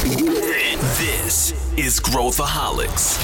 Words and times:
This 0.00 1.54
is 1.76 2.00
Growthaholics. 2.00 3.18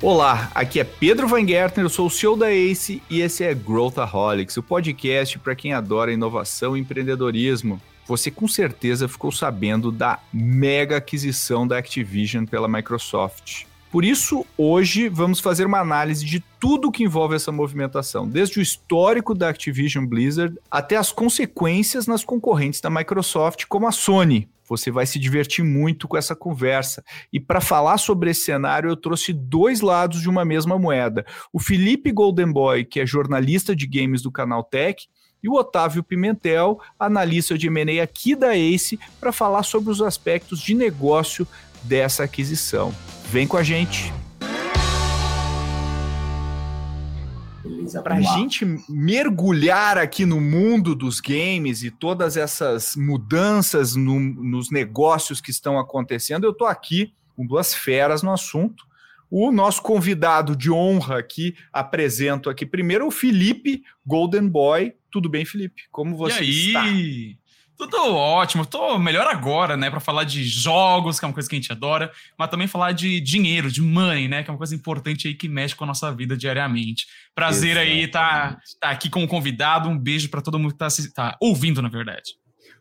Olá, 0.00 0.50
aqui 0.54 0.80
é 0.80 0.84
Pedro 0.84 1.28
Van 1.28 1.46
Gertner, 1.46 1.84
eu 1.84 1.90
sou 1.90 2.06
o 2.06 2.10
CEO 2.10 2.38
da 2.38 2.50
ACE 2.50 3.02
e 3.10 3.20
esse 3.20 3.44
é 3.44 3.52
Growthaholics, 3.52 4.56
o 4.56 4.62
podcast 4.62 5.38
para 5.40 5.54
quem 5.54 5.74
adora 5.74 6.10
inovação 6.10 6.74
e 6.74 6.80
empreendedorismo. 6.80 7.78
Você 8.06 8.30
com 8.30 8.48
certeza 8.48 9.06
ficou 9.06 9.30
sabendo 9.30 9.92
da 9.92 10.20
mega 10.32 10.96
aquisição 10.96 11.68
da 11.68 11.76
Activision 11.76 12.46
pela 12.46 12.66
Microsoft. 12.66 13.66
Por 13.90 14.04
isso, 14.04 14.44
hoje 14.58 15.08
vamos 15.08 15.40
fazer 15.40 15.64
uma 15.64 15.80
análise 15.80 16.24
de 16.24 16.40
tudo 16.60 16.90
que 16.90 17.04
envolve 17.04 17.36
essa 17.36 17.52
movimentação, 17.52 18.28
desde 18.28 18.58
o 18.58 18.62
histórico 18.62 19.34
da 19.34 19.48
Activision 19.48 20.04
Blizzard 20.04 20.58
até 20.70 20.96
as 20.96 21.12
consequências 21.12 22.06
nas 22.06 22.24
concorrentes 22.24 22.80
da 22.80 22.90
Microsoft, 22.90 23.64
como 23.68 23.86
a 23.86 23.92
Sony. 23.92 24.48
Você 24.68 24.90
vai 24.90 25.06
se 25.06 25.18
divertir 25.18 25.64
muito 25.64 26.08
com 26.08 26.16
essa 26.16 26.34
conversa. 26.34 27.04
E 27.32 27.38
para 27.38 27.60
falar 27.60 27.98
sobre 27.98 28.30
esse 28.30 28.42
cenário, 28.42 28.90
eu 28.90 28.96
trouxe 28.96 29.32
dois 29.32 29.80
lados 29.80 30.20
de 30.20 30.28
uma 30.28 30.44
mesma 30.44 30.78
moeda. 30.78 31.24
O 31.52 31.60
Felipe 31.60 32.10
Goldenboy, 32.10 32.84
que 32.84 33.00
é 33.00 33.06
jornalista 33.06 33.76
de 33.76 33.86
games 33.86 34.22
do 34.22 34.32
canal 34.32 34.64
Tech, 34.64 35.06
e 35.42 35.48
o 35.48 35.54
Otávio 35.54 36.02
Pimentel, 36.02 36.80
analista 36.98 37.56
de 37.56 37.68
M&A 37.68 38.02
aqui 38.02 38.34
da 38.34 38.56
Ace, 38.56 38.98
para 39.20 39.30
falar 39.30 39.62
sobre 39.62 39.92
os 39.92 40.02
aspectos 40.02 40.60
de 40.60 40.74
negócio 40.74 41.46
dessa 41.84 42.24
aquisição. 42.24 42.92
Vem 43.28 43.46
com 43.46 43.56
a 43.56 43.62
gente! 43.62 44.12
Para 48.02 48.16
a 48.16 48.20
gente 48.20 48.64
mergulhar 48.88 49.98
aqui 49.98 50.24
no 50.24 50.40
mundo 50.40 50.94
dos 50.94 51.20
games 51.20 51.82
e 51.82 51.90
todas 51.90 52.36
essas 52.36 52.94
mudanças 52.96 53.94
no, 53.94 54.18
nos 54.18 54.70
negócios 54.70 55.40
que 55.40 55.50
estão 55.50 55.78
acontecendo, 55.78 56.44
eu 56.44 56.50
estou 56.50 56.66
aqui 56.66 57.12
com 57.34 57.46
duas 57.46 57.74
feras 57.74 58.22
no 58.22 58.32
assunto. 58.32 58.84
O 59.30 59.50
nosso 59.50 59.82
convidado 59.82 60.54
de 60.54 60.70
honra 60.70 61.18
aqui, 61.18 61.56
apresento 61.72 62.48
aqui 62.48 62.64
primeiro 62.64 63.06
o 63.06 63.10
Felipe 63.10 63.82
Golden 64.04 64.48
Boy. 64.48 64.94
Tudo 65.10 65.28
bem, 65.28 65.44
Felipe? 65.44 65.82
Como 65.90 66.16
você 66.16 66.44
e 66.44 66.44
aí? 66.44 66.66
está? 66.66 67.45
Tudo 67.76 68.14
ótimo, 68.14 68.64
tô 68.64 68.98
melhor 68.98 69.26
agora, 69.26 69.76
né, 69.76 69.90
para 69.90 70.00
falar 70.00 70.24
de 70.24 70.42
jogos, 70.44 71.18
que 71.18 71.26
é 71.26 71.28
uma 71.28 71.34
coisa 71.34 71.48
que 71.48 71.54
a 71.54 71.58
gente 71.58 71.70
adora, 71.70 72.10
mas 72.38 72.48
também 72.48 72.66
falar 72.66 72.92
de 72.92 73.20
dinheiro, 73.20 73.70
de 73.70 73.82
money, 73.82 74.28
né, 74.28 74.42
que 74.42 74.48
é 74.48 74.52
uma 74.52 74.56
coisa 74.56 74.74
importante 74.74 75.28
aí 75.28 75.34
que 75.34 75.46
mexe 75.46 75.74
com 75.74 75.84
a 75.84 75.86
nossa 75.86 76.10
vida 76.10 76.36
diariamente. 76.36 77.06
Prazer 77.34 77.72
Exatamente. 77.72 77.92
aí 77.92 78.04
estar 78.04 78.54
tá, 78.54 78.60
tá 78.80 78.90
aqui 78.90 79.10
como 79.10 79.28
convidado, 79.28 79.90
um 79.90 79.98
beijo 79.98 80.30
para 80.30 80.40
todo 80.40 80.58
mundo 80.58 80.72
que 80.72 80.78
tá, 80.78 80.88
tá 81.14 81.36
ouvindo, 81.38 81.82
na 81.82 81.88
verdade. 81.88 82.32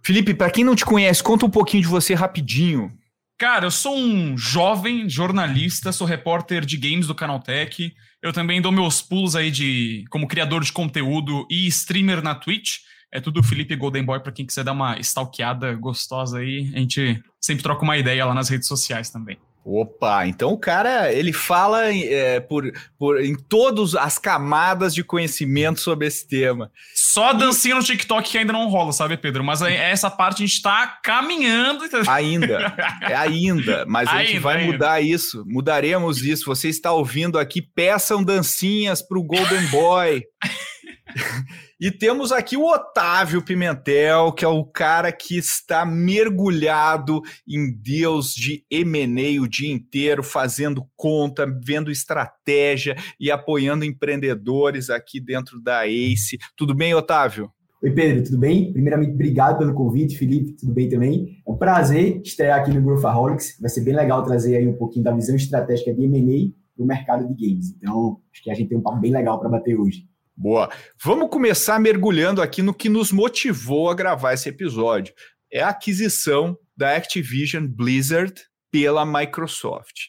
Felipe, 0.02 0.34
para 0.34 0.52
quem 0.52 0.64
não 0.64 0.76
te 0.76 0.86
conhece, 0.86 1.22
conta 1.22 1.46
um 1.46 1.50
pouquinho 1.50 1.84
de 1.84 1.90
você 1.90 2.14
rapidinho. 2.14 2.96
Cara, 3.38 3.66
eu 3.66 3.72
sou 3.72 3.98
um 3.98 4.38
jovem 4.38 5.09
jornalista, 5.09 5.92
sou 5.92 6.08
repórter 6.08 6.64
de 6.64 6.78
games 6.78 7.08
do 7.08 7.16
Canaltech. 7.16 7.94
Eu 8.22 8.32
também 8.32 8.62
dou 8.62 8.72
meus 8.72 9.02
pulos 9.02 9.36
aí 9.36 9.52
de 9.52 10.06
como 10.09 10.28
criador 10.28 10.64
de 10.64 10.72
conteúdo 10.72 11.46
e 11.50 11.68
streamer 11.68 12.22
na 12.22 12.34
Twitch. 12.34 12.78
É 13.16 13.22
tudo 13.22 13.42
Felipe 13.42 13.78
Golden 13.78 14.04
Boy 14.04 14.20
para 14.20 14.32
quem 14.34 14.46
quiser 14.46 14.66
dar 14.66 14.74
uma 14.74 15.00
stalkeada 15.00 15.74
gostosa 15.76 16.40
aí. 16.40 16.70
A 16.76 16.80
gente 16.80 17.24
sempre 17.40 17.64
troca 17.64 17.82
uma 17.82 17.98
ideia 17.98 18.26
lá 18.26 18.34
nas 18.34 18.50
redes 18.50 18.68
sociais 18.68 19.10
também. 19.10 19.38
Opa, 19.68 20.28
então 20.28 20.52
o 20.52 20.60
cara 20.60 21.12
ele 21.12 21.34
fala 21.34 21.92
é, 21.92 22.40
por, 22.40 22.72
por 23.00 23.20
em 23.24 23.34
todas 23.36 23.96
as 23.96 24.20
camadas 24.20 24.94
de 24.94 25.04
conhecimento 25.04 25.80
sobre 25.80 26.06
esse 26.06 26.28
tema. 26.28 26.70
Só 26.94 27.34
dancinha 27.34 27.74
no 27.74 27.82
TikTok 27.82 28.30
que 28.30 28.38
ainda 28.38 28.54
não 28.54 28.68
rola, 28.68 28.92
sabe, 28.92 29.18
Pedro? 29.18 29.44
Mas 29.44 29.64
essa 29.64 30.12
parte 30.12 30.44
a 30.44 30.46
gente 30.46 30.58
está 30.58 31.00
caminhando. 31.02 31.84
Ainda, 32.08 32.76
é 33.02 33.16
ainda, 33.16 33.86
mas 33.88 34.08
a 34.08 34.24
gente 34.24 34.38
vai 34.38 34.58
ainda. 34.58 34.74
mudar 34.74 35.02
isso, 35.02 35.44
mudaremos 35.48 36.22
isso. 36.22 36.46
Você 36.46 36.68
está 36.68 36.92
ouvindo 36.92 37.40
aqui, 37.40 37.59
peçam 37.59 38.24
dancinhas 38.24 39.02
para 39.02 39.18
o 39.18 39.24
Golden 39.24 39.66
Boy. 39.68 40.24
E 41.78 41.92
temos 41.92 42.31
aqui 42.31 42.56
o 42.56 42.66
Otávio 42.66 43.44
Pimentel, 43.44 44.31
que 44.31 44.46
é 44.46 44.48
o 44.48 44.64
cara 44.64 45.12
que 45.12 45.38
está 45.38 45.86
mergulhado 45.86 47.22
em 47.46 47.70
Deus 47.70 48.34
de 48.34 48.64
M&A 48.72 49.42
o 49.42 49.48
dia 49.48 49.72
inteiro, 49.72 50.24
fazendo 50.24 50.88
conta, 50.96 51.46
vendo 51.46 51.92
estratégia 51.92 52.96
e 53.20 53.30
apoiando 53.30 53.84
empreendedores 53.84 54.90
aqui 54.90 55.20
dentro 55.20 55.62
da 55.62 55.86
ACE. 55.86 56.38
Tudo 56.56 56.74
bem, 56.74 56.94
Otávio? 56.94 57.52
Oi, 57.84 57.92
Pedro, 57.92 58.24
tudo 58.24 58.40
bem? 58.40 58.72
Primeiramente, 58.72 59.12
obrigado 59.12 59.58
pelo 59.58 59.74
convite. 59.74 60.18
Felipe, 60.18 60.54
tudo 60.54 60.74
bem 60.74 60.88
também? 60.88 61.42
É 61.46 61.52
um 61.52 61.58
prazer 61.58 62.22
estrear 62.24 62.62
aqui 62.62 62.72
no 62.72 62.81
Growthaholics. 62.81 63.59
Vai 63.59 63.70
ser 63.70 63.81
bem 63.81 63.94
legal 63.94 64.24
trazer 64.24 64.56
aí 64.56 64.68
um 64.68 64.78
pouquinho 64.78 65.04
da 65.04 65.12
visão 65.12 65.36
estratégica 65.36 65.94
de 65.94 66.06
M&A 66.06 66.52
para 66.75 66.84
o 66.84 66.88
mercado 66.88 67.28
de 67.28 67.48
games. 67.48 67.75
Então, 67.78 68.22
acho 68.31 68.42
que 68.42 68.50
a 68.50 68.54
gente 68.54 68.70
tem 68.70 68.78
um 68.78 68.81
papo 68.81 69.00
bem 69.00 69.12
legal 69.12 69.40
para 69.40 69.50
bater 69.50 69.78
hoje. 69.78 70.08
Boa. 70.38 70.69
Vamos 71.01 71.29
começar 71.29 71.79
mergulhando 71.79 72.41
aqui 72.41 72.62
no 72.62 72.73
que 72.73 72.90
nos 72.90 73.12
motivou 73.12 73.90
a 73.90 73.96
gravar 73.96 74.34
esse 74.34 74.50
episódio. 74.50 75.13
É 75.51 75.62
a 75.62 75.69
aquisição 75.69 76.57
da 76.75 76.96
Activision 76.96 77.66
Blizzard 77.66 78.34
pela 78.69 79.06
Microsoft. 79.06 80.07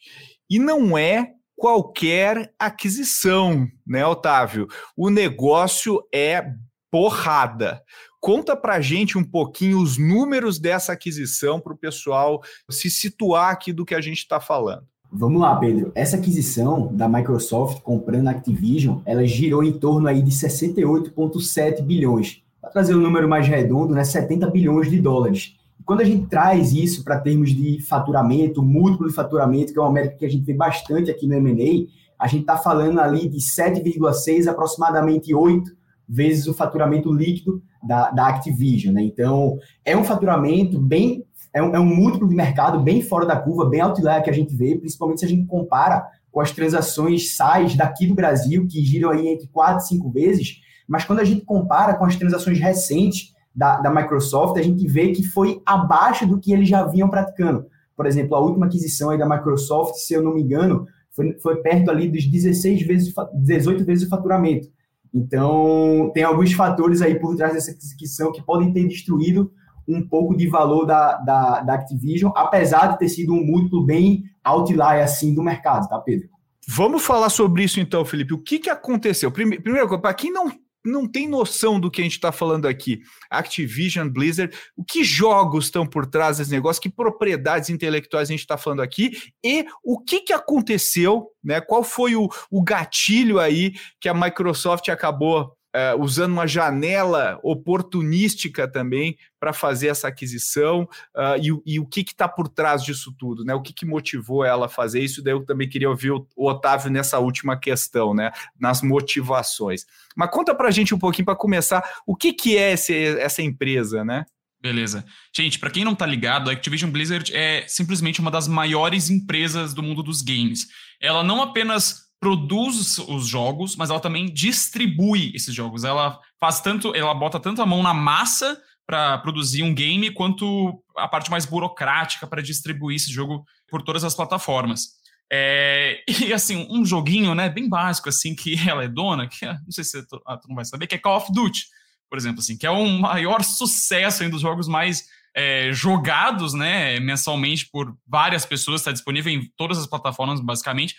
E 0.51 0.59
não 0.59 0.99
é 0.99 1.33
qualquer 1.55 2.53
aquisição, 2.59 3.69
né, 3.87 4.05
Otávio? 4.05 4.67
O 4.97 5.11
negócio 5.11 6.03
é 6.13 6.45
porrada. 6.91 7.81
Conta 8.21 8.57
pra 8.57 8.81
gente 8.81 9.17
um 9.17 9.23
pouquinho 9.23 9.81
os 9.81 9.97
números 9.97 10.59
dessa 10.59 10.93
aquisição 10.93 11.61
para 11.61 11.73
o 11.73 11.79
pessoal 11.79 12.43
se 12.69 12.91
situar 12.91 13.53
aqui 13.53 13.73
do 13.73 13.85
que 13.85 13.95
a 13.95 14.01
gente 14.01 14.19
está 14.19 14.41
falando. 14.41 14.87
Vamos 15.13 15.41
lá, 15.41 15.57
Pedro. 15.57 15.93
Essa 15.95 16.17
aquisição 16.17 16.89
da 16.93 17.09
Microsoft 17.09 17.81
comprando 17.83 18.29
a 18.29 18.33
Activision, 18.33 18.99
ela 19.05 19.25
girou 19.25 19.63
em 19.63 19.73
torno 19.73 20.09
aí 20.09 20.23
de 20.23 20.31
68,7 20.31 21.83
bilhões. 21.83 22.43
Para 22.61 22.71
trazer 22.71 22.95
um 22.95 23.01
número 23.01 23.29
mais 23.29 23.47
redondo, 23.47 23.95
né, 23.95 24.05
70 24.05 24.51
bilhões 24.51 24.91
de 24.91 25.01
dólares. 25.01 25.57
Quando 25.85 26.01
a 26.01 26.05
gente 26.05 26.27
traz 26.27 26.73
isso 26.73 27.05
para 27.05 27.21
termos 27.21 27.51
de 27.51 27.81
faturamento, 27.81 28.63
múltiplo 28.63 29.07
de 29.07 29.15
faturamento, 29.15 29.73
que 29.73 29.79
é 29.79 29.83
uma 29.83 29.93
métrica 29.93 30.19
que 30.19 30.27
a 30.27 30.31
gente 30.31 30.45
vê 30.45 30.53
bastante 30.53 31.11
aqui 31.11 31.27
no 31.27 31.35
M&A, 31.35 31.87
a 32.19 32.27
gente 32.27 32.41
está 32.41 32.57
falando 32.57 32.99
ali 32.99 33.29
de 33.29 33.39
7,6 33.39 34.49
aproximadamente 34.49 35.35
8 35.35 35.71
vezes 36.09 36.47
o 36.47 36.55
faturamento 36.55 37.13
líquido 37.13 37.63
da, 37.83 38.11
da 38.11 38.29
Activision. 38.29 38.95
Né? 38.95 39.03
Então, 39.03 39.59
é 39.85 39.97
um 39.97 40.05
faturamento 40.05 40.81
bem 40.81 41.25
é 41.57 41.63
um, 41.63 41.75
é 41.75 41.81
um 41.81 41.87
múltiplo 41.87 42.29
de 42.29 42.35
mercado 42.35 42.79
bem 42.81 43.01
fora 43.01 43.25
da 43.25 43.35
curva, 43.35 43.65
bem 43.65 43.81
outlier 43.81 44.23
que 44.23 44.29
a 44.29 44.33
gente 44.33 44.55
vê, 44.55 44.77
principalmente 44.77 45.21
se 45.21 45.25
a 45.25 45.29
gente 45.29 45.47
compara 45.47 46.07
com 46.31 46.39
as 46.39 46.53
transações 46.53 47.35
SAIs 47.35 47.75
daqui 47.75 48.07
do 48.07 48.15
Brasil, 48.15 48.67
que 48.69 48.85
giram 48.85 49.09
aí 49.09 49.27
entre 49.27 49.49
4 49.49 49.83
e 49.83 49.89
5 49.89 50.11
vezes, 50.11 50.61
mas 50.87 51.07
quando 51.07 51.21
a 51.21 51.25
gente 51.25 51.47
compara 51.47 51.95
com 51.95 52.05
as 52.05 52.15
transações 52.15 52.59
recentes 52.59 53.35
da, 53.55 53.81
da 53.81 53.91
Microsoft, 53.91 54.59
a 54.59 54.63
gente 54.63 54.87
vê 54.87 55.13
que 55.13 55.23
foi 55.23 55.63
abaixo 55.65 56.27
do 56.27 56.39
que 56.39 56.53
eles 56.53 56.69
já 56.69 56.85
vinham 56.85 57.09
praticando. 57.09 57.65
Por 57.97 58.05
exemplo, 58.05 58.37
a 58.37 58.41
última 58.41 58.67
aquisição 58.67 59.09
aí 59.09 59.17
da 59.17 59.27
Microsoft, 59.27 59.95
se 59.95 60.13
eu 60.13 60.23
não 60.23 60.35
me 60.35 60.43
engano, 60.43 60.87
foi, 61.11 61.39
foi 61.41 61.57
perto 61.63 61.91
ali 61.91 62.07
dos 62.07 62.27
16 62.27 62.83
vezes, 62.83 63.15
18 63.33 63.83
vezes 63.83 64.07
o 64.07 64.11
faturamento. 64.11 64.69
Então, 65.15 66.11
tem 66.13 66.23
alguns 66.23 66.53
fatores 66.53 67.01
aí 67.01 67.19
por 67.19 67.35
trás 67.35 67.55
dessa 67.55 67.71
aquisição 67.71 68.31
que 68.31 68.43
podem 68.43 68.75
ter 68.75 68.87
destruído 68.87 69.51
um 69.89 70.07
pouco 70.07 70.37
de 70.37 70.49
valor 70.49 70.85
da, 70.85 71.17
da, 71.19 71.61
da 71.61 71.75
Activision, 71.75 72.33
apesar 72.35 72.89
de 72.89 72.99
ter 72.99 73.09
sido 73.09 73.33
um 73.33 73.45
múltiplo 73.45 73.85
bem 73.85 74.25
outlier 74.45 75.03
assim 75.03 75.35
do 75.35 75.43
mercado, 75.43 75.89
tá, 75.89 75.99
Pedro? 75.99 76.29
Vamos 76.69 77.05
falar 77.05 77.31
sobre 77.31 77.63
isso 77.63 77.79
então, 77.79 78.05
Felipe. 78.05 78.35
O 78.35 78.43
que, 78.43 78.59
que 78.59 78.71
aconteceu? 78.71 79.31
Primeiro, 79.31 80.01
para 80.01 80.15
quem 80.15 80.33
não, 80.33 80.51
não 80.85 81.07
tem 81.07 81.29
noção 81.29 81.79
do 81.79 81.91
que 81.91 82.01
a 82.01 82.05
gente 82.05 82.15
está 82.15 82.33
falando 82.33 82.67
aqui, 82.67 83.03
Activision, 83.31 84.09
Blizzard, 84.09 84.55
o 84.77 84.85
que 84.85 85.05
jogos 85.05 85.67
estão 85.67 85.87
por 85.87 86.07
trás 86.07 86.39
desse 86.39 86.51
negócio, 86.51 86.83
que 86.83 86.89
propriedades 86.89 87.71
intelectuais 87.71 88.29
a 88.29 88.33
gente 88.33 88.41
está 88.41 88.57
falando 88.57 88.83
aqui 88.83 89.13
e 89.45 89.67
o 89.85 90.01
que, 90.01 90.21
que 90.21 90.33
aconteceu, 90.33 91.29
né? 91.43 91.61
Qual 91.61 91.85
foi 91.85 92.17
o, 92.17 92.29
o 92.51 92.63
gatilho 92.63 93.39
aí 93.39 93.73
que 94.01 94.09
a 94.09 94.15
Microsoft 94.15 94.89
acabou 94.89 95.56
uh, 95.77 96.03
usando 96.03 96.33
uma 96.33 96.47
janela 96.47 97.39
oportunística 97.43 98.67
também 98.67 99.19
para 99.39 99.53
fazer 99.53 99.89
essa 99.89 100.09
aquisição 100.09 100.83
uh, 101.15 101.37
e, 101.41 101.75
e, 101.75 101.81
o 101.81 101.87
que 101.87 102.01
está 102.01 102.27
por 102.27 102.49
trás 102.49 102.83
disso 102.83 103.15
tudo, 103.19 103.45
né? 103.45 103.55
O 103.55 103.61
que, 103.61 103.73
que, 103.73 103.85
motivou 103.85 104.45
ela 104.45 104.67
a 104.67 104.71
fazer 104.71 105.01
isso? 105.01 105.23
Daí 105.23 105.35
eu 105.35 105.45
também 105.45 105.69
queria 105.69 105.91
ouvir 105.91 106.11
o, 106.11 106.27
o 106.35 106.49
Otávio 106.49 106.91
nessa 106.91 107.19
última 107.19 107.59
questão, 107.59 108.15
né? 108.15 108.33
Nas 108.59 108.81
motivações. 108.81 109.85
Mas 110.17 110.31
conta 110.31 110.55
para 110.55 110.69
a 110.69 110.73
gente 110.73 110.95
um 110.95 110.99
pouquinho 110.99 111.27
para 111.27 111.37
começar 111.37 111.85
o 112.07 112.17
que, 112.17 112.33
que 112.33 112.57
é 112.57 112.73
esse, 112.73 112.95
essa 113.19 113.43
empresa, 113.43 114.05
né? 114.05 114.25
Beleza. 114.61 115.05
Gente, 115.35 115.59
para 115.59 115.71
quem 115.71 115.85
não 115.85 115.95
tá 115.95 116.07
ligado, 116.07 116.49
a 116.49 116.53
Activision 116.53 116.91
Blizzard 116.91 117.31
é 117.35 117.65
simplesmente 117.69 118.21
uma 118.21 118.31
das 118.31 118.49
maiores 118.49 119.11
empresas 119.11 119.75
do 119.75 119.83
mundo 119.83 120.03
dos 120.03 120.23
games. 120.23 120.67
Ela 121.01 121.23
não 121.23 121.43
apenas 121.43 122.06
produz 122.21 122.99
os 122.99 123.27
jogos, 123.27 123.77
mas 123.77 123.91
ela 123.91 124.01
também 124.01 124.27
distribui 124.27 125.33
esses 125.35 125.55
jogos. 125.55 125.85
Ela 125.85 126.19
faz 126.41 126.61
tanto, 126.61 126.95
ela 126.95 127.15
bota 127.15 127.39
tanto 127.39 127.63
a 127.63 127.67
mão 127.67 127.83
na 127.83 127.95
massa 127.95 128.61
para 128.87 129.19
produzir 129.19 129.63
um 129.63 129.75
game, 129.75 130.13
quanto 130.13 130.83
a 130.97 131.09
parte 131.09 131.31
mais 131.31 131.45
burocrática 131.45 132.27
para 132.27 132.43
distribuir 132.43 132.97
esse 132.97 133.13
jogo 133.13 133.45
por 133.69 133.83
todas 133.83 134.05
as 134.05 134.15
plataformas. 134.15 134.97
É, 135.31 136.03
e 136.09 136.33
assim, 136.33 136.67
um 136.71 136.85
joguinho, 136.85 137.35
né, 137.35 137.49
bem 137.49 137.69
básico, 137.69 138.09
assim, 138.09 138.35
que 138.35 138.57
ela 138.69 138.85
é 138.85 138.89
dona, 138.89 139.27
que 139.29 139.45
não 139.45 139.71
sei 139.71 139.85
se 139.85 140.07
tu, 140.07 140.21
ah, 140.27 140.37
tu 140.37 140.49
não 140.49 140.55
vai 140.55 140.65
saber, 140.65 140.87
que 140.87 140.95
é 140.95 140.99
Call 140.99 141.17
of 141.17 141.33
Duty, 141.33 141.65
por 142.09 142.17
exemplo, 142.17 142.41
assim, 142.41 142.57
que 142.57 142.67
é 142.67 142.71
o 142.71 142.87
maior 142.87 143.43
sucesso 143.43 144.23
um 144.25 144.31
dos 144.31 144.41
jogos 144.41 144.69
mais 144.69 145.05
é, 145.35 145.73
jogados, 145.73 146.55
né, 146.55 147.01
mensalmente 147.01 147.69
por 147.71 147.97
várias 148.07 148.47
pessoas, 148.47 148.81
está 148.81 148.93
disponível 148.93 149.33
em 149.33 149.51
todas 149.57 149.79
as 149.79 149.87
plataformas, 149.87 150.41
basicamente, 150.41 150.95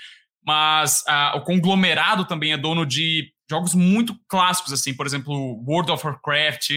mas 0.47 1.03
ah, 1.05 1.33
o 1.35 1.41
conglomerado 1.41 2.23
também 2.23 2.53
é 2.53 2.57
dono 2.57 2.85
de 2.85 3.33
jogos 3.51 3.73
muito 3.73 4.17
clássicos, 4.29 4.71
assim, 4.71 4.93
por 4.93 5.05
exemplo, 5.05 5.61
World 5.67 5.91
of 5.91 6.07
Warcraft, 6.07 6.69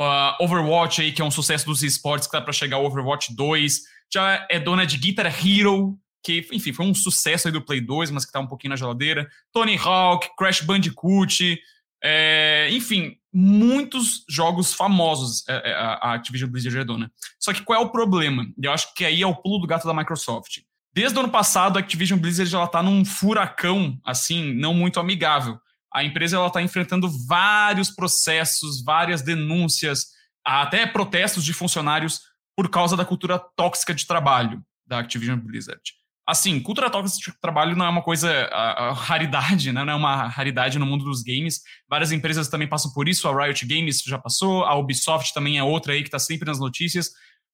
uh, 0.00 0.42
Overwatch 0.42 1.02
aí, 1.02 1.12
que 1.12 1.20
é 1.20 1.24
um 1.24 1.30
sucesso 1.30 1.66
dos 1.66 1.82
esportes, 1.82 2.26
que 2.26 2.32
tá 2.32 2.40
para 2.40 2.54
chegar 2.54 2.78
ao 2.78 2.86
Overwatch 2.86 3.36
2, 3.36 3.80
já 4.10 4.46
é 4.50 4.58
dona 4.58 4.86
de 4.86 4.96
Guitar 4.96 5.26
Hero, 5.26 5.98
que, 6.24 6.48
enfim, 6.52 6.72
foi 6.72 6.86
um 6.86 6.94
sucesso 6.94 7.48
aí 7.48 7.52
do 7.52 7.60
Play 7.60 7.82
2, 7.82 8.10
mas 8.10 8.24
que 8.24 8.32
tá 8.32 8.40
um 8.40 8.46
pouquinho 8.46 8.70
na 8.70 8.76
geladeira, 8.76 9.28
Tony 9.52 9.76
Hawk, 9.76 10.30
Crash 10.38 10.62
Bandicoot, 10.62 11.60
é, 12.02 12.68
enfim, 12.70 13.18
muitos 13.30 14.24
jogos 14.26 14.72
famosos 14.72 15.46
é, 15.46 15.70
é, 15.70 15.74
a 15.74 16.14
Activision 16.14 16.50
Blizzard 16.50 16.78
é 16.78 16.84
dona. 16.84 17.12
Só 17.38 17.52
que 17.52 17.62
qual 17.62 17.78
é 17.78 17.84
o 17.84 17.90
problema? 17.90 18.46
Eu 18.60 18.72
acho 18.72 18.94
que 18.94 19.04
aí 19.04 19.20
é 19.20 19.26
o 19.26 19.36
pulo 19.36 19.58
do 19.58 19.66
gato 19.66 19.86
da 19.86 19.92
Microsoft. 19.92 20.60
Desde 20.94 21.16
o 21.16 21.20
ano 21.22 21.30
passado, 21.30 21.76
a 21.76 21.80
Activision 21.80 22.18
Blizzard 22.18 22.54
ela 22.54 22.68
tá 22.68 22.82
num 22.82 23.04
furacão, 23.04 23.98
assim, 24.04 24.52
não 24.54 24.74
muito 24.74 25.00
amigável 25.00 25.58
a 25.92 26.02
empresa 26.02 26.44
está 26.46 26.62
enfrentando 26.62 27.08
vários 27.26 27.90
processos, 27.90 28.82
várias 28.82 29.20
denúncias, 29.20 30.06
até 30.44 30.86
protestos 30.86 31.44
de 31.44 31.52
funcionários 31.52 32.20
por 32.56 32.68
causa 32.70 32.96
da 32.96 33.04
cultura 33.04 33.38
tóxica 33.38 33.94
de 33.94 34.06
trabalho 34.06 34.62
da 34.86 34.98
Activision 34.98 35.38
Blizzard. 35.38 35.82
Assim, 36.26 36.60
cultura 36.60 36.88
tóxica 36.88 37.32
de 37.32 37.40
trabalho 37.40 37.76
não 37.76 37.84
é 37.84 37.88
uma 37.88 38.02
coisa 38.02 38.30
a, 38.50 38.88
a 38.88 38.92
raridade, 38.92 39.72
né? 39.72 39.84
não 39.84 39.92
é 39.92 39.96
uma 39.96 40.28
raridade 40.28 40.78
no 40.78 40.86
mundo 40.86 41.04
dos 41.04 41.22
games. 41.22 41.60
Várias 41.88 42.10
empresas 42.10 42.48
também 42.48 42.68
passam 42.68 42.92
por 42.92 43.08
isso, 43.08 43.28
a 43.28 43.44
Riot 43.44 43.66
Games 43.66 44.02
já 44.02 44.18
passou, 44.18 44.64
a 44.64 44.74
Ubisoft 44.76 45.34
também 45.34 45.58
é 45.58 45.64
outra 45.64 45.92
aí 45.92 46.00
que 46.00 46.08
está 46.08 46.18
sempre 46.18 46.46
nas 46.46 46.58
notícias. 46.58 47.10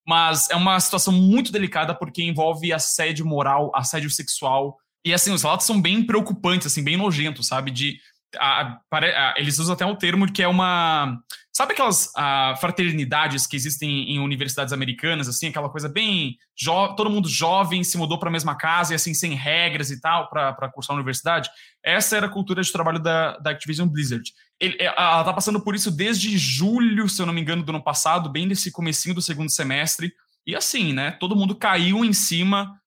Mas 0.08 0.48
é 0.48 0.56
uma 0.56 0.80
situação 0.80 1.12
muito 1.12 1.52
delicada 1.52 1.94
porque 1.94 2.22
envolve 2.22 2.72
assédio 2.72 3.26
moral, 3.26 3.70
assédio 3.74 4.08
sexual. 4.08 4.78
E 5.04 5.12
assim, 5.12 5.30
os 5.32 5.42
relatos 5.42 5.66
são 5.66 5.78
bem 5.78 6.02
preocupantes, 6.02 6.66
assim, 6.66 6.82
bem 6.82 6.96
nojentos, 6.96 7.46
sabe? 7.46 7.70
De 7.70 7.98
a, 8.38 8.80
a, 8.90 9.34
eles 9.36 9.58
usam 9.58 9.74
até 9.74 9.84
um 9.84 9.94
termo 9.94 10.30
que 10.32 10.42
é 10.42 10.48
uma. 10.48 11.20
Sabe 11.52 11.74
aquelas 11.74 12.10
a, 12.16 12.54
fraternidades 12.58 13.46
que 13.46 13.54
existem 13.54 14.10
em 14.10 14.18
universidades 14.18 14.72
americanas, 14.72 15.28
assim, 15.28 15.48
aquela 15.48 15.68
coisa 15.68 15.90
bem. 15.90 16.38
Jo, 16.58 16.94
todo 16.96 17.10
mundo 17.10 17.28
jovem 17.28 17.84
se 17.84 17.98
mudou 17.98 18.18
para 18.18 18.30
a 18.30 18.32
mesma 18.32 18.56
casa 18.56 18.94
e 18.94 18.96
assim, 18.96 19.12
sem 19.12 19.34
regras 19.34 19.90
e 19.90 20.00
tal, 20.00 20.30
para 20.30 20.70
cursar 20.72 20.94
a 20.94 20.96
universidade? 20.96 21.50
Essa 21.84 22.16
era 22.16 22.26
a 22.26 22.30
cultura 22.30 22.62
de 22.62 22.72
trabalho 22.72 22.98
da, 22.98 23.36
da 23.36 23.50
Activision 23.50 23.86
Blizzard. 23.86 24.32
Ele, 24.60 24.76
é, 24.80 24.86
ela 24.86 25.20
está 25.20 25.32
passando 25.32 25.60
por 25.60 25.74
isso 25.74 25.90
desde 25.90 26.36
julho, 26.36 27.08
se 27.08 27.20
eu 27.22 27.26
não 27.26 27.32
me 27.32 27.40
engano, 27.40 27.62
do 27.62 27.70
ano 27.70 27.82
passado, 27.82 28.28
bem 28.28 28.46
nesse 28.46 28.70
comecinho 28.70 29.14
do 29.14 29.22
segundo 29.22 29.50
semestre. 29.50 30.12
E 30.46 30.56
assim, 30.56 30.92
né? 30.92 31.12
Todo 31.12 31.36
mundo 31.36 31.54
caiu 31.54 32.04
em 32.04 32.12
cima 32.12 32.78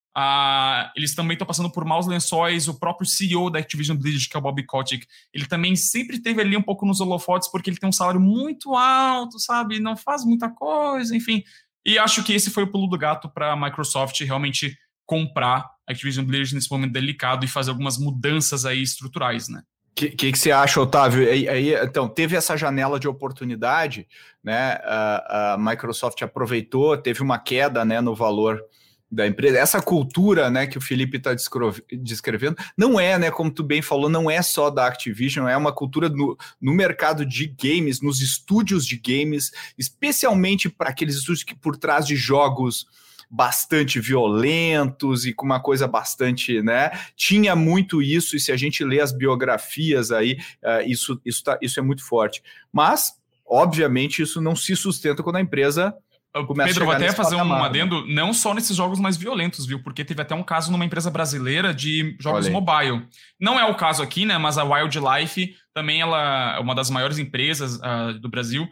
eles 0.94 1.14
também 1.14 1.34
estão 1.34 1.46
passando 1.46 1.70
por 1.70 1.84
maus 1.84 2.06
lençóis. 2.06 2.68
O 2.68 2.78
próprio 2.78 3.06
CEO 3.06 3.50
da 3.50 3.58
Activision 3.58 3.96
Blizzard, 3.96 4.28
que 4.28 4.36
é 4.36 4.38
o 4.38 4.42
Bob 4.42 4.62
Kotick, 4.64 5.06
ele 5.32 5.46
também 5.46 5.74
sempre 5.74 6.20
teve 6.20 6.40
ali 6.40 6.56
um 6.56 6.62
pouco 6.62 6.84
nos 6.84 7.00
holofotes 7.00 7.50
porque 7.50 7.70
ele 7.70 7.78
tem 7.78 7.88
um 7.88 7.92
salário 7.92 8.20
muito 8.20 8.74
alto, 8.74 9.38
sabe? 9.38 9.80
Não 9.80 9.96
faz 9.96 10.24
muita 10.24 10.50
coisa, 10.50 11.16
enfim. 11.16 11.42
E 11.84 11.98
acho 11.98 12.22
que 12.22 12.32
esse 12.32 12.50
foi 12.50 12.64
o 12.64 12.70
pulo 12.70 12.86
do 12.86 12.98
gato 12.98 13.28
para 13.28 13.52
a 13.52 13.56
Microsoft 13.56 14.20
realmente 14.20 14.76
comprar 15.06 15.70
a 15.86 15.92
Activision 15.92 16.24
Blizzard 16.24 16.54
nesse 16.54 16.70
momento 16.70 16.92
delicado 16.92 17.44
e 17.44 17.48
fazer 17.48 17.70
algumas 17.70 17.98
mudanças 17.98 18.64
aí 18.64 18.82
estruturais, 18.82 19.48
né? 19.48 19.62
O 19.92 19.94
que, 19.94 20.08
que, 20.10 20.32
que, 20.32 20.38
você 20.38 20.50
acha, 20.50 20.80
Otávio? 20.80 21.30
Aí, 21.30 21.46
aí, 21.46 21.74
então, 21.74 22.08
teve 22.08 22.34
essa 22.34 22.56
janela 22.56 22.98
de 22.98 23.06
oportunidade, 23.06 24.08
né? 24.42 24.78
A, 24.82 25.52
a 25.52 25.58
Microsoft 25.58 26.20
aproveitou, 26.22 26.96
teve 26.96 27.22
uma 27.22 27.38
queda 27.38 27.84
né, 27.84 28.00
no 28.00 28.14
valor 28.14 28.58
da 29.12 29.26
empresa, 29.26 29.58
essa 29.58 29.82
cultura, 29.82 30.48
né, 30.48 30.66
que 30.66 30.78
o 30.78 30.80
Felipe 30.80 31.18
está 31.18 31.34
descrevendo, 31.92 32.56
não 32.74 32.98
é, 32.98 33.18
né, 33.18 33.30
como 33.30 33.50
tu 33.50 33.62
bem 33.62 33.82
falou, 33.82 34.08
não 34.08 34.30
é 34.30 34.40
só 34.40 34.70
da 34.70 34.86
Activision, 34.86 35.46
é 35.46 35.54
uma 35.54 35.70
cultura 35.70 36.08
no, 36.08 36.34
no 36.58 36.72
mercado 36.72 37.26
de 37.26 37.46
games, 37.46 38.00
nos 38.00 38.22
estúdios 38.22 38.86
de 38.86 38.96
games, 38.96 39.50
especialmente 39.76 40.70
para 40.70 40.88
aqueles 40.88 41.16
estúdios 41.16 41.44
que 41.44 41.54
por 41.54 41.76
trás 41.76 42.06
de 42.06 42.16
jogos 42.16 42.86
bastante 43.34 43.98
violentos 43.98 45.24
e 45.24 45.32
com 45.32 45.46
uma 45.46 45.58
coisa 45.58 45.88
bastante, 45.88 46.60
né, 46.60 46.90
tinha 47.16 47.56
muito 47.56 48.02
isso, 48.02 48.36
e 48.36 48.40
se 48.40 48.52
a 48.52 48.56
gente 48.58 48.84
lê 48.84 49.00
as 49.00 49.10
biografias 49.10 50.12
aí, 50.12 50.36
uh, 50.62 50.86
isso, 50.86 51.18
isso, 51.24 51.42
tá, 51.42 51.58
isso 51.62 51.80
é 51.80 51.82
muito 51.82 52.04
forte. 52.04 52.42
Mas, 52.70 53.14
obviamente, 53.48 54.20
isso 54.20 54.38
não 54.38 54.54
se 54.54 54.76
sustenta 54.76 55.22
quando 55.22 55.36
a 55.36 55.40
empresa 55.40 55.94
Pedro, 56.64 56.86
vou 56.86 56.94
até 56.94 57.12
fazer 57.12 57.36
patamar, 57.36 57.58
um 57.58 57.62
né? 57.62 57.68
adendo, 57.68 58.06
né? 58.06 58.14
não 58.14 58.32
só 58.32 58.54
nesses 58.54 58.74
jogos 58.74 58.98
mais 58.98 59.18
violentos, 59.18 59.66
viu? 59.66 59.82
Porque 59.82 60.02
teve 60.02 60.22
até 60.22 60.34
um 60.34 60.42
caso 60.42 60.72
numa 60.72 60.84
empresa 60.84 61.10
brasileira 61.10 61.74
de 61.74 62.16
jogos 62.18 62.48
mobile. 62.48 63.06
Não 63.38 63.60
é 63.60 63.66
o 63.66 63.74
caso 63.74 64.02
aqui, 64.02 64.24
né? 64.24 64.38
Mas 64.38 64.56
a 64.56 64.64
Wildlife 64.64 65.54
também 65.74 66.00
ela 66.00 66.56
é 66.56 66.58
uma 66.58 66.74
das 66.74 66.88
maiores 66.88 67.18
empresas 67.18 67.76
uh, 67.76 68.18
do 68.18 68.30
Brasil. 68.30 68.66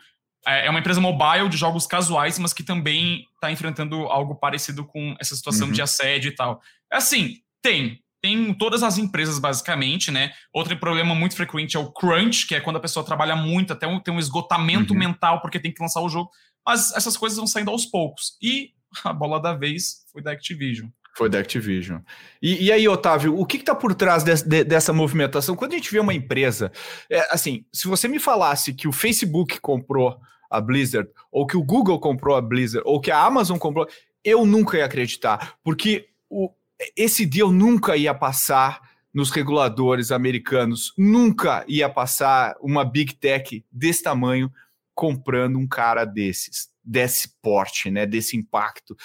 É, 0.47 0.67
é 0.67 0.71
uma 0.71 0.81
empresa 0.81 1.01
mobile 1.01 1.49
de 1.49 1.57
jogos 1.57 1.87
casuais, 1.87 2.39
mas 2.39 2.53
que 2.53 2.63
também 2.63 3.27
está 3.35 3.51
enfrentando 3.51 3.97
algo 4.07 4.35
parecido 4.35 4.85
com 4.85 5.15
essa 5.21 5.35
situação 5.37 5.69
uhum. 5.69 5.73
de 5.73 5.83
assédio 5.83 6.31
e 6.31 6.35
tal. 6.35 6.61
É 6.93 6.97
assim, 6.97 7.37
tem. 7.63 8.01
Tem 8.23 8.53
todas 8.53 8.83
as 8.83 8.99
empresas, 8.99 9.39
basicamente, 9.39 10.11
né? 10.11 10.33
Outro 10.53 10.77
problema 10.77 11.15
muito 11.15 11.35
frequente 11.35 11.77
é 11.77 11.81
o 11.81 11.91
crunch, 11.91 12.47
que 12.47 12.55
é 12.55 12.61
quando 12.61 12.77
a 12.77 12.81
pessoa 12.81 13.05
trabalha 13.05 13.35
muito, 13.35 13.73
até 13.73 13.87
um, 13.87 13.99
tem 13.99 14.13
um 14.13 14.19
esgotamento 14.19 14.93
uhum. 14.93 14.99
mental 14.99 15.41
porque 15.41 15.59
tem 15.59 15.73
que 15.73 15.83
lançar 15.83 16.03
o 16.03 16.09
jogo. 16.09 16.31
Mas 16.67 16.93
essas 16.95 17.17
coisas 17.17 17.39
vão 17.39 17.47
saindo 17.47 17.71
aos 17.71 17.87
poucos. 17.87 18.37
E 18.43 18.73
a 19.05 19.13
bola 19.13 19.41
da 19.41 19.55
vez 19.55 20.05
foi 20.13 20.23
da 20.23 20.33
Activision. 20.33 20.89
Foi 21.17 21.29
da 21.29 21.39
Activision. 21.39 22.01
E, 22.41 22.67
e 22.67 22.73
aí, 22.73 22.89
Otávio, 22.89 23.39
o 23.39 23.45
que 23.45 23.57
está 23.57 23.75
por 23.75 23.95
trás 23.95 24.23
de, 24.23 24.35
de, 24.45 24.65
dessa 24.65 24.93
movimentação? 24.93 25.57
Quando 25.57 25.73
a 25.73 25.77
gente 25.77 25.91
vê 25.91 25.99
uma 25.99 26.15
empresa, 26.15 26.71
é, 27.11 27.21
assim, 27.35 27.65
se 27.73 27.89
você 27.89 28.09
me 28.09 28.19
falasse 28.19 28.73
que 28.73 28.89
o 28.89 28.93
Facebook 28.93 29.61
comprou 29.61 30.19
a 30.49 30.61
Blizzard, 30.61 31.09
ou 31.31 31.47
que 31.47 31.57
o 31.57 31.63
Google 31.63 31.99
comprou 32.01 32.37
a 32.37 32.41
Blizzard, 32.41 32.87
ou 32.87 33.01
que 33.01 33.11
a 33.11 33.23
Amazon 33.23 33.59
comprou, 33.59 33.87
eu 34.25 34.45
nunca 34.45 34.77
ia 34.77 34.85
acreditar, 34.85 35.55
porque 35.63 36.09
o, 36.29 36.51
esse 36.97 37.25
deal 37.27 37.53
nunca 37.53 37.97
ia 37.97 38.15
passar 38.15 38.81
nos 39.13 39.31
reguladores 39.31 40.13
americanos, 40.13 40.93
nunca 40.97 41.65
ia 41.67 41.89
passar 41.89 42.55
uma 42.61 42.85
big 42.85 43.15
tech 43.15 43.65
desse 43.71 44.03
tamanho 44.03 44.53
comprando 44.95 45.59
um 45.59 45.67
cara 45.67 46.05
desses, 46.05 46.71
desse 46.85 47.29
porte, 47.41 47.91
né, 47.91 48.07
desse 48.07 48.37
impacto. 48.37 48.97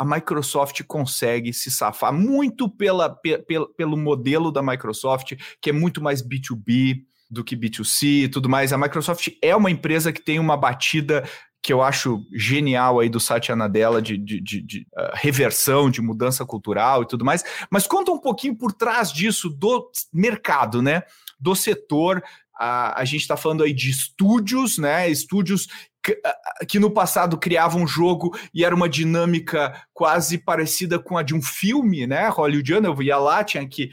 A 0.00 0.04
Microsoft 0.04 0.82
consegue 0.84 1.52
se 1.52 1.70
safar 1.70 2.10
muito 2.10 2.70
pela, 2.70 3.10
pela, 3.46 3.68
pelo 3.74 3.98
modelo 3.98 4.50
da 4.50 4.62
Microsoft, 4.62 5.34
que 5.60 5.68
é 5.68 5.74
muito 5.74 6.02
mais 6.02 6.22
B2B 6.22 7.02
do 7.30 7.44
que 7.44 7.54
B2C 7.54 8.24
e 8.24 8.28
tudo 8.28 8.48
mais. 8.48 8.72
A 8.72 8.78
Microsoft 8.78 9.28
é 9.42 9.54
uma 9.54 9.70
empresa 9.70 10.10
que 10.10 10.22
tem 10.22 10.38
uma 10.38 10.56
batida 10.56 11.22
que 11.62 11.70
eu 11.70 11.82
acho 11.82 12.24
genial 12.34 12.98
aí 12.98 13.10
do 13.10 13.20
Satya 13.20 13.54
Nadella 13.54 14.00
de, 14.00 14.16
de, 14.16 14.40
de, 14.40 14.62
de 14.62 14.78
uh, 14.96 15.10
reversão, 15.12 15.90
de 15.90 16.00
mudança 16.00 16.46
cultural 16.46 17.02
e 17.02 17.06
tudo 17.06 17.22
mais. 17.22 17.44
Mas 17.70 17.86
conta 17.86 18.10
um 18.10 18.18
pouquinho 18.18 18.56
por 18.56 18.72
trás 18.72 19.12
disso 19.12 19.50
do 19.50 19.90
mercado, 20.14 20.80
né? 20.80 21.02
Do 21.38 21.54
setor 21.54 22.22
a 22.62 23.02
gente 23.06 23.22
está 23.22 23.38
falando 23.38 23.62
aí 23.62 23.72
de 23.72 23.88
estúdios, 23.88 24.76
né? 24.76 25.08
Estúdios 25.08 25.66
que, 26.66 26.78
no 26.78 26.90
passado 26.90 27.38
criavam 27.38 27.82
um 27.82 27.86
jogo 27.86 28.36
e 28.54 28.64
era 28.64 28.74
uma 28.74 28.88
dinâmica 28.88 29.84
quase 29.92 30.38
parecida 30.38 30.98
com 30.98 31.16
a 31.16 31.22
de 31.22 31.34
um 31.34 31.42
filme, 31.42 32.06
né? 32.06 32.28
Hollywoodiano, 32.28 32.88
eu 32.88 33.02
ia 33.02 33.18
lá, 33.18 33.44
tinha 33.44 33.66
que 33.68 33.90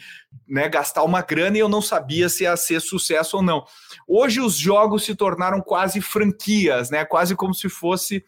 né, 0.48 0.70
gastar 0.70 1.04
uma 1.04 1.22
grana 1.22 1.58
e 1.58 1.60
eu 1.60 1.70
não 1.70 1.82
sabia 1.82 2.30
se 2.30 2.44
ia 2.44 2.56
ser 2.56 2.80
sucesso 2.80 3.38
ou 3.38 3.44
não. 3.44 3.66
Hoje 4.08 4.40
os 4.40 4.58
jogos 4.58 5.04
se 5.04 5.16
tornaram 5.16 5.62
quase 5.62 6.00
franquias, 6.02 6.90
né? 6.90 7.04
Quase 7.04 7.36
como 7.36 7.54
se 7.54 7.68
fosse 7.68 8.24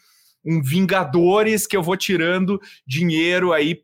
um 0.50 0.62
Vingadores 0.62 1.68
que 1.68 1.78
eu 1.78 1.84
vou 1.84 1.96
tirando 1.96 2.60
dinheiro 2.86 3.54
aí 3.54 3.84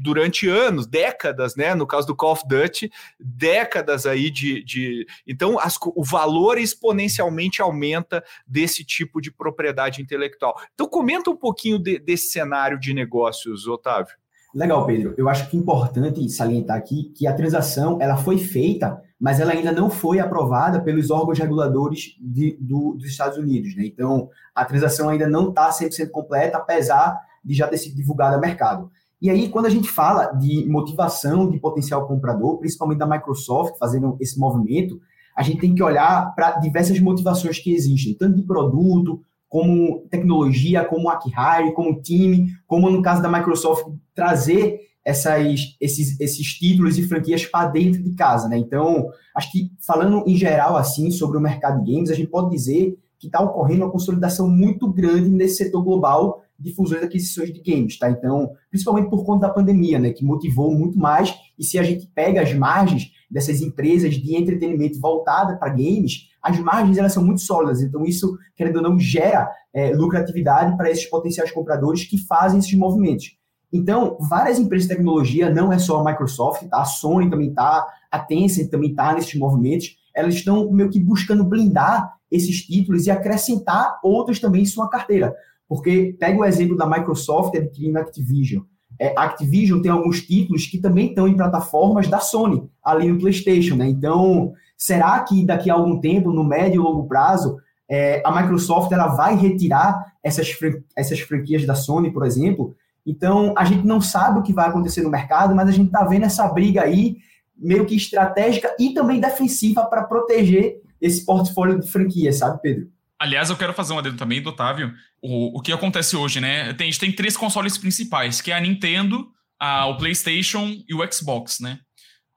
durante 0.00 0.48
anos, 0.48 0.86
décadas, 0.86 1.54
né? 1.54 1.74
No 1.74 1.86
caso 1.86 2.06
do 2.06 2.16
Call 2.16 2.32
of 2.32 2.42
Duty, 2.48 2.90
décadas 3.20 4.06
aí 4.06 4.30
de. 4.30 4.64
de... 4.64 5.06
Então, 5.26 5.58
as, 5.58 5.76
o 5.94 6.02
valor 6.02 6.58
exponencialmente 6.58 7.60
aumenta 7.60 8.24
desse 8.46 8.84
tipo 8.84 9.20
de 9.20 9.30
propriedade 9.30 10.00
intelectual. 10.00 10.58
Então, 10.74 10.88
comenta 10.88 11.30
um 11.30 11.36
pouquinho 11.36 11.78
de, 11.78 11.98
desse 11.98 12.30
cenário 12.30 12.78
de 12.80 12.94
negócios, 12.94 13.66
Otávio. 13.66 14.16
Legal, 14.54 14.86
Pedro. 14.86 15.14
Eu 15.18 15.28
acho 15.28 15.48
que 15.50 15.56
é 15.56 15.60
importante 15.60 16.26
salientar 16.30 16.76
aqui 16.76 17.12
que 17.14 17.26
a 17.26 17.34
transação 17.34 17.98
ela 18.00 18.16
foi 18.16 18.38
feita, 18.38 19.00
mas 19.20 19.40
ela 19.40 19.52
ainda 19.52 19.72
não 19.72 19.90
foi 19.90 20.20
aprovada 20.20 20.80
pelos 20.80 21.10
órgãos 21.10 21.38
reguladores 21.38 22.16
de, 22.20 22.56
do, 22.60 22.94
dos 22.94 23.06
Estados 23.06 23.36
Unidos. 23.36 23.74
Né? 23.74 23.86
Então, 23.86 24.28
a 24.54 24.64
transação 24.64 25.08
ainda 25.08 25.28
não 25.28 25.48
está 25.48 25.68
100% 25.70 26.10
completa, 26.10 26.58
apesar 26.58 27.18
de 27.44 27.54
já 27.54 27.66
ter 27.66 27.78
sido 27.78 27.96
divulgada 27.96 28.36
ao 28.36 28.40
mercado. 28.40 28.90
E 29.20 29.28
aí, 29.28 29.48
quando 29.48 29.66
a 29.66 29.70
gente 29.70 29.88
fala 29.88 30.26
de 30.26 30.64
motivação 30.68 31.50
de 31.50 31.58
potencial 31.58 32.06
comprador, 32.06 32.58
principalmente 32.58 32.98
da 32.98 33.06
Microsoft 33.06 33.76
fazendo 33.76 34.16
esse 34.20 34.38
movimento, 34.38 35.00
a 35.36 35.42
gente 35.42 35.60
tem 35.60 35.74
que 35.74 35.82
olhar 35.82 36.34
para 36.36 36.52
diversas 36.58 36.98
motivações 37.00 37.58
que 37.58 37.72
existem, 37.72 38.14
tanto 38.14 38.36
de 38.36 38.42
produto, 38.42 39.20
como 39.48 40.06
tecnologia, 40.10 40.84
como 40.84 41.08
Acquire, 41.08 41.72
como 41.74 42.00
time, 42.00 42.52
como 42.66 42.90
no 42.90 43.02
caso 43.02 43.22
da 43.22 43.28
Microsoft, 43.28 43.86
trazer 44.14 44.87
essas, 45.08 45.74
esses, 45.80 46.20
esses 46.20 46.46
títulos 46.58 46.98
e 46.98 47.02
franquias 47.02 47.46
para 47.46 47.70
dentro 47.70 48.02
de 48.02 48.14
casa, 48.14 48.46
né? 48.46 48.58
Então, 48.58 49.08
acho 49.34 49.50
que 49.50 49.72
falando 49.80 50.22
em 50.26 50.36
geral 50.36 50.76
assim 50.76 51.10
sobre 51.10 51.38
o 51.38 51.40
mercado 51.40 51.82
de 51.82 51.90
games, 51.90 52.10
a 52.10 52.14
gente 52.14 52.28
pode 52.28 52.50
dizer 52.50 52.94
que 53.18 53.26
está 53.26 53.40
ocorrendo 53.40 53.84
uma 53.84 53.90
consolidação 53.90 54.50
muito 54.50 54.86
grande 54.92 55.30
nesse 55.30 55.56
setor 55.56 55.82
global 55.82 56.42
de 56.58 56.74
fusões 56.74 57.00
e 57.00 57.04
aquisições 57.06 57.50
de 57.52 57.60
games, 57.60 57.98
tá? 57.98 58.10
Então, 58.10 58.50
principalmente 58.68 59.08
por 59.08 59.24
conta 59.24 59.46
da 59.46 59.52
pandemia, 59.52 59.98
né, 59.98 60.12
que 60.12 60.24
motivou 60.24 60.74
muito 60.74 60.98
mais, 60.98 61.34
e 61.58 61.64
se 61.64 61.78
a 61.78 61.82
gente 61.82 62.06
pega 62.14 62.42
as 62.42 62.52
margens 62.52 63.10
dessas 63.30 63.62
empresas 63.62 64.14
de 64.14 64.36
entretenimento 64.36 65.00
voltada 65.00 65.56
para 65.56 65.70
games, 65.70 66.28
as 66.42 66.58
margens 66.58 66.98
elas 66.98 67.14
são 67.14 67.24
muito 67.24 67.40
sólidas, 67.40 67.80
então 67.80 68.04
isso, 68.04 68.36
querendo 68.54 68.76
ou 68.76 68.82
não, 68.82 68.98
gera 68.98 69.50
é, 69.72 69.90
lucratividade 69.94 70.76
para 70.76 70.90
esses 70.90 71.06
potenciais 71.06 71.50
compradores 71.50 72.04
que 72.04 72.18
fazem 72.18 72.58
esses 72.58 72.74
movimentos. 72.74 73.38
Então, 73.72 74.16
várias 74.20 74.58
empresas 74.58 74.88
de 74.88 74.94
tecnologia, 74.94 75.50
não 75.50 75.72
é 75.72 75.78
só 75.78 76.00
a 76.00 76.04
Microsoft, 76.04 76.66
tá? 76.68 76.80
a 76.80 76.84
Sony 76.84 77.28
também 77.28 77.50
está, 77.50 77.86
a 78.10 78.18
Tencent 78.18 78.70
também 78.70 78.90
está 78.90 79.12
nesses 79.12 79.34
movimentos, 79.34 79.96
elas 80.14 80.34
estão 80.34 80.70
meio 80.70 80.88
que 80.88 80.98
buscando 80.98 81.44
blindar 81.44 82.14
esses 82.30 82.66
títulos 82.66 83.06
e 83.06 83.10
acrescentar 83.10 83.98
outros 84.02 84.40
também 84.40 84.62
em 84.62 84.66
sua 84.66 84.88
carteira. 84.88 85.34
Porque 85.68 86.16
pega 86.18 86.38
o 86.38 86.44
exemplo 86.44 86.76
da 86.76 86.86
Microsoft 86.86 87.54
adquirindo 87.54 87.98
Activision. 87.98 88.62
É, 88.98 89.14
Activision 89.16 89.80
tem 89.80 89.90
alguns 89.90 90.22
títulos 90.22 90.66
que 90.66 90.78
também 90.78 91.08
estão 91.08 91.28
em 91.28 91.36
plataformas 91.36 92.08
da 92.08 92.20
Sony, 92.20 92.68
ali 92.82 93.08
no 93.08 93.18
PlayStation, 93.18 93.76
né? 93.76 93.88
Então, 93.88 94.52
será 94.76 95.20
que 95.20 95.44
daqui 95.44 95.70
a 95.70 95.74
algum 95.74 96.00
tempo, 96.00 96.32
no 96.32 96.42
médio 96.42 96.80
e 96.80 96.84
longo 96.84 97.06
prazo, 97.06 97.58
é, 97.88 98.20
a 98.24 98.42
Microsoft 98.42 98.90
ela 98.90 99.08
vai 99.08 99.36
retirar 99.36 100.12
essas, 100.22 100.50
essas 100.96 101.20
franquias 101.20 101.64
da 101.64 101.74
Sony, 101.74 102.10
por 102.12 102.26
exemplo? 102.26 102.74
Então, 103.08 103.54
a 103.56 103.64
gente 103.64 103.86
não 103.86 104.02
sabe 104.02 104.38
o 104.38 104.42
que 104.42 104.52
vai 104.52 104.68
acontecer 104.68 105.00
no 105.00 105.10
mercado, 105.10 105.54
mas 105.54 105.66
a 105.66 105.72
gente 105.72 105.86
está 105.86 106.04
vendo 106.04 106.26
essa 106.26 106.46
briga 106.48 106.82
aí, 106.82 107.16
meio 107.56 107.86
que 107.86 107.96
estratégica 107.96 108.76
e 108.78 108.92
também 108.92 109.18
defensiva 109.18 109.86
para 109.86 110.04
proteger 110.04 110.74
esse 111.00 111.24
portfólio 111.24 111.80
de 111.80 111.90
franquias, 111.90 112.38
sabe, 112.38 112.60
Pedro? 112.60 112.88
Aliás, 113.18 113.48
eu 113.48 113.56
quero 113.56 113.72
fazer 113.72 113.94
um 113.94 113.98
adendo 113.98 114.18
também 114.18 114.42
do 114.42 114.50
Otávio. 114.50 114.92
O, 115.22 115.58
o 115.58 115.62
que 115.62 115.72
acontece 115.72 116.16
hoje, 116.16 116.38
né? 116.38 116.74
Tem, 116.74 116.86
a 116.86 116.90
gente 116.90 117.00
tem 117.00 117.10
três 117.10 117.34
consoles 117.34 117.78
principais, 117.78 118.42
que 118.42 118.52
é 118.52 118.56
a 118.56 118.60
Nintendo, 118.60 119.26
a, 119.58 119.86
o 119.86 119.96
PlayStation 119.96 120.70
e 120.86 120.94
o 120.94 121.12
Xbox, 121.12 121.60
né? 121.60 121.78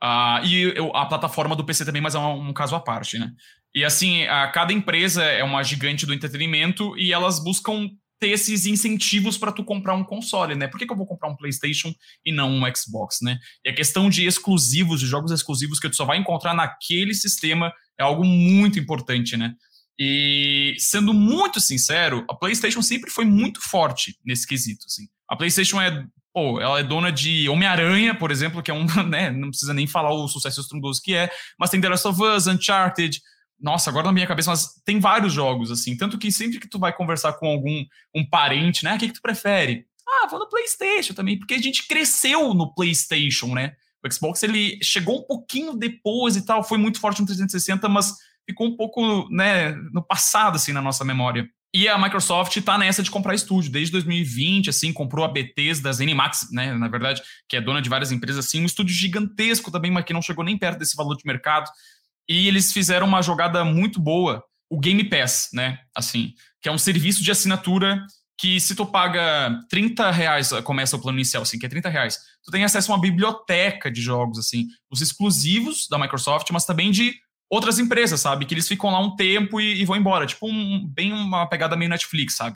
Ah, 0.02 0.42
e 0.44 0.74
a 0.94 1.06
plataforma 1.06 1.56
do 1.56 1.66
PC 1.66 1.86
também, 1.86 2.02
mas 2.02 2.16
é 2.16 2.20
um, 2.20 2.50
um, 2.50 2.54
caso 2.54 2.76
à 2.76 2.80
parte, 2.80 3.20
né? 3.20 3.30
E 3.76 3.84
assim, 3.84 4.24
a, 4.24 4.48
cada 4.48 4.74
empresa 4.74 5.22
é 5.22 5.44
uma 5.44 5.62
gigante 5.64 6.06
do 6.06 6.14
entretenimento 6.14 6.98
e 6.98 7.14
elas 7.14 7.44
buscam 7.44 7.90
ter 8.22 8.30
esses 8.30 8.68
incentivos 8.68 9.36
para 9.36 9.52
tu 9.52 9.66
comprar 9.66 9.96
um 9.96 10.04
console, 10.04 10.54
né? 10.54 10.68
Por 10.68 10.78
que, 10.78 10.86
que, 10.86 10.94
eu 10.94 10.98
vou 10.98 11.08
comprar 11.08 11.28
um 11.28 11.36
PlayStation 11.36 11.92
e 12.24 12.32
não 12.32 12.52
um 12.52 12.76
Xbox, 12.76 13.18
né? 13.20 13.40
E 13.66 13.70
a 13.70 13.74
questão 13.74 14.12
de 14.12 14.28
exclusivos, 14.28 15.00
de 15.00 15.08
jogos 15.08 15.32
exclusivos 15.32 15.80
que 15.80 15.90
tu 15.90 15.96
só 15.96 16.06
vai 16.06 16.20
encontrar 16.20 16.54
naquele 16.54 17.16
sistema 17.16 17.74
é 18.00 18.04
algo 18.04 18.24
muito 18.24 18.78
importante, 18.78 19.36
né? 19.36 19.56
E 20.00 20.76
sendo 20.78 21.16
muito 21.16 21.60
sincero, 21.60 22.24
a 22.30 22.36
PlayStation 22.36 22.84
sempre 22.84 23.10
foi 23.10 23.26
muito 23.26 23.60
forte 23.60 24.16
nesse 24.24 24.46
quesito. 24.46 24.86
Assim. 24.86 25.08
A 25.28 25.36
PlayStation 25.36 25.82
é, 25.82 26.06
pô, 26.32 26.62
ela 26.62 26.80
é 26.80 26.84
dona 26.84 27.12
de 27.12 27.50
Homem-Aranha, 27.50 28.14
por 28.14 28.30
exemplo, 28.30 28.62
que 28.62 28.70
é 28.70 28.74
um, 28.74 28.86
né, 29.10 29.32
não 29.32 29.50
precisa 29.50 29.74
nem 29.74 29.88
falar 29.88 30.14
o 30.14 30.28
sucesso 30.28 30.62
estrondoso 30.62 31.02
que 31.04 31.16
é, 31.16 31.28
mas 31.58 31.72
tem 31.72 31.82
The 31.82 31.90
Last 31.90 32.08
of 32.08 32.22
Us, 32.22 32.46
Uncharted. 32.46 33.20
Nossa, 33.62 33.90
agora 33.90 34.08
na 34.08 34.12
minha 34.12 34.28
cabeça, 34.28 34.50
mas 34.50 34.82
tem 34.84 35.00
vários 35.00 35.32
jogos 35.32 35.72
assim, 35.72 35.96
tanto 35.96 36.18
que 36.18 36.32
sempre 36.32 36.60
que 36.60 36.68
tu 36.68 36.80
vai 36.80 36.92
conversar 36.92 37.34
com 37.34 37.48
algum 37.48 37.86
um 38.16 38.28
parente, 38.28 38.84
né, 38.84 38.96
o 38.96 38.98
que, 38.98 39.08
que 39.08 39.14
tu 39.14 39.22
prefere? 39.22 39.86
Ah, 40.08 40.28
vou 40.28 40.40
no 40.40 40.50
PlayStation 40.50 41.14
também, 41.14 41.38
porque 41.38 41.54
a 41.54 41.62
gente 41.62 41.88
cresceu 41.88 42.54
no 42.54 42.74
PlayStation, 42.74 43.54
né? 43.54 43.74
O 44.04 44.12
Xbox 44.12 44.42
ele 44.44 44.80
chegou 44.82 45.20
um 45.20 45.24
pouquinho 45.24 45.76
depois 45.76 46.36
e 46.36 46.46
tal, 46.46 46.64
foi 46.64 46.78
muito 46.78 47.00
forte 47.00 47.22
no 47.22 47.28
360, 47.28 47.88
mas 47.88 48.16
ficou 48.50 48.68
um 48.68 48.76
pouco 48.76 49.30
né, 49.30 49.72
no 49.94 50.02
passado, 50.02 50.56
assim, 50.56 50.74
na 50.74 50.82
nossa 50.82 51.06
memória. 51.06 51.48
E 51.74 51.88
a 51.88 51.98
Microsoft 51.98 52.56
está 52.58 52.78
nessa 52.78 53.02
de 53.02 53.10
comprar 53.10 53.34
estúdio. 53.34 53.72
Desde 53.72 53.94
2020, 53.94 54.70
assim, 54.70 54.92
comprou 54.92 55.24
a 55.24 55.30
BTs 55.30 55.82
das 55.82 56.02
Animax, 56.02 56.48
né, 56.52 56.74
na 56.74 56.88
verdade, 56.88 57.22
que 57.48 57.56
é 57.56 57.62
dona 57.62 57.82
de 57.82 57.90
várias 57.90 58.12
empresas, 58.12 58.46
assim, 58.46 58.62
um 58.62 58.66
estúdio 58.66 58.94
gigantesco 58.94 59.72
também, 59.72 59.92
mas 59.92 60.04
que 60.04 60.14
não 60.14 60.22
chegou 60.22 60.44
nem 60.44 60.58
perto 60.58 60.80
desse 60.80 60.98
valor 60.98 61.16
de 61.16 61.26
mercado. 61.26 61.70
E 62.32 62.48
eles 62.48 62.72
fizeram 62.72 63.06
uma 63.06 63.22
jogada 63.22 63.66
muito 63.66 64.00
boa, 64.00 64.42
o 64.70 64.80
Game 64.80 65.04
Pass, 65.04 65.50
né, 65.52 65.80
assim, 65.94 66.34
que 66.62 66.70
é 66.70 66.72
um 66.72 66.78
serviço 66.78 67.22
de 67.22 67.30
assinatura 67.30 68.02
que 68.40 68.58
se 68.58 68.74
tu 68.74 68.86
paga 68.86 69.60
30 69.70 70.10
reais, 70.10 70.50
começa 70.64 70.96
o 70.96 71.02
plano 71.02 71.18
inicial, 71.18 71.44
assim, 71.44 71.60
que 71.60 71.66
é 71.66 71.70
30 71.70 71.90
reais, 71.90 72.18
tu 72.42 72.50
tem 72.50 72.64
acesso 72.64 72.90
a 72.90 72.96
uma 72.96 73.02
biblioteca 73.02 73.92
de 73.92 74.02
jogos, 74.02 74.40
assim, 74.40 74.68
os 74.90 75.02
exclusivos 75.02 75.90
da 75.90 76.00
Microsoft, 76.00 76.50
mas 76.52 76.64
também 76.64 76.90
de 76.90 77.14
outras 77.52 77.80
empresas, 77.80 78.22
sabe? 78.22 78.46
Que 78.46 78.54
eles 78.54 78.68
ficam 78.68 78.90
lá 78.90 79.00
um 79.02 79.14
tempo 79.14 79.60
e, 79.60 79.82
e 79.82 79.86
vão 79.86 79.98
embora. 79.98 80.26
Tipo, 80.26 80.48
um, 80.48 80.88
bem 80.88 81.12
uma 81.12 81.46
pegada 81.48 81.76
meio 81.76 81.90
Netflix, 81.90 82.38
sabe? 82.38 82.56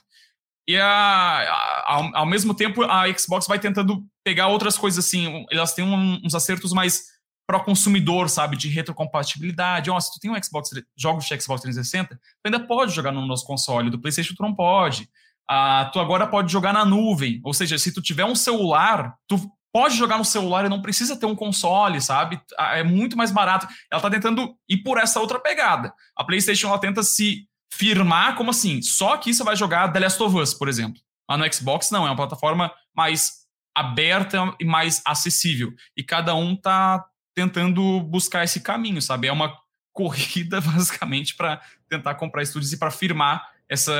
E 0.65 0.77
a, 0.77 0.87
a, 0.87 1.83
ao, 1.85 2.15
ao, 2.15 2.25
mesmo 2.25 2.55
tempo, 2.55 2.81
a 2.83 3.05
Xbox 3.15 3.45
vai 3.45 3.59
tentando 3.59 4.03
pegar 4.23 4.47
outras 4.47 4.77
coisas 4.77 5.05
assim. 5.05 5.45
Elas 5.51 5.73
têm 5.73 5.83
um, 5.83 6.21
uns 6.23 6.33
acertos 6.33 6.71
mais 6.71 7.13
pro 7.47 7.63
consumidor, 7.63 8.29
sabe? 8.29 8.57
De 8.57 8.67
retrocompatibilidade. 8.69 9.89
Ó, 9.89 9.99
se 9.99 10.13
tu 10.13 10.19
tem 10.19 10.31
um 10.31 10.43
Xbox, 10.43 10.69
jogos 10.97 11.25
de 11.25 11.41
Xbox 11.41 11.61
360, 11.61 12.15
tu 12.15 12.21
ainda 12.45 12.59
pode 12.59 12.93
jogar 12.93 13.11
no 13.11 13.25
nosso 13.25 13.45
console. 13.45 13.89
Do 13.89 13.99
PlayStation 13.99 14.33
tu 14.35 14.43
não 14.43 14.53
pode. 14.53 15.09
Ah, 15.47 15.89
tu 15.93 15.99
agora 15.99 16.25
pode 16.25 16.51
jogar 16.51 16.73
na 16.73 16.83
nuvem. 16.83 17.39
Ou 17.43 17.53
seja, 17.53 17.77
se 17.77 17.93
tu 17.93 18.01
tiver 18.01 18.25
um 18.25 18.35
celular, 18.35 19.15
tu 19.27 19.39
pode 19.71 19.95
jogar 19.95 20.17
no 20.17 20.25
celular 20.25 20.65
e 20.65 20.69
não 20.69 20.81
precisa 20.81 21.17
ter 21.17 21.25
um 21.25 21.35
console, 21.35 22.01
sabe? 22.01 22.41
É 22.57 22.83
muito 22.83 23.17
mais 23.17 23.29
barato. 23.29 23.67
Ela 23.91 24.01
tá 24.01 24.09
tentando 24.09 24.55
ir 24.69 24.77
por 24.77 24.97
essa 24.97 25.19
outra 25.19 25.39
pegada. 25.39 25.93
A 26.15 26.23
PlayStation 26.23 26.69
ela 26.69 26.79
tenta 26.79 27.03
se 27.03 27.47
firmar 27.73 28.35
como 28.35 28.51
assim, 28.51 28.81
só 28.81 29.17
que 29.17 29.33
você 29.33 29.43
vai 29.43 29.55
jogar 29.55 29.89
The 29.89 29.99
Last 29.99 30.23
of 30.23 30.37
Us, 30.37 30.53
por 30.53 30.69
exemplo. 30.69 31.01
Lá 31.29 31.37
no 31.37 31.53
Xbox 31.53 31.91
não, 31.91 32.05
é 32.05 32.09
uma 32.09 32.15
plataforma 32.15 32.71
mais 32.95 33.45
aberta 33.75 34.55
e 34.59 34.65
mais 34.65 35.01
acessível. 35.05 35.73
E 35.97 36.01
cada 36.01 36.33
um 36.33 36.55
tá 36.55 37.03
tentando 37.35 38.01
buscar 38.01 38.43
esse 38.43 38.61
caminho, 38.61 39.01
sabe? 39.01 39.27
É 39.27 39.31
uma 39.31 39.55
corrida 39.91 40.59
basicamente 40.61 41.35
para 41.35 41.61
tentar 41.89 42.15
comprar 42.15 42.41
estúdios 42.41 42.73
e 42.73 42.77
para 42.77 42.89
firmar 42.89 43.51
essa 43.69 43.93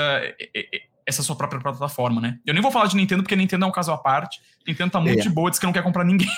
essa 1.06 1.22
sua 1.22 1.36
própria 1.36 1.62
plataforma, 1.62 2.20
né? 2.20 2.39
Eu 2.44 2.54
nem 2.54 2.63
vou 2.63 2.72
falar 2.72 2.88
de 2.88 2.96
Nintendo, 2.96 3.22
porque 3.22 3.36
Nintendo 3.36 3.65
é 3.65 3.68
um 3.68 3.72
caso 3.72 3.92
à 3.92 3.98
parte. 3.98 4.42
Nintendo 4.68 4.92
tá 4.92 5.00
muito 5.00 5.20
é. 5.20 5.22
de 5.22 5.30
boa, 5.30 5.51
diz 5.51 5.60
que 5.60 5.65
não 5.65 5.74
quer 5.74 5.84
comprar 5.84 6.04
ninguém. 6.04 6.27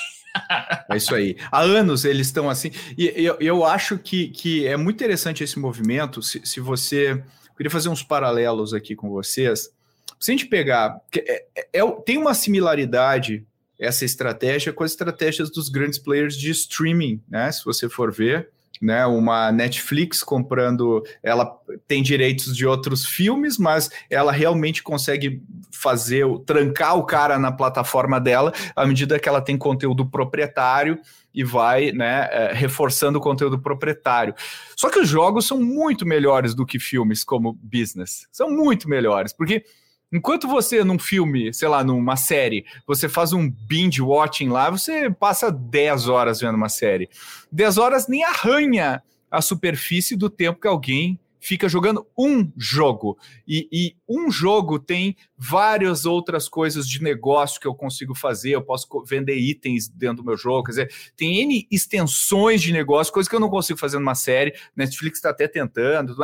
É 0.92 0.98
isso 0.98 1.16
aí. 1.16 1.36
Há 1.52 1.62
anos 1.62 2.06
eles 2.06 2.28
estão 2.28 2.48
assim. 2.48 2.70
E 2.96 3.08
eu, 3.16 3.38
eu 3.40 3.66
acho 3.66 3.98
que, 3.98 4.28
que 4.28 4.68
é 4.68 4.78
muito 4.78 4.98
interessante 4.98 5.44
esse 5.44 5.58
movimento. 5.58 6.22
Se, 6.22 6.46
se 6.46 6.60
você. 6.60 7.12
Eu 7.14 7.56
queria 7.56 7.72
fazer 7.72 7.90
uns 7.90 8.04
paralelos 8.04 8.72
aqui 8.72 8.96
com 8.96 9.10
vocês. 9.10 9.72
Se 10.20 10.32
a 10.32 10.36
gente 10.36 10.46
pegar. 10.46 11.02
É, 11.16 11.44
é, 11.56 11.80
é, 11.80 11.92
tem 12.06 12.20
uma 12.20 12.36
similaridade 12.36 13.47
essa 13.80 14.06
estratégia 14.06 14.74
com 14.74 14.84
as 14.84 14.92
estratégias 14.92 15.52
dos 15.52 15.70
grandes 15.70 16.00
players 16.00 16.36
de 16.36 16.50
streaming, 16.52 17.22
né? 17.30 17.52
Se 17.52 17.64
você 17.64 17.88
for 17.88 18.12
ver 18.12 18.50
né? 18.82 19.06
Uma 19.06 19.52
Netflix 19.52 20.24
comprando, 20.24 21.04
ela 21.22 21.58
tem 21.88 22.02
direitos 22.02 22.56
de 22.56 22.66
outros 22.66 23.06
filmes, 23.06 23.58
mas 23.58 23.90
ela 24.10 24.32
realmente 24.32 24.84
consegue 24.84 25.42
fazer, 25.72 26.26
trancar 26.46 26.98
o 26.98 27.04
cara 27.04 27.38
na 27.38 27.52
plataforma 27.52 28.20
dela 28.20 28.54
à 28.76 28.86
medida 28.86 29.20
que 29.20 29.28
ela 29.30 29.42
tem 29.42 29.58
conteúdo 29.58 30.06
proprietário 30.06 31.00
e 31.34 31.44
vai 31.44 31.92
né, 31.92 32.28
é, 32.32 32.54
reforçando 32.54 33.20
o 33.20 33.22
conteúdo 33.22 33.60
proprietário. 33.60 34.34
Só 34.76 34.90
que 34.90 35.00
os 35.00 35.08
jogos 35.08 35.46
são 35.46 35.60
muito 35.60 36.06
melhores 36.06 36.56
do 36.56 36.66
que 36.66 36.80
filmes 36.80 37.24
como 37.24 37.58
business. 37.62 38.28
São 38.32 38.50
muito 38.50 38.90
melhores, 38.90 39.34
porque 39.34 39.64
Enquanto 40.12 40.48
você, 40.48 40.84
num 40.84 40.98
filme, 40.98 41.54
sei 41.54 41.68
lá, 41.68 41.84
numa 41.84 42.16
série, 42.16 42.66
você 42.86 43.10
faz 43.10 43.34
um 43.34 43.50
binge 43.50 44.02
watching 44.02 44.50
lá, 44.50 44.70
você 44.70 45.10
passa 45.10 45.52
10 45.52 46.08
horas 46.08 46.40
vendo 46.40 46.56
uma 46.56 46.70
série. 46.70 47.10
10 47.52 47.78
horas 47.78 48.08
nem 48.08 48.24
arranha 48.24 49.04
a 49.30 49.42
superfície 49.42 50.16
do 50.16 50.30
tempo 50.30 50.62
que 50.62 50.68
alguém 50.68 51.20
fica 51.40 51.70
jogando 51.70 52.06
um 52.18 52.52
jogo. 52.58 53.18
E, 53.48 53.68
e, 53.72 53.96
um 54.08 54.30
jogo 54.32 54.80
tem 54.80 55.16
várias 55.38 56.06
outras 56.06 56.50
coisas 56.50 56.88
de 56.88 57.02
negócio 57.02 57.60
que 57.60 57.68
eu 57.68 57.76
consigo 57.76 58.16
fazer. 58.16 58.52
Eu 58.52 58.62
posso 58.62 58.88
vender 59.06 59.38
itens 59.38 59.88
dentro 59.88 60.18
do 60.18 60.26
meu 60.26 60.38
jogo. 60.38 60.66
Quer 60.66 60.72
dizer, 60.72 60.94
tem 61.16 61.42
N 61.42 61.68
extensões 61.72 62.62
de 62.62 62.72
negócio, 62.74 63.14
coisa 63.14 63.30
que 63.30 63.36
eu 63.36 63.40
não 63.40 63.50
consigo 63.50 63.80
fazer 63.80 63.98
numa 64.00 64.16
série. 64.16 64.54
Netflix 64.76 65.18
está 65.20 65.30
até 65.30 65.48
tentando, 65.48 66.16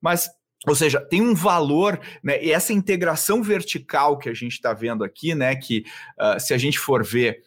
mas. 0.00 0.28
Ou 0.66 0.74
seja, 0.74 1.00
tem 1.00 1.20
um 1.20 1.34
valor, 1.34 2.00
né? 2.22 2.42
E 2.42 2.52
essa 2.52 2.72
integração 2.72 3.42
vertical 3.42 4.18
que 4.18 4.28
a 4.28 4.34
gente 4.34 4.52
está 4.52 4.72
vendo 4.72 5.04
aqui, 5.04 5.34
né? 5.34 5.54
Que 5.54 5.84
uh, 6.18 6.40
se 6.40 6.54
a 6.54 6.58
gente 6.58 6.78
for 6.78 7.04
ver 7.04 7.42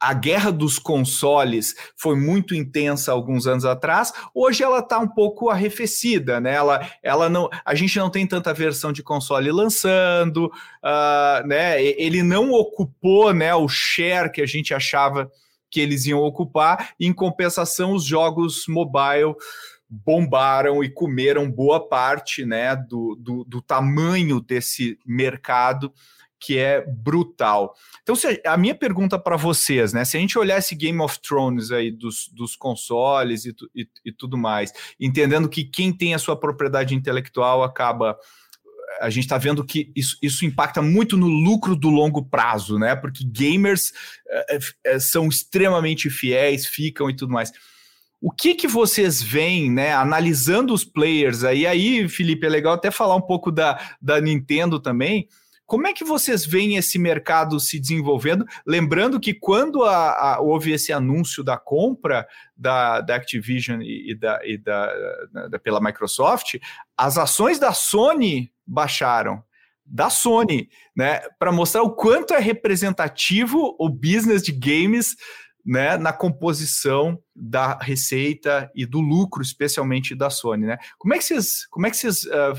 a 0.00 0.14
guerra 0.14 0.50
dos 0.50 0.78
consoles 0.78 1.74
foi 1.96 2.16
muito 2.16 2.54
intensa 2.54 3.12
alguns 3.12 3.46
anos 3.46 3.64
atrás, 3.66 4.12
hoje 4.34 4.62
ela 4.62 4.78
está 4.78 4.98
um 4.98 5.06
pouco 5.06 5.50
arrefecida, 5.50 6.40
né? 6.40 6.54
Ela, 6.54 6.90
ela 7.02 7.28
não, 7.28 7.48
a 7.64 7.74
gente 7.74 7.98
não 7.98 8.08
tem 8.08 8.26
tanta 8.26 8.54
versão 8.54 8.92
de 8.92 9.02
console 9.02 9.52
lançando, 9.52 10.46
uh, 10.46 11.46
né? 11.46 11.82
Ele 11.82 12.22
não 12.22 12.50
ocupou, 12.50 13.34
né, 13.34 13.54
o 13.54 13.68
share 13.68 14.32
que 14.32 14.40
a 14.40 14.46
gente 14.46 14.72
achava 14.72 15.30
que 15.70 15.80
eles 15.80 16.06
iam 16.06 16.20
ocupar. 16.20 16.90
Em 16.98 17.12
compensação, 17.12 17.92
os 17.92 18.04
jogos 18.04 18.64
mobile 18.66 19.34
bombaram 19.90 20.84
e 20.84 20.88
comeram 20.88 21.50
boa 21.50 21.88
parte, 21.88 22.44
né, 22.44 22.76
do, 22.76 23.16
do, 23.16 23.44
do 23.44 23.60
tamanho 23.60 24.40
desse 24.40 24.96
mercado 25.04 25.92
que 26.40 26.56
é 26.56 26.82
brutal. 26.86 27.74
Então, 28.02 28.16
se, 28.16 28.40
a 28.46 28.56
minha 28.56 28.74
pergunta 28.74 29.18
para 29.18 29.36
vocês, 29.36 29.92
né? 29.92 30.06
Se 30.06 30.16
a 30.16 30.20
gente 30.20 30.38
olhar 30.38 30.58
esse 30.58 30.74
Game 30.74 30.98
of 31.00 31.20
Thrones 31.20 31.70
aí 31.70 31.90
dos, 31.90 32.28
dos 32.32 32.56
consoles 32.56 33.44
e, 33.44 33.54
e, 33.74 33.86
e 34.06 34.10
tudo 34.10 34.38
mais, 34.38 34.72
entendendo 34.98 35.50
que 35.50 35.64
quem 35.64 35.92
tem 35.92 36.14
a 36.14 36.18
sua 36.18 36.34
propriedade 36.34 36.94
intelectual 36.94 37.62
acaba 37.62 38.16
a 39.00 39.08
gente 39.08 39.24
está 39.24 39.38
vendo 39.38 39.64
que 39.64 39.92
isso, 39.94 40.16
isso, 40.20 40.44
impacta 40.44 40.82
muito 40.82 41.16
no 41.16 41.28
lucro 41.28 41.76
do 41.76 41.88
longo 41.88 42.24
prazo, 42.24 42.78
né? 42.78 42.96
Porque 42.96 43.24
gamers 43.24 43.92
é, 44.28 44.58
é, 44.84 44.98
são 44.98 45.28
extremamente 45.28 46.10
fiéis, 46.10 46.66
ficam 46.66 47.08
e 47.08 47.14
tudo 47.14 47.32
mais. 47.32 47.52
O 48.20 48.30
que 48.30 48.54
que 48.54 48.68
vocês 48.68 49.22
veem, 49.22 49.70
né? 49.70 49.94
Analisando 49.94 50.74
os 50.74 50.84
players 50.84 51.42
aí, 51.42 51.66
aí, 51.66 52.08
Felipe, 52.08 52.46
é 52.46 52.50
legal 52.50 52.74
até 52.74 52.90
falar 52.90 53.16
um 53.16 53.22
pouco 53.22 53.50
da, 53.50 53.80
da 54.00 54.20
Nintendo 54.20 54.78
também. 54.78 55.26
Como 55.70 55.86
é 55.86 55.92
que 55.92 56.02
vocês 56.02 56.44
veem 56.44 56.76
esse 56.76 56.98
mercado 56.98 57.60
se 57.60 57.78
desenvolvendo? 57.78 58.44
Lembrando 58.66 59.20
que 59.20 59.32
quando 59.32 59.84
a, 59.84 60.34
a, 60.34 60.40
houve 60.40 60.72
esse 60.72 60.92
anúncio 60.92 61.44
da 61.44 61.56
compra 61.56 62.26
da, 62.56 63.00
da 63.00 63.14
Activision 63.14 63.80
e, 63.80 64.10
e, 64.10 64.14
da, 64.16 64.40
e 64.44 64.58
da, 64.58 64.92
da, 65.48 65.58
pela 65.60 65.80
Microsoft, 65.80 66.56
as 66.98 67.16
ações 67.16 67.60
da 67.60 67.72
Sony 67.72 68.52
baixaram. 68.66 69.44
Da 69.86 70.10
Sony, 70.10 70.68
né? 70.94 71.20
Para 71.38 71.52
mostrar 71.52 71.82
o 71.82 71.94
quanto 71.94 72.34
é 72.34 72.40
representativo 72.40 73.76
o 73.78 73.88
business 73.88 74.42
de 74.42 74.50
games 74.50 75.14
né, 75.64 75.96
na 75.96 76.12
composição 76.12 77.18
da 77.34 77.78
receita 77.78 78.70
e 78.74 78.86
do 78.86 79.00
lucro, 79.00 79.42
especialmente 79.42 80.14
da 80.14 80.30
Sony, 80.30 80.66
né? 80.66 80.78
Como 80.98 81.14
é 81.14 81.18
que 81.18 81.24
vocês, 81.24 81.66
como 81.70 81.86
é 81.86 81.90
que 81.90 81.96
vocês 81.96 82.24
uh, 82.24 82.54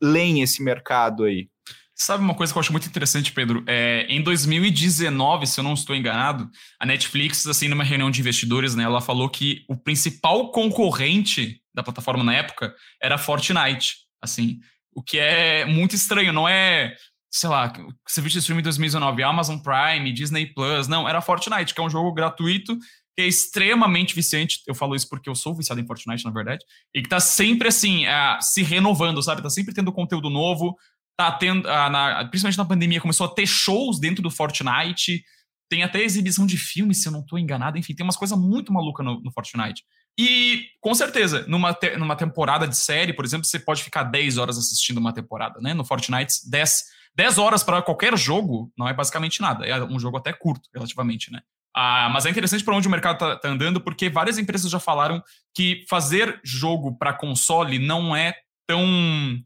leem 0.00 0.42
esse 0.42 0.62
mercado 0.62 1.24
aí? 1.24 1.48
Sabe 1.94 2.24
uma 2.24 2.34
coisa 2.34 2.50
que 2.50 2.58
eu 2.58 2.60
acho 2.60 2.72
muito 2.72 2.88
interessante, 2.88 3.30
Pedro? 3.30 3.62
É, 3.66 4.06
em 4.08 4.22
2019, 4.22 5.46
se 5.46 5.60
eu 5.60 5.64
não 5.64 5.74
estou 5.74 5.94
enganado, 5.94 6.48
a 6.78 6.86
Netflix, 6.86 7.46
assim, 7.46 7.68
numa 7.68 7.84
reunião 7.84 8.10
de 8.10 8.20
investidores, 8.20 8.74
né, 8.74 8.84
ela 8.84 9.02
falou 9.02 9.28
que 9.28 9.66
o 9.68 9.76
principal 9.76 10.50
concorrente 10.50 11.60
da 11.74 11.82
plataforma 11.82 12.24
na 12.24 12.34
época 12.34 12.74
era 13.02 13.18
Fortnite. 13.18 13.96
Assim, 14.22 14.60
o 14.94 15.02
que 15.02 15.18
é 15.18 15.66
muito 15.66 15.94
estranho, 15.94 16.32
não 16.32 16.48
é, 16.48 16.96
sei 17.30 17.48
lá, 17.48 17.72
serviço 18.08 18.34
de 18.34 18.38
streaming 18.40 18.60
em 18.60 18.64
2019, 18.64 19.22
Amazon 19.22 19.58
Prime, 19.58 20.12
Disney 20.12 20.46
Plus, 20.46 20.88
não, 20.88 21.08
era 21.08 21.20
Fortnite, 21.20 21.72
que 21.72 21.80
é 21.80 21.84
um 21.84 21.90
jogo 21.90 22.12
gratuito 22.12 22.76
que 23.16 23.22
é 23.22 23.26
extremamente 23.26 24.14
viciante. 24.14 24.60
Eu 24.66 24.74
falo 24.74 24.94
isso 24.94 25.08
porque 25.08 25.28
eu 25.28 25.34
sou 25.34 25.54
viciado 25.54 25.80
em 25.80 25.86
Fortnite, 25.86 26.24
na 26.24 26.30
verdade, 26.30 26.64
e 26.94 27.02
que 27.02 27.08
tá 27.08 27.20
sempre 27.20 27.68
assim, 27.68 28.06
uh, 28.06 28.38
se 28.40 28.62
renovando, 28.62 29.22
sabe? 29.22 29.42
Tá 29.42 29.50
sempre 29.50 29.74
tendo 29.74 29.92
conteúdo 29.92 30.30
novo, 30.30 30.76
tá 31.16 31.30
tendo, 31.30 31.68
ah, 31.68 31.90
na, 31.90 32.24
principalmente 32.28 32.58
na 32.58 32.64
pandemia, 32.64 33.00
começou 33.00 33.26
a 33.26 33.30
ter 33.30 33.46
shows 33.46 34.00
dentro 34.00 34.22
do 34.22 34.30
Fortnite, 34.30 35.22
tem 35.68 35.82
até 35.82 36.02
exibição 36.02 36.46
de 36.46 36.56
filmes, 36.56 37.02
se 37.02 37.08
eu 37.08 37.12
não 37.12 37.20
estou 37.20 37.38
enganado, 37.38 37.78
enfim, 37.78 37.94
tem 37.94 38.04
umas 38.04 38.16
coisas 38.16 38.36
muito 38.36 38.72
malucas 38.72 39.04
no, 39.04 39.20
no, 39.20 39.30
Fortnite. 39.30 39.84
E, 40.18 40.64
com 40.80 40.94
certeza, 40.94 41.44
numa, 41.46 41.72
te, 41.72 41.96
numa 41.96 42.16
temporada 42.16 42.66
de 42.66 42.76
série, 42.76 43.12
por 43.12 43.24
exemplo, 43.24 43.46
você 43.46 43.58
pode 43.58 43.82
ficar 43.82 44.04
10 44.04 44.38
horas 44.38 44.58
assistindo 44.58 44.98
uma 44.98 45.12
temporada, 45.12 45.60
né? 45.60 45.74
No 45.74 45.84
Fortnite, 45.84 46.32
10, 46.50 46.84
10 47.14 47.38
horas 47.38 47.62
para 47.62 47.82
qualquer 47.82 48.16
jogo 48.16 48.72
não 48.76 48.88
é 48.88 48.92
basicamente 48.92 49.40
nada, 49.40 49.66
é 49.66 49.82
um 49.84 49.98
jogo 49.98 50.16
até 50.16 50.32
curto, 50.32 50.68
relativamente, 50.74 51.32
né? 51.32 51.40
Ah, 51.74 52.08
mas 52.12 52.26
é 52.26 52.30
interessante 52.30 52.64
para 52.64 52.74
onde 52.74 52.88
o 52.88 52.90
mercado 52.90 53.14
está 53.14 53.36
tá 53.36 53.48
andando, 53.48 53.80
porque 53.80 54.10
várias 54.10 54.38
empresas 54.38 54.70
já 54.70 54.80
falaram 54.80 55.22
que 55.54 55.84
fazer 55.88 56.40
jogo 56.42 56.96
para 56.98 57.12
console 57.12 57.78
não 57.78 58.14
é 58.14 58.34
tão 58.66 59.40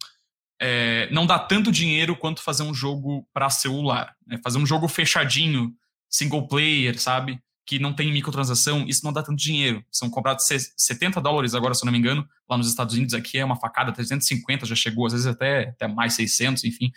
é, 0.61 1.09
não 1.11 1.27
dá 1.27 1.38
tanto 1.38 1.70
dinheiro 1.70 2.16
quanto 2.16 2.42
fazer 2.42 2.62
um 2.62 2.72
jogo 2.72 3.29
para 3.33 3.50
celular. 3.50 4.14
Né? 4.27 4.38
Fazer 4.42 4.59
um 4.59 4.66
jogo 4.66 4.88
fechadinho, 4.88 5.72
single 6.09 6.48
player, 6.48 6.98
sabe? 6.98 7.38
Que 7.66 7.79
não 7.79 7.92
tem 7.92 8.12
microtransação, 8.12 8.87
isso 8.87 9.05
não 9.05 9.12
dá 9.12 9.22
tanto 9.22 9.37
dinheiro. 9.37 9.85
São 9.90 10.09
comprados 10.09 10.46
70 10.46 11.20
dólares 11.20 11.55
agora, 11.55 11.74
se 11.74 11.83
eu 11.83 11.87
não 11.87 11.92
me 11.92 11.98
engano, 11.98 12.27
lá 12.48 12.57
nos 12.57 12.68
Estados 12.68 12.94
Unidos, 12.94 13.14
aqui 13.14 13.38
é 13.38 13.44
uma 13.44 13.57
facada, 13.57 13.92
350 13.92 14.64
já 14.66 14.74
chegou, 14.74 15.07
às 15.07 15.12
vezes 15.12 15.27
até, 15.27 15.68
até 15.68 15.88
mais 15.88 16.14
600, 16.14 16.64
enfim. 16.64 16.90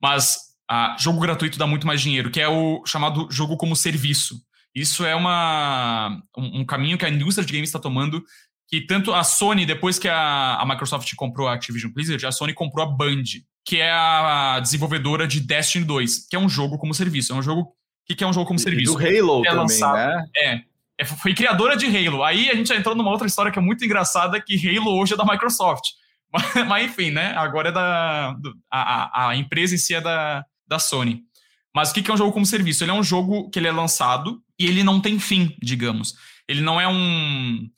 Mas 0.00 0.38
a, 0.68 0.96
jogo 0.98 1.20
gratuito 1.20 1.58
dá 1.58 1.66
muito 1.66 1.86
mais 1.86 2.00
dinheiro, 2.00 2.30
que 2.30 2.40
é 2.40 2.48
o 2.48 2.84
chamado 2.86 3.28
jogo 3.30 3.56
como 3.56 3.76
serviço. 3.76 4.40
Isso 4.74 5.04
é 5.06 5.14
uma, 5.14 6.22
um, 6.36 6.60
um 6.60 6.64
caminho 6.64 6.98
que 6.98 7.06
a 7.06 7.08
indústria 7.08 7.46
de 7.46 7.52
games 7.52 7.70
está 7.70 7.78
tomando 7.78 8.22
que 8.68 8.80
tanto 8.80 9.14
a 9.14 9.22
Sony, 9.22 9.64
depois 9.64 9.98
que 9.98 10.08
a, 10.08 10.56
a 10.56 10.66
Microsoft 10.66 11.12
comprou 11.14 11.48
a 11.48 11.54
Activision 11.54 11.92
Blizzard, 11.92 12.24
a 12.26 12.32
Sony 12.32 12.52
comprou 12.52 12.84
a 12.84 12.90
Band, 12.90 13.22
que 13.64 13.78
é 13.78 13.90
a 13.90 14.58
desenvolvedora 14.60 15.26
de 15.26 15.40
Destiny 15.40 15.84
2, 15.84 16.26
que 16.28 16.36
é 16.36 16.38
um 16.38 16.48
jogo 16.48 16.76
como 16.78 16.92
serviço. 16.92 17.32
É 17.32 17.36
um 17.36 17.42
jogo. 17.42 17.60
O 17.60 17.66
que, 18.06 18.14
que 18.14 18.24
é 18.24 18.26
um 18.26 18.32
jogo 18.32 18.46
como 18.46 18.58
serviço? 18.58 18.92
do 18.92 18.98
Halo 18.98 19.40
é 19.44 19.48
também, 19.48 19.54
lançado, 19.56 19.96
né? 19.96 20.24
É, 20.36 20.60
é. 21.00 21.04
Foi 21.04 21.34
criadora 21.34 21.76
de 21.76 21.86
Halo. 21.86 22.22
Aí 22.22 22.50
a 22.50 22.54
gente 22.54 22.68
já 22.68 22.76
entrou 22.76 22.94
numa 22.94 23.10
outra 23.10 23.26
história 23.26 23.50
que 23.50 23.58
é 23.58 23.62
muito 23.62 23.84
engraçada, 23.84 24.40
que 24.40 24.54
Halo 24.68 24.96
hoje 24.96 25.14
é 25.14 25.16
da 25.16 25.24
Microsoft. 25.24 25.90
Mas, 26.66 26.86
enfim, 26.86 27.10
né? 27.10 27.34
Agora 27.36 27.68
é 27.68 27.72
da. 27.72 28.32
Do, 28.32 28.54
a, 28.70 29.28
a 29.28 29.36
empresa 29.36 29.74
em 29.74 29.78
si 29.78 29.94
é 29.94 30.00
da, 30.00 30.44
da 30.66 30.78
Sony. 30.78 31.22
Mas 31.74 31.90
o 31.90 31.94
que, 31.94 32.02
que 32.02 32.10
é 32.10 32.14
um 32.14 32.16
jogo 32.16 32.32
como 32.32 32.46
serviço? 32.46 32.82
Ele 32.82 32.90
é 32.90 32.94
um 32.94 33.02
jogo 33.02 33.50
que 33.50 33.58
ele 33.58 33.68
é 33.68 33.72
lançado 33.72 34.40
e 34.58 34.66
ele 34.66 34.82
não 34.82 35.00
tem 35.00 35.18
fim, 35.18 35.54
digamos. 35.62 36.14
Ele 36.48 36.62
não 36.62 36.80
é 36.80 36.88
um 36.88 37.68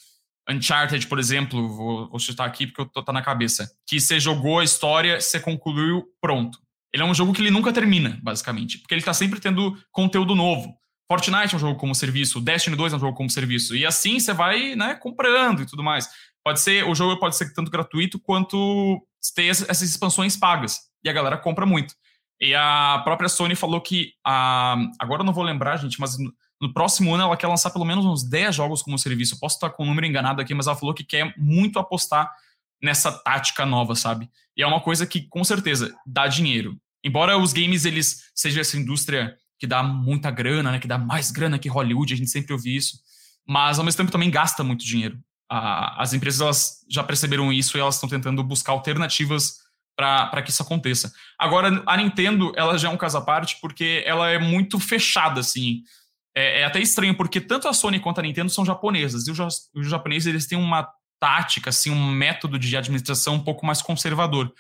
Uncharted, 0.48 1.06
por 1.06 1.18
exemplo, 1.18 1.68
vou, 1.68 2.08
vou 2.08 2.18
chutar 2.18 2.46
aqui 2.46 2.66
porque 2.66 2.80
eu 2.80 2.86
tô 2.86 3.02
tá 3.02 3.12
na 3.12 3.20
cabeça, 3.20 3.70
que 3.86 4.00
você 4.00 4.18
jogou 4.18 4.60
a 4.60 4.64
história, 4.64 5.20
você 5.20 5.38
concluiu, 5.38 6.04
pronto. 6.20 6.58
Ele 6.92 7.02
é 7.02 7.06
um 7.06 7.14
jogo 7.14 7.34
que 7.34 7.42
ele 7.42 7.50
nunca 7.50 7.72
termina, 7.72 8.18
basicamente, 8.22 8.78
porque 8.78 8.94
ele 8.94 9.02
tá 9.02 9.12
sempre 9.12 9.40
tendo 9.40 9.76
conteúdo 9.92 10.34
novo. 10.34 10.74
Fortnite 11.06 11.54
é 11.54 11.56
um 11.56 11.60
jogo 11.60 11.78
como 11.78 11.94
serviço, 11.94 12.40
Destiny 12.40 12.76
2 12.76 12.92
é 12.92 12.96
um 12.96 13.00
jogo 13.00 13.16
como 13.16 13.28
serviço, 13.30 13.76
e 13.76 13.84
assim 13.84 14.18
você 14.18 14.32
vai, 14.32 14.74
né, 14.74 14.94
comprando 14.94 15.62
e 15.62 15.66
tudo 15.66 15.82
mais. 15.82 16.08
Pode 16.48 16.62
ser, 16.62 16.82
o 16.88 16.94
jogo 16.94 17.20
pode 17.20 17.37
ser 17.37 17.52
tanto 17.52 17.70
gratuito 17.70 18.18
quanto 18.18 19.06
ter 19.34 19.48
essas 19.48 19.82
expansões 19.82 20.34
pagas, 20.34 20.78
e 21.04 21.11
a 21.11 21.12
galera 21.12 21.37
compra 21.37 21.66
muito. 21.66 21.92
E 22.40 22.54
a 22.54 23.02
própria 23.04 23.28
Sony 23.28 23.54
falou 23.54 23.82
que, 23.82 24.14
a, 24.24 24.74
agora 24.98 25.20
eu 25.20 25.26
não 25.26 25.34
vou 25.34 25.44
lembrar, 25.44 25.76
gente, 25.76 26.00
mas 26.00 26.16
no 26.58 26.72
próximo 26.72 27.14
ano 27.14 27.24
ela 27.24 27.37
quer 27.37 27.48
lançar 27.48 27.68
pelo 27.68 27.84
menos 27.84 28.06
uns 28.06 28.26
10 28.26 28.54
jogos 28.54 28.80
como 28.82 28.98
serviço. 28.98 29.38
Posso 29.38 29.56
estar 29.56 29.68
com 29.68 29.82
o 29.82 29.87
número 29.87 30.06
enganado 30.06 30.40
aqui, 30.40 30.54
mas 30.54 30.66
ela 30.66 30.74
falou 30.74 30.94
que 30.94 31.04
quer 31.04 31.34
muito 31.37 31.78
apostar 31.78 32.32
nessa 32.82 33.12
tática 33.12 33.66
nova, 33.66 33.94
sabe? 33.94 34.30
E 34.56 34.62
é 34.62 34.66
uma 34.66 34.80
coisa 34.80 35.06
que 35.06 35.28
com 35.28 35.44
certeza 35.44 35.94
dá 36.06 36.26
dinheiro. 36.28 36.80
Embora 37.04 37.37
os 37.37 37.52
games 37.52 37.84
eles 37.84 38.30
sejam 38.34 38.62
essa 38.62 38.78
indústria 38.78 39.37
que 39.58 39.66
dá 39.66 39.82
muita 39.82 40.30
grana, 40.30 40.72
né, 40.72 40.78
que 40.78 40.88
dá 40.88 40.96
mais 40.96 41.30
grana 41.30 41.58
que 41.58 41.68
Hollywood, 41.68 42.14
a 42.14 42.16
gente 42.16 42.30
sempre 42.30 42.54
ouve 42.54 42.74
isso, 42.74 43.00
mas 43.46 43.78
ao 43.78 43.84
mesmo 43.84 43.98
tempo 43.98 44.11
também 44.11 44.30
gasta 44.30 44.64
muito 44.64 44.82
dinheiro. 44.82 45.22
As 45.50 46.12
empresas 46.12 46.40
elas 46.40 46.84
já 46.90 47.02
perceberam 47.02 47.52
isso 47.52 47.76
e 47.76 47.80
elas 47.80 47.94
estão 47.94 48.08
tentando 48.08 48.42
buscar 48.44 48.72
alternativas 48.72 49.58
para 49.96 50.42
que 50.42 50.50
isso 50.50 50.62
aconteça. 50.62 51.12
Agora, 51.38 51.82
a 51.84 51.96
Nintendo, 51.96 52.52
ela 52.56 52.78
já 52.78 52.88
é 52.88 52.90
um 52.90 52.96
caso 52.96 53.18
à 53.18 53.20
parte 53.20 53.58
porque 53.61 54.02
ela 54.06 54.30
é 54.30 54.38
muito 54.38 54.78
fechada, 54.78 55.40
assim 55.40 55.82
é, 56.38 56.61
é, 56.61 56.64
até 56.64 56.78
estranho, 56.80 57.16
porque 57.16 57.40
tanto 57.40 57.66
a 57.66 57.72
Sony 57.72 57.98
quanto 57.98 58.20
a 58.20 58.22
Nintendo 58.22 58.48
são 58.48 58.64
japonesas, 58.64 59.26
e 59.26 59.32
os, 59.32 59.38
os 59.74 59.90
japoneses 59.90 60.26
eles 60.28 60.46
têm 60.46 60.56
uma 60.56 60.88
tática, 61.18 61.70
assim, 61.70 61.90
um 61.90 62.12
método 62.12 62.61
de 62.61 62.76
administração 62.76 63.34
um 63.34 63.42
pouco 63.42 63.66
mais 63.66 63.82
conservador. 63.82 64.52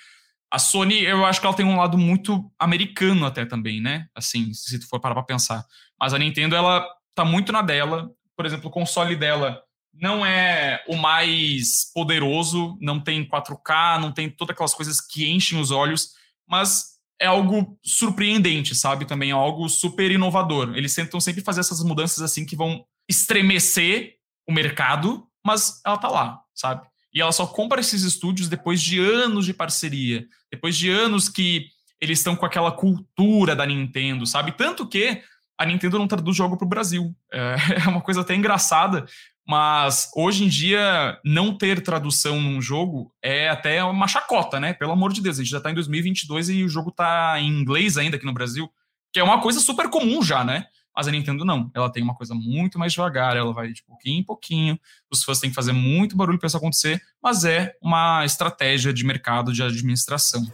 A 0.50 0.58
Sony, 0.58 1.04
eu 1.04 1.24
acho 1.24 1.40
que 1.40 1.46
ela 1.46 1.54
tem 1.54 1.64
um 1.64 1.76
lado 1.76 1.96
muito 1.96 2.50
americano 2.58 3.24
até 3.24 3.46
também, 3.46 3.80
né? 3.80 4.08
Assim, 4.12 4.52
se 4.52 4.80
tu 4.80 4.88
for 4.88 4.98
parar 4.98 5.14
pra 5.14 5.22
pensar. 5.22 5.64
Mas 6.00 6.12
a 6.12 6.18
Nintendo, 6.18 6.56
ela 6.56 6.84
tá 7.14 7.24
muito 7.24 7.52
na 7.52 7.62
dela. 7.62 8.10
Por 8.34 8.44
exemplo, 8.44 8.68
o 8.68 8.72
console 8.72 9.14
dela 9.14 9.62
não 9.92 10.24
é 10.24 10.82
o 10.88 10.96
mais 10.96 11.90
poderoso, 11.92 12.76
não 12.80 13.00
tem 13.00 13.24
4K, 13.28 14.00
não 14.00 14.12
tem 14.12 14.30
todas 14.30 14.54
aquelas 14.54 14.74
coisas 14.74 15.00
que 15.00 15.28
enchem 15.28 15.58
os 15.58 15.70
olhos, 15.70 16.10
mas 16.46 16.98
é 17.20 17.26
algo 17.26 17.78
surpreendente, 17.82 18.74
sabe? 18.74 19.04
Também 19.04 19.30
é 19.30 19.32
algo 19.32 19.68
super 19.68 20.10
inovador. 20.10 20.72
Eles 20.76 20.94
tentam 20.94 21.18
sempre 21.20 21.42
fazer 21.42 21.60
essas 21.60 21.82
mudanças 21.82 22.22
assim 22.22 22.46
que 22.46 22.54
vão 22.54 22.84
estremecer 23.08 24.14
o 24.48 24.52
mercado, 24.52 25.26
mas 25.44 25.80
ela 25.84 25.98
tá 25.98 26.08
lá, 26.08 26.40
sabe? 26.54 26.86
E 27.12 27.20
ela 27.20 27.32
só 27.32 27.46
compra 27.46 27.80
esses 27.80 28.02
estúdios 28.02 28.48
depois 28.48 28.80
de 28.80 29.00
anos 29.00 29.44
de 29.44 29.52
parceria, 29.52 30.26
depois 30.50 30.76
de 30.76 30.90
anos 30.90 31.28
que 31.28 31.66
eles 32.00 32.18
estão 32.18 32.36
com 32.36 32.46
aquela 32.46 32.70
cultura 32.70 33.56
da 33.56 33.66
Nintendo, 33.66 34.24
sabe? 34.26 34.52
Tanto 34.52 34.86
que 34.86 35.20
a 35.58 35.66
Nintendo 35.66 35.98
não 35.98 36.06
traduz 36.06 36.36
jogo 36.36 36.56
para 36.56 36.64
o 36.64 36.68
Brasil. 36.68 37.14
É, 37.32 37.56
é 37.84 37.88
uma 37.88 38.00
coisa 38.00 38.20
até 38.20 38.34
engraçada, 38.34 39.04
mas 39.48 40.10
hoje 40.14 40.44
em 40.44 40.48
dia 40.48 41.18
não 41.24 41.56
ter 41.56 41.82
tradução 41.82 42.38
num 42.38 42.60
jogo 42.60 43.10
é 43.22 43.48
até 43.48 43.82
uma 43.82 44.06
chacota, 44.06 44.60
né? 44.60 44.74
Pelo 44.74 44.92
amor 44.92 45.10
de 45.10 45.22
Deus, 45.22 45.38
a 45.38 45.42
gente 45.42 45.50
já 45.50 45.56
está 45.56 45.70
em 45.70 45.74
2022 45.74 46.50
e 46.50 46.64
o 46.64 46.68
jogo 46.68 46.90
está 46.90 47.40
em 47.40 47.48
inglês 47.48 47.96
ainda 47.96 48.16
aqui 48.16 48.26
no 48.26 48.34
Brasil, 48.34 48.68
que 49.10 49.18
é 49.18 49.24
uma 49.24 49.40
coisa 49.40 49.58
super 49.58 49.88
comum 49.88 50.22
já, 50.22 50.44
né? 50.44 50.66
Mas 50.94 51.08
a 51.08 51.10
Nintendo 51.10 51.46
não. 51.46 51.70
Ela 51.74 51.90
tem 51.90 52.02
uma 52.02 52.14
coisa 52.14 52.34
muito 52.34 52.78
mais 52.78 52.92
devagar, 52.92 53.38
ela 53.38 53.50
vai 53.54 53.72
de 53.72 53.82
pouquinho 53.84 54.20
em 54.20 54.22
pouquinho. 54.22 54.78
Os 55.10 55.24
fãs 55.24 55.40
têm 55.40 55.48
que 55.48 55.56
fazer 55.56 55.72
muito 55.72 56.14
barulho 56.14 56.38
para 56.38 56.48
isso 56.48 56.56
acontecer, 56.58 57.00
mas 57.22 57.46
é 57.46 57.72
uma 57.80 58.26
estratégia 58.26 58.92
de 58.92 59.02
mercado, 59.02 59.50
de 59.50 59.62
administração. 59.62 60.46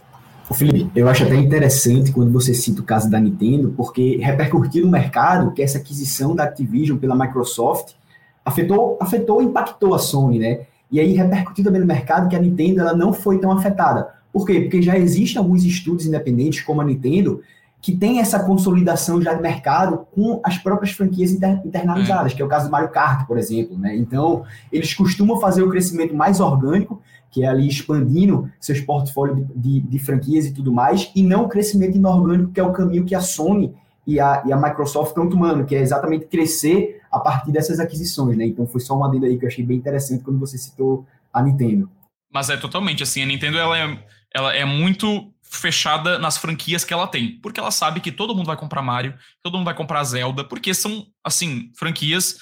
O 0.49 0.53
Felipe, 0.53 0.89
eu 0.95 1.09
acho 1.09 1.25
até 1.25 1.35
interessante 1.35 2.13
quando 2.13 2.31
você 2.31 2.53
cita 2.53 2.79
o 2.79 2.85
caso 2.85 3.09
da 3.09 3.19
Nintendo, 3.19 3.73
porque 3.75 4.17
repercutiu 4.17 4.85
no 4.85 4.91
mercado 4.91 5.51
que 5.51 5.61
essa 5.61 5.79
aquisição 5.79 6.33
da 6.33 6.45
Activision 6.45 6.97
pela 6.97 7.15
Microsoft 7.15 7.93
afetou, 8.45 8.97
afetou, 9.01 9.41
impactou 9.41 9.95
a 9.95 9.99
Sony, 9.99 10.39
né? 10.39 10.61
E 10.91 10.99
aí 10.99 11.13
repercutiu 11.13 11.63
também 11.63 11.81
no 11.81 11.87
mercado 11.87 12.29
que 12.29 12.35
a 12.35 12.39
Nintendo 12.39 12.81
ela 12.81 12.95
não 12.95 13.11
foi 13.11 13.39
tão 13.39 13.51
afetada. 13.51 14.13
Por 14.31 14.45
quê? 14.45 14.61
Porque 14.61 14.81
já 14.81 14.97
existem 14.97 15.39
alguns 15.39 15.65
estudos 15.65 16.05
independentes, 16.05 16.61
como 16.61 16.81
a 16.81 16.85
Nintendo, 16.85 17.41
que 17.81 17.95
tem 17.95 18.19
essa 18.19 18.39
consolidação 18.39 19.21
já 19.21 19.33
de 19.33 19.41
mercado 19.41 20.07
com 20.13 20.39
as 20.43 20.57
próprias 20.57 20.91
franquias 20.91 21.31
inter, 21.31 21.61
internalizadas, 21.65 22.31
é. 22.31 22.35
que 22.35 22.41
é 22.41 22.45
o 22.45 22.47
caso 22.47 22.65
do 22.65 22.71
Mario 22.71 22.89
Kart, 22.89 23.27
por 23.27 23.37
exemplo. 23.37 23.77
Né? 23.77 23.95
Então, 23.95 24.43
eles 24.71 24.93
costumam 24.93 25.39
fazer 25.39 25.63
o 25.63 25.69
crescimento 25.69 26.15
mais 26.15 26.39
orgânico, 26.39 27.01
que 27.29 27.43
é 27.43 27.47
ali 27.47 27.67
expandindo 27.67 28.49
seus 28.59 28.79
portfólios 28.79 29.37
de, 29.37 29.53
de, 29.55 29.79
de, 29.81 29.99
franquias 29.99 30.45
e 30.45 30.53
tudo 30.53 30.71
mais, 30.71 31.11
e 31.15 31.21
não 31.21 31.43
o 31.43 31.47
crescimento 31.47 31.95
inorgânico, 31.95 32.51
que 32.51 32.59
é 32.59 32.63
o 32.63 32.71
caminho 32.71 33.05
que 33.05 33.13
a 33.13 33.21
Sony 33.21 33.73
e 34.07 34.19
a, 34.19 34.43
e 34.45 34.53
a 34.53 34.57
Microsoft 34.57 35.09
estão 35.09 35.29
tomando, 35.29 35.65
que 35.65 35.75
é 35.75 35.81
exatamente 35.81 36.25
crescer 36.25 37.01
a 37.15 37.19
partir 37.19 37.51
dessas 37.51 37.79
aquisições. 37.79 38.37
Né? 38.37 38.45
Então, 38.45 38.67
foi 38.67 38.81
só 38.81 38.95
uma 38.95 39.07
adenda 39.07 39.25
aí 39.25 39.37
que 39.37 39.45
eu 39.45 39.47
achei 39.47 39.65
bem 39.65 39.77
interessante 39.77 40.23
quando 40.23 40.39
você 40.39 40.57
citou 40.57 41.07
a 41.31 41.41
Nintendo. 41.41 41.89
Mas 42.31 42.49
é 42.49 42.57
totalmente 42.57 43.01
assim, 43.01 43.23
a 43.23 43.25
Nintendo 43.25 43.57
ela 43.57 43.77
é, 43.77 44.05
ela 44.33 44.53
é 44.53 44.65
muito 44.65 45.33
fechada 45.41 46.19
nas 46.19 46.37
franquias 46.37 46.83
que 46.83 46.93
ela 46.93 47.07
tem, 47.07 47.39
porque 47.39 47.59
ela 47.59 47.71
sabe 47.71 48.01
que 48.01 48.11
todo 48.11 48.35
mundo 48.35 48.47
vai 48.47 48.57
comprar 48.57 48.81
Mario, 48.81 49.17
todo 49.41 49.53
mundo 49.57 49.65
vai 49.65 49.75
comprar 49.75 50.03
Zelda, 50.03 50.43
porque 50.43 50.73
são, 50.73 51.05
assim, 51.23 51.71
franquias 51.77 52.37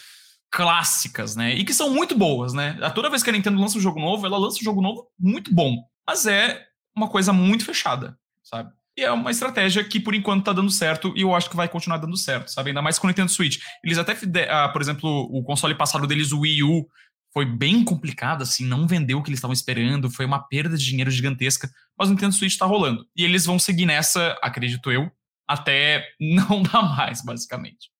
clássicas, 0.49 1.36
né? 1.36 1.53
E 1.53 1.63
que 1.63 1.73
são 1.73 1.91
muito 1.91 2.17
boas, 2.17 2.53
né? 2.53 2.77
Toda 2.95 3.09
vez 3.09 3.21
que 3.21 3.29
a 3.29 3.33
Nintendo 3.33 3.59
lança 3.59 3.77
um 3.77 3.81
jogo 3.81 3.99
novo, 3.99 4.25
ela 4.25 4.38
lança 4.38 4.57
um 4.59 4.63
jogo 4.63 4.81
novo 4.81 5.07
muito 5.19 5.53
bom, 5.53 5.83
mas 6.07 6.25
é 6.25 6.65
uma 6.95 7.07
coisa 7.07 7.31
muito 7.31 7.65
fechada, 7.65 8.17
sabe? 8.43 8.71
E 8.95 9.01
é 9.03 9.12
uma 9.12 9.32
estratégia 9.32 9.84
que, 9.84 9.99
por 9.99 10.13
enquanto, 10.13 10.45
tá 10.45 10.53
dando 10.53 10.69
certo 10.69 11.13
e 11.15 11.21
eu 11.21 11.34
acho 11.34 11.49
que 11.49 11.56
vai 11.56 11.67
continuar 11.67 11.97
dando 11.97 12.15
certo, 12.15 12.49
sabe? 12.49 12.69
Ainda 12.69 12.82
mais 12.82 12.99
com 12.99 13.08
o 13.08 13.10
Nintendo 13.10 13.32
Switch. 13.32 13.58
Eles 13.84 13.97
até, 13.97 14.15
ah, 14.49 14.69
por 14.69 14.82
exemplo, 14.82 15.10
o 15.32 15.43
console 15.43 15.75
passado 15.75 16.06
deles, 16.06 16.32
o 16.32 16.41
Wii 16.41 16.63
U, 16.63 16.88
foi 17.34 17.45
bem 17.45 17.84
complicado, 17.84 18.43
assim, 18.43 18.63
não 18.63 18.88
vendeu 18.88 19.17
o 19.17 19.23
que 19.23 19.29
eles 19.29 19.39
estavam 19.39 19.53
esperando, 19.53 20.12
foi 20.12 20.23
uma 20.23 20.47
perda 20.47 20.77
de 20.77 20.86
dinheiro 20.86 21.10
gigantesca, 21.10 21.67
mas 21.97 22.08
o 22.08 22.12
Nintendo 22.12 22.34
Switch 22.34 22.53
está 22.53 22.67
rolando. 22.67 23.03
E 23.15 23.23
eles 23.25 23.45
vão 23.45 23.58
seguir 23.58 23.88
nessa, 23.88 24.38
acredito 24.41 24.91
eu, 24.91 25.12
até 25.47 26.06
não 26.21 26.62
dar 26.62 26.84
mais, 26.95 27.23
basicamente. 27.23 27.91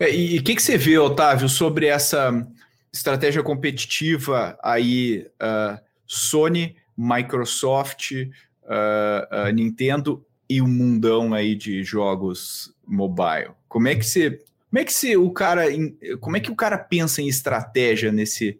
É, 0.00 0.12
e 0.12 0.38
o 0.38 0.42
que, 0.42 0.56
que 0.56 0.62
você 0.62 0.78
vê, 0.78 0.96
Otávio, 0.96 1.48
sobre 1.48 1.86
essa 1.86 2.32
estratégia 2.90 3.42
competitiva 3.42 4.58
aí, 4.64 5.26
uh, 5.42 5.78
Sony, 6.06 6.74
Microsoft, 6.96 8.12
uh, 8.12 9.48
uh, 9.48 9.52
Nintendo 9.52 10.24
e 10.48 10.60
o 10.62 10.66
mundão 10.66 11.34
aí 11.34 11.54
de 11.54 11.82
jogos 11.82 12.74
mobile? 12.86 13.50
Como 13.68 13.88
é 13.88 13.94
que 13.94 14.04
você, 14.04 14.30
como 14.70 14.80
é 14.80 14.84
que 14.84 14.92
você, 14.92 15.16
o 15.16 15.30
cara, 15.30 15.64
como 16.20 16.36
é 16.36 16.40
que 16.40 16.50
o 16.50 16.56
cara 16.56 16.78
pensa 16.78 17.20
em 17.20 17.28
estratégia 17.28 18.12
nesse 18.12 18.58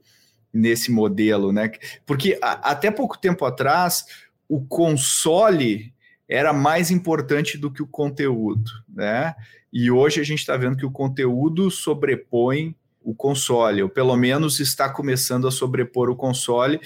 nesse 0.53 0.91
modelo, 0.91 1.53
né? 1.53 1.71
Porque 2.07 2.39
a, 2.43 2.71
até 2.71 2.91
pouco 2.91 3.19
tempo 3.19 3.45
atrás 3.45 4.07
o 4.49 4.65
console 4.65 5.93
era 6.29 6.53
mais 6.53 6.91
importante 6.91 7.57
do 7.57 7.71
que 7.71 7.83
o 7.83 7.87
conteúdo, 7.87 8.71
né? 8.89 9.35
E 9.73 9.91
hoje 9.91 10.21
a 10.21 10.25
gente 10.25 10.41
está 10.41 10.57
vendo 10.57 10.77
que 10.77 10.87
o 10.87 10.91
conteúdo 10.91 11.71
sobrepõe 11.71 12.75
o 13.03 13.15
console, 13.15 13.83
ou 13.83 13.89
pelo 13.89 14.17
menos 14.17 14.61
está 14.61 14.89
começando 14.89 15.47
a 15.47 15.51
sobrepor 15.51 16.11
o 16.11 16.17
console. 16.17 16.81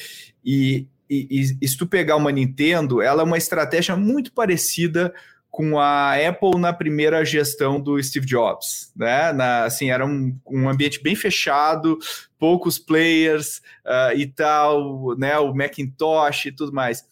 E, 0.45 0.87
e, 1.13 1.59
e 1.61 1.69
se 1.69 1.77
tu 1.77 1.87
pegar 1.87 2.17
uma 2.17 2.33
Nintendo, 2.33 3.03
ela 3.03 3.23
é 3.23 3.25
uma 3.25 3.39
estratégia 3.39 3.97
muito 3.97 4.33
parecida 4.33 5.13
com 5.53 5.79
a 5.79 6.15
Apple 6.15 6.59
na 6.59 6.73
primeira 6.73 7.23
gestão 7.27 7.79
do 7.79 8.03
Steve 8.03 8.25
Jobs, 8.25 8.91
né? 8.97 9.35
Na, 9.35 9.65
assim, 9.65 9.91
era 9.91 10.07
um, 10.07 10.35
um 10.47 10.67
ambiente 10.67 11.03
bem 11.03 11.15
fechado, 11.15 11.99
poucos 12.39 12.79
players 12.79 13.59
uh, 13.85 14.17
e 14.17 14.27
tal, 14.27 15.15
né? 15.19 15.39
O 15.39 15.55
Macintosh 15.55 16.47
e 16.47 16.53
tudo 16.53 16.73
mais. 16.73 17.05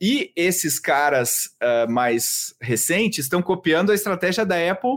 E 0.00 0.32
esses 0.34 0.80
caras 0.80 1.50
uh, 1.62 1.90
mais 1.90 2.54
recentes 2.58 3.26
estão 3.26 3.42
copiando 3.42 3.92
a 3.92 3.94
estratégia 3.94 4.46
da 4.46 4.56
Apple 4.70 4.96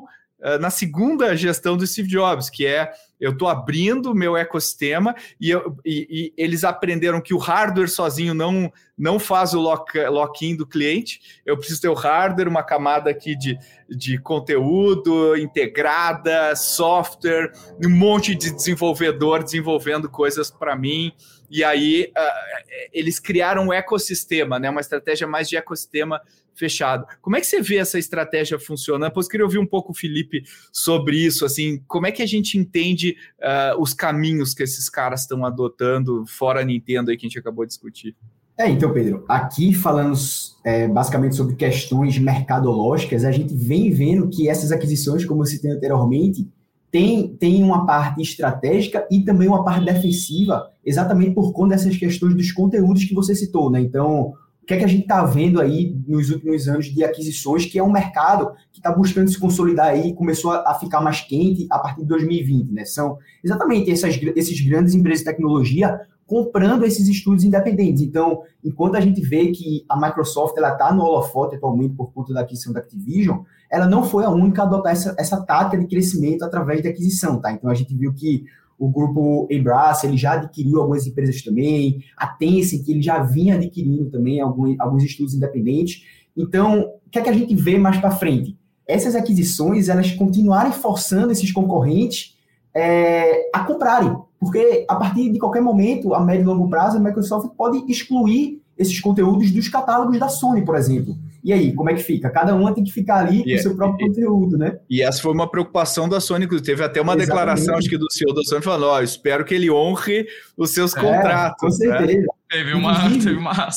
na 0.60 0.69
segunda 0.69 1.36
gestão 1.36 1.76
do 1.76 1.86
Steve 1.86 2.08
Jobs, 2.08 2.50
que 2.50 2.65
é 2.65 2.91
eu 3.19 3.32
estou 3.32 3.47
abrindo 3.47 4.13
meu 4.13 4.38
ecossistema 4.38 5.15
e, 5.41 5.50
eu, 5.50 5.76
e, 5.84 6.08
e, 6.10 6.34
eles 6.41 6.63
aprenderam 6.63 7.19
que 7.19 7.34
o 7.34 7.38
hardware 7.38 7.89
sozinho 7.89 8.34
não, 8.34 8.71
não 8.97 9.17
faz 9.17 9.54
o 9.54 9.60
lock-in 9.60 10.06
lock 10.10 10.56
do 10.56 10.67
cliente. 10.67 11.41
Eu 11.45 11.58
preciso 11.58 11.82
ter 11.82 11.89
o 11.89 11.95
hardware, 11.95 12.47
uma 12.47 12.62
camada 12.62 13.10
aqui 13.10 13.36
de, 13.36 13.58
de 13.89 14.19
conteúdo 14.19 15.36
integrada, 15.36 16.56
software, 16.56 17.52
um 17.84 17.89
monte 17.89 18.36
de 18.36 18.52
desenvolvedor 18.52 19.43
desenvolvendo 19.43 20.08
coisas 20.10 20.52
para 20.52 20.76
mim. 20.76 21.12
E 21.50 21.63
aí 21.63 22.12
uh, 22.15 22.89
eles 22.93 23.19
criaram 23.19 23.67
um 23.67 23.73
ecossistema, 23.73 24.60
né? 24.60 24.69
uma 24.69 24.82
estratégia 24.82 25.26
mais 25.26 25.50
de 25.50 25.58
ecossistema 25.58 26.21
fechado. 26.58 27.06
Como 27.22 27.36
é 27.36 27.39
que 27.39 27.48
você 27.48 27.62
vê 27.62 27.78
essa 27.78 28.00
estratégia 28.00 28.60
funcionando? 28.60 29.10
Depois 29.10 29.28
queria 29.28 29.46
ouvir 29.46 29.60
um 29.60 29.65
pouco 29.65 29.91
o 29.91 29.96
Felipe 29.96 30.43
sobre 30.72 31.17
isso, 31.17 31.46
assim, 31.46 31.82
como 31.88 32.08
é 32.08 32.12
que 32.12 32.22
a 32.22 32.26
gente 32.26 32.58
entende 32.58 33.15
uh, 33.39 33.82
os 33.82 33.93
caminhos 33.93 34.54
que 34.54 34.63
esses 34.63 34.89
caras 34.89 35.22
estão 35.22 35.46
adotando, 35.46 36.26
fora 36.28 36.62
a 36.62 36.65
Nintendo 36.65 37.12
aí 37.12 37.17
que 37.17 37.26
a 37.26 37.30
gente 37.30 37.39
acabou 37.39 37.65
de 37.65 37.70
discutir? 37.70 38.15
É, 38.58 38.67
então, 38.67 38.91
Pedro, 38.91 39.24
aqui 39.28 39.72
falando 39.72 40.17
é, 40.65 40.88
basicamente 40.88 41.36
sobre 41.36 41.56
questões 41.56 42.17
mercadológicas, 42.17 43.24
a 43.24 43.32
gente 43.32 43.54
vem 43.54 43.91
vendo 43.91 44.28
que 44.30 44.50
essas 44.50 44.72
aquisições, 44.72 45.24
como 45.26 45.43
eu 45.43 45.46
citei 45.46 45.70
anteriormente, 45.70 46.50
tem, 46.89 47.36
tem 47.36 47.63
uma 47.63 47.86
parte 47.86 48.22
estratégica 48.22 49.08
e 49.12 49.22
também 49.24 49.48
uma 49.48 49.63
parte 49.63 49.86
defensiva, 49.86 50.72
exatamente 50.84 51.36
por 51.36 51.52
conta 51.52 51.76
dessas 51.76 51.96
questões 51.98 52.34
dos 52.34 52.52
conteúdos 52.52 53.04
que 53.04 53.13
você 53.13 53.36
citou, 53.36 53.70
né? 53.70 53.80
Então, 53.80 54.34
que 54.67 54.73
é 54.73 54.77
que 54.77 54.84
a 54.84 54.88
gente 54.88 55.03
está 55.03 55.23
vendo 55.23 55.62
aí 55.62 55.97
nos 56.06 56.30
últimos 56.30 56.67
anos 56.67 56.88
de 56.88 57.01
aquisições, 57.01 57.65
que 57.65 57.80
é 57.80 57.84
um 57.84 57.91
mercado 57.91 58.51
que 58.73 58.80
está 58.80 58.91
buscando 58.91 59.32
se 59.32 59.39
consolidar 59.39 59.88
aí, 59.88 60.13
começou 60.13 60.51
a, 60.51 60.73
ficar 60.75 60.99
mais 60.99 61.21
quente 61.21 61.65
a 61.71 61.80
partir 61.80 62.01
de 62.01 62.08
2020, 62.08 62.73
né? 62.73 62.84
São 62.84 63.17
exatamente 63.41 63.89
essas, 63.89 64.19
esses 64.36 64.60
grandes 64.60 64.93
empresas 64.93 65.19
de 65.19 65.25
tecnologia 65.25 65.97
comprando 66.25 66.84
esses 66.84 67.08
estudos 67.08 67.45
independentes. 67.45 68.01
Então, 68.01 68.41
enquanto 68.62 68.95
a 68.95 68.99
gente 68.99 69.21
vê 69.21 69.51
que 69.51 69.86
a 69.88 69.95
Microsoft 69.95 70.58
ela 70.58 70.73
está 70.73 70.93
no 70.93 71.01
holofote 71.01 71.56
atualmente 71.56 71.95
por 71.95 72.12
conta 72.12 72.34
da 72.34 72.41
aquisição 72.41 72.73
da 72.73 72.82
Activision, 72.82 73.43
ela 73.71 73.88
não 73.88 74.03
foi 74.03 74.25
a 74.25 74.30
única 74.30 74.63
a 74.63 74.65
adotar 74.65 74.91
essa, 74.91 75.15
essa 75.17 75.41
tática 75.45 75.77
de 75.77 75.88
crescimento 75.88 76.43
através 76.43 76.82
de 76.82 76.89
aquisição, 76.89 77.39
tá? 77.39 77.53
Então, 77.53 77.69
a 77.69 77.73
gente 77.73 77.95
viu 77.95 78.13
que 78.13 78.43
o 78.78 78.90
grupo 78.90 79.48
Embrace, 79.50 80.06
ele 80.06 80.18
já 80.18 80.34
adquiriu 80.34 80.80
algumas 80.80 81.08
empresas 81.08 81.42
também, 81.42 82.04
a 82.16 82.28
Tencent, 82.28 82.88
ele 82.88 83.02
já 83.02 83.24
vinha 83.24 83.56
adquirindo 83.56 84.10
também 84.10 84.40
alguns, 84.40 84.80
alguns 84.80 85.04
estudos 85.04 85.34
independentes. 85.34 86.04
Então, 86.36 86.82
o 86.82 87.10
que 87.10 87.18
é 87.18 87.22
que 87.22 87.30
a 87.30 87.34
gente 87.34 87.56
vê 87.56 87.78
mais 87.80 87.98
para 87.98 88.12
frente? 88.12 88.58
Essas 88.88 89.16
aquisições, 89.16 89.90
elas 89.90 90.12
continuarem 90.12 90.72
forçando 90.72 91.32
esses 91.32 91.52
concorrentes 91.52 92.38
é, 92.74 93.50
a 93.54 93.63
comprarem, 93.63 94.16
porque 94.40 94.86
a 94.88 94.96
partir 94.96 95.32
de 95.32 95.40
qualquer 95.40 95.62
momento, 95.62 96.13
a 96.13 96.20
médio 96.20 96.44
e 96.44 96.46
longo 96.46 96.70
prazo, 96.70 96.98
a 96.98 97.00
Microsoft 97.00 97.50
pode 97.58 97.84
excluir 97.92 98.62
esses 98.78 99.00
conteúdos 99.00 99.52
dos 99.52 99.68
catálogos 99.68 100.20
da 100.20 100.30
Sony, 100.30 100.63
por 100.63 100.76
exemplo. 100.76 101.18
E 101.43 101.54
aí, 101.54 101.73
como 101.73 101.89
é 101.89 101.93
que 101.93 102.04
fica? 102.04 102.30
Cada 102.30 102.56
uma 102.56 102.73
tem 102.73 102.84
que 102.84 102.91
ficar 102.91 103.26
ali 103.26 103.43
com 103.43 103.54
o 103.54 103.60
seu 103.60 103.76
próprio 103.76 104.06
e, 104.06 104.10
conteúdo, 104.10 104.58
né? 104.58 104.80
E 104.89 105.02
essa 105.02 105.21
foi 105.21 105.32
uma 105.32 105.50
preocupação 105.50 106.10
da 106.10 106.19
Sony, 106.19 106.45
inclusive. 106.45 106.65
Teve 106.65 106.84
até 106.84 107.02
uma 107.02 107.13
Exatamente. 107.13 107.28
declaração, 107.28 107.76
acho 107.76 107.89
que 107.89 107.97
do 107.97 108.12
CEO 108.12 108.34
da 108.34 108.43
Sony, 108.43 108.63
falando: 108.63 108.86
ó, 108.88 108.97
oh, 108.97 109.02
espero 109.02 109.45
que 109.45 109.56
ele 109.56 109.71
honre 109.71 110.26
os 110.58 110.73
seus 110.73 110.95
é, 110.95 111.02
contratos. 111.02 111.60
Com 111.60 111.86
né? 111.86 111.97
certeza. 111.97 112.21
Né? 112.21 112.28
Teve 112.50 112.73
uma. 112.73 113.10
teve 113.10 113.36
uma... 113.36 113.69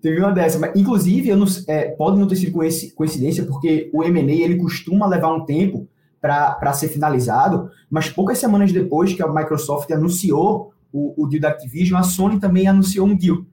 Teve 0.00 0.20
uma 0.20 0.32
dessa, 0.32 0.58
mas 0.58 0.74
inclusive 0.76 1.28
eu 1.28 1.36
não, 1.36 1.46
é, 1.68 1.88
pode 1.88 2.18
não 2.18 2.26
ter 2.26 2.36
sido 2.36 2.52
coincidência, 2.94 3.44
porque 3.44 3.90
o 3.92 4.04
M&A 4.04 4.44
ele 4.44 4.56
costuma 4.56 5.06
levar 5.06 5.32
um 5.34 5.44
tempo 5.44 5.88
para 6.20 6.72
ser 6.72 6.88
finalizado, 6.88 7.70
mas 7.90 8.08
poucas 8.08 8.38
semanas 8.38 8.72
depois 8.72 9.14
que 9.14 9.22
a 9.22 9.28
Microsoft 9.28 9.90
anunciou 9.90 10.72
o, 10.92 11.24
o 11.24 11.26
deal 11.26 11.40
da 11.40 11.48
Activision, 11.48 11.98
a 11.98 12.02
Sony 12.02 12.40
também 12.40 12.66
anunciou 12.66 13.06
um 13.06 13.16
deal. 13.16 13.44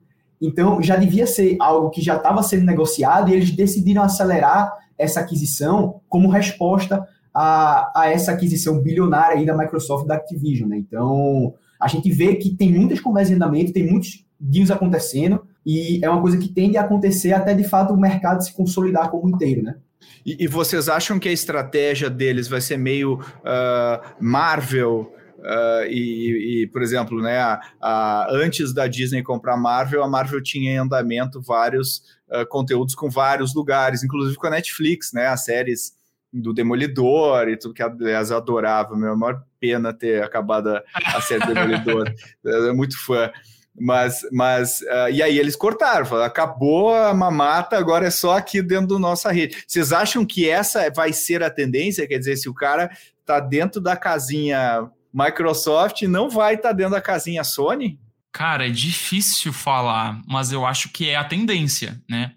Então 0.46 0.82
já 0.82 0.96
devia 0.96 1.26
ser 1.26 1.56
algo 1.60 1.90
que 1.90 2.02
já 2.02 2.16
estava 2.16 2.42
sendo 2.42 2.64
negociado 2.64 3.30
e 3.30 3.34
eles 3.34 3.50
decidiram 3.50 4.02
acelerar 4.02 4.72
essa 4.98 5.20
aquisição 5.20 6.00
como 6.08 6.28
resposta 6.28 7.06
a, 7.32 7.90
a 7.94 8.10
essa 8.10 8.32
aquisição 8.32 8.80
bilionária 8.80 9.36
aí 9.36 9.46
da 9.46 9.56
Microsoft 9.56 10.06
da 10.06 10.14
Activision. 10.14 10.68
Né? 10.68 10.76
Então 10.76 11.54
a 11.80 11.88
gente 11.88 12.10
vê 12.10 12.36
que 12.36 12.50
tem 12.50 12.72
muitas 12.72 13.00
conversas 13.00 13.32
em 13.32 13.36
andamento, 13.36 13.72
tem 13.72 13.90
muitos 13.90 14.24
deals 14.38 14.70
acontecendo, 14.70 15.42
e 15.64 16.00
é 16.02 16.10
uma 16.10 16.20
coisa 16.20 16.36
que 16.36 16.48
tende 16.48 16.76
a 16.76 16.82
acontecer 16.82 17.32
até 17.32 17.54
de 17.54 17.64
fato 17.64 17.94
o 17.94 18.00
mercado 18.00 18.42
se 18.44 18.52
consolidar 18.52 19.10
como 19.10 19.28
inteiro, 19.28 19.62
né? 19.62 19.76
E, 20.24 20.44
e 20.44 20.46
vocês 20.46 20.88
acham 20.88 21.18
que 21.18 21.28
a 21.28 21.32
estratégia 21.32 22.10
deles 22.10 22.46
vai 22.46 22.60
ser 22.60 22.76
meio 22.76 23.14
uh, 23.14 24.14
Marvel? 24.20 25.12
Uh, 25.44 25.84
e, 25.90 26.62
e, 26.62 26.66
por 26.68 26.82
exemplo, 26.82 27.20
né, 27.20 27.38
a, 27.38 27.60
a, 27.78 28.28
antes 28.30 28.72
da 28.72 28.86
Disney 28.86 29.22
comprar 29.22 29.54
a 29.54 29.58
Marvel, 29.58 30.02
a 30.02 30.08
Marvel 30.08 30.42
tinha 30.42 30.72
em 30.72 30.78
andamento 30.78 31.38
vários 31.42 32.02
uh, 32.30 32.46
conteúdos 32.48 32.94
com 32.94 33.10
vários 33.10 33.54
lugares, 33.54 34.02
inclusive 34.02 34.38
com 34.38 34.46
a 34.46 34.50
Netflix, 34.50 35.12
né, 35.12 35.26
as 35.26 35.44
séries 35.44 35.92
do 36.32 36.54
Demolidor 36.54 37.48
e 37.48 37.58
tudo 37.58 37.74
que 37.74 37.82
aliás 37.82 38.30
eu 38.30 38.38
adorava, 38.38 38.96
meu 38.96 39.14
maior 39.16 39.44
pena 39.60 39.92
ter 39.92 40.22
acabado 40.22 40.70
a, 40.70 40.82
a 41.14 41.20
série 41.20 41.46
Demolidor, 41.46 42.10
é 42.42 42.72
muito 42.72 42.98
fã. 42.98 43.30
Mas, 43.78 44.20
mas 44.32 44.80
uh, 44.82 45.10
e 45.12 45.22
aí 45.22 45.38
eles 45.38 45.56
cortaram, 45.56 46.06
falaram, 46.06 46.28
acabou 46.28 46.94
a 46.94 47.12
mamata, 47.12 47.76
agora 47.76 48.06
é 48.06 48.10
só 48.10 48.38
aqui 48.38 48.62
dentro 48.62 48.94
da 48.94 48.98
nossa 48.98 49.30
rede. 49.30 49.62
Vocês 49.66 49.92
acham 49.92 50.24
que 50.24 50.48
essa 50.48 50.90
vai 50.90 51.12
ser 51.12 51.42
a 51.42 51.50
tendência? 51.50 52.06
Quer 52.06 52.18
dizer, 52.18 52.36
se 52.36 52.48
o 52.48 52.54
cara 52.54 52.88
está 53.20 53.40
dentro 53.40 53.80
da 53.80 53.96
casinha 53.96 54.88
Microsoft, 55.14 56.02
não 56.02 56.28
vai 56.28 56.54
estar 56.54 56.70
tá 56.70 56.74
dentro 56.74 56.92
da 56.92 57.00
casinha 57.00 57.44
Sony? 57.44 57.98
Cara, 58.32 58.66
é 58.66 58.70
difícil 58.70 59.52
falar, 59.52 60.20
mas 60.26 60.50
eu 60.50 60.66
acho 60.66 60.88
que 60.88 61.08
é 61.08 61.14
a 61.14 61.24
tendência, 61.24 62.02
né? 62.10 62.32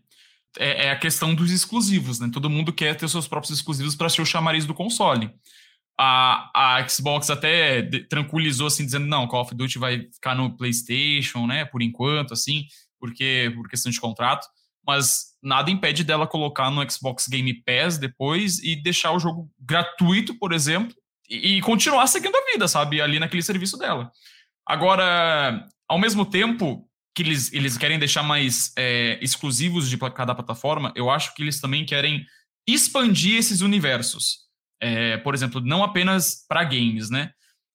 É, 0.59 0.85
é 0.85 0.91
a 0.91 0.95
questão 0.95 1.33
dos 1.33 1.51
exclusivos, 1.51 2.19
né? 2.19 2.29
Todo 2.31 2.49
mundo 2.49 2.71
quer 2.71 2.95
ter 2.95 3.09
seus 3.09 3.27
próprios 3.27 3.57
exclusivos 3.57 3.95
para 3.95 4.09
ser 4.09 4.21
o 4.21 4.25
chamariz 4.25 4.65
do 4.65 4.73
console 4.73 5.33
a, 5.97 6.77
a 6.77 6.87
Xbox 6.87 7.29
até 7.29 7.81
tranquilizou 8.07 8.67
assim, 8.67 8.85
dizendo, 8.85 9.07
não, 9.07 9.27
Call 9.27 9.41
of 9.41 9.55
Duty 9.55 9.79
vai 9.79 10.07
ficar 10.13 10.35
no 10.35 10.55
PlayStation, 10.55 11.47
né, 11.47 11.65
por 11.65 11.81
enquanto, 11.81 12.33
assim, 12.33 12.65
porque 12.99 13.51
por 13.55 13.67
questão 13.67 13.91
de 13.91 13.99
contrato, 13.99 14.47
mas 14.85 15.35
nada 15.41 15.71
impede 15.71 16.03
dela 16.03 16.27
colocar 16.27 16.69
no 16.69 16.87
Xbox 16.89 17.27
Game 17.27 17.53
Pass 17.63 17.97
depois 17.97 18.59
e 18.59 18.75
deixar 18.75 19.11
o 19.11 19.19
jogo 19.19 19.49
gratuito, 19.59 20.37
por 20.37 20.53
exemplo, 20.53 20.95
e, 21.29 21.61
continuar 21.61 22.07
seguindo 22.07 22.35
a 22.35 22.51
vida, 22.51 22.67
sabe, 22.67 23.01
ali 23.01 23.19
naquele 23.19 23.41
serviço 23.41 23.77
dela. 23.77 24.11
Agora, 24.65 25.65
ao 25.87 25.99
mesmo 25.99 26.25
tempo 26.25 26.87
que 27.15 27.23
eles, 27.23 27.51
eles 27.51 27.77
querem 27.77 27.97
deixar 27.97 28.23
mais 28.23 28.71
é, 28.77 29.17
exclusivos 29.21 29.89
de 29.89 29.97
cada 29.97 30.35
plataforma, 30.35 30.93
eu 30.95 31.09
acho 31.09 31.33
que 31.33 31.41
eles 31.41 31.59
também 31.59 31.85
querem 31.85 32.25
expandir 32.67 33.37
esses 33.37 33.61
universos. 33.61 34.45
É, 34.81 35.17
por 35.17 35.33
exemplo, 35.33 35.59
não 35.59 35.83
apenas 35.83 36.45
para 36.47 36.63
games, 36.63 37.09
né? 37.09 37.31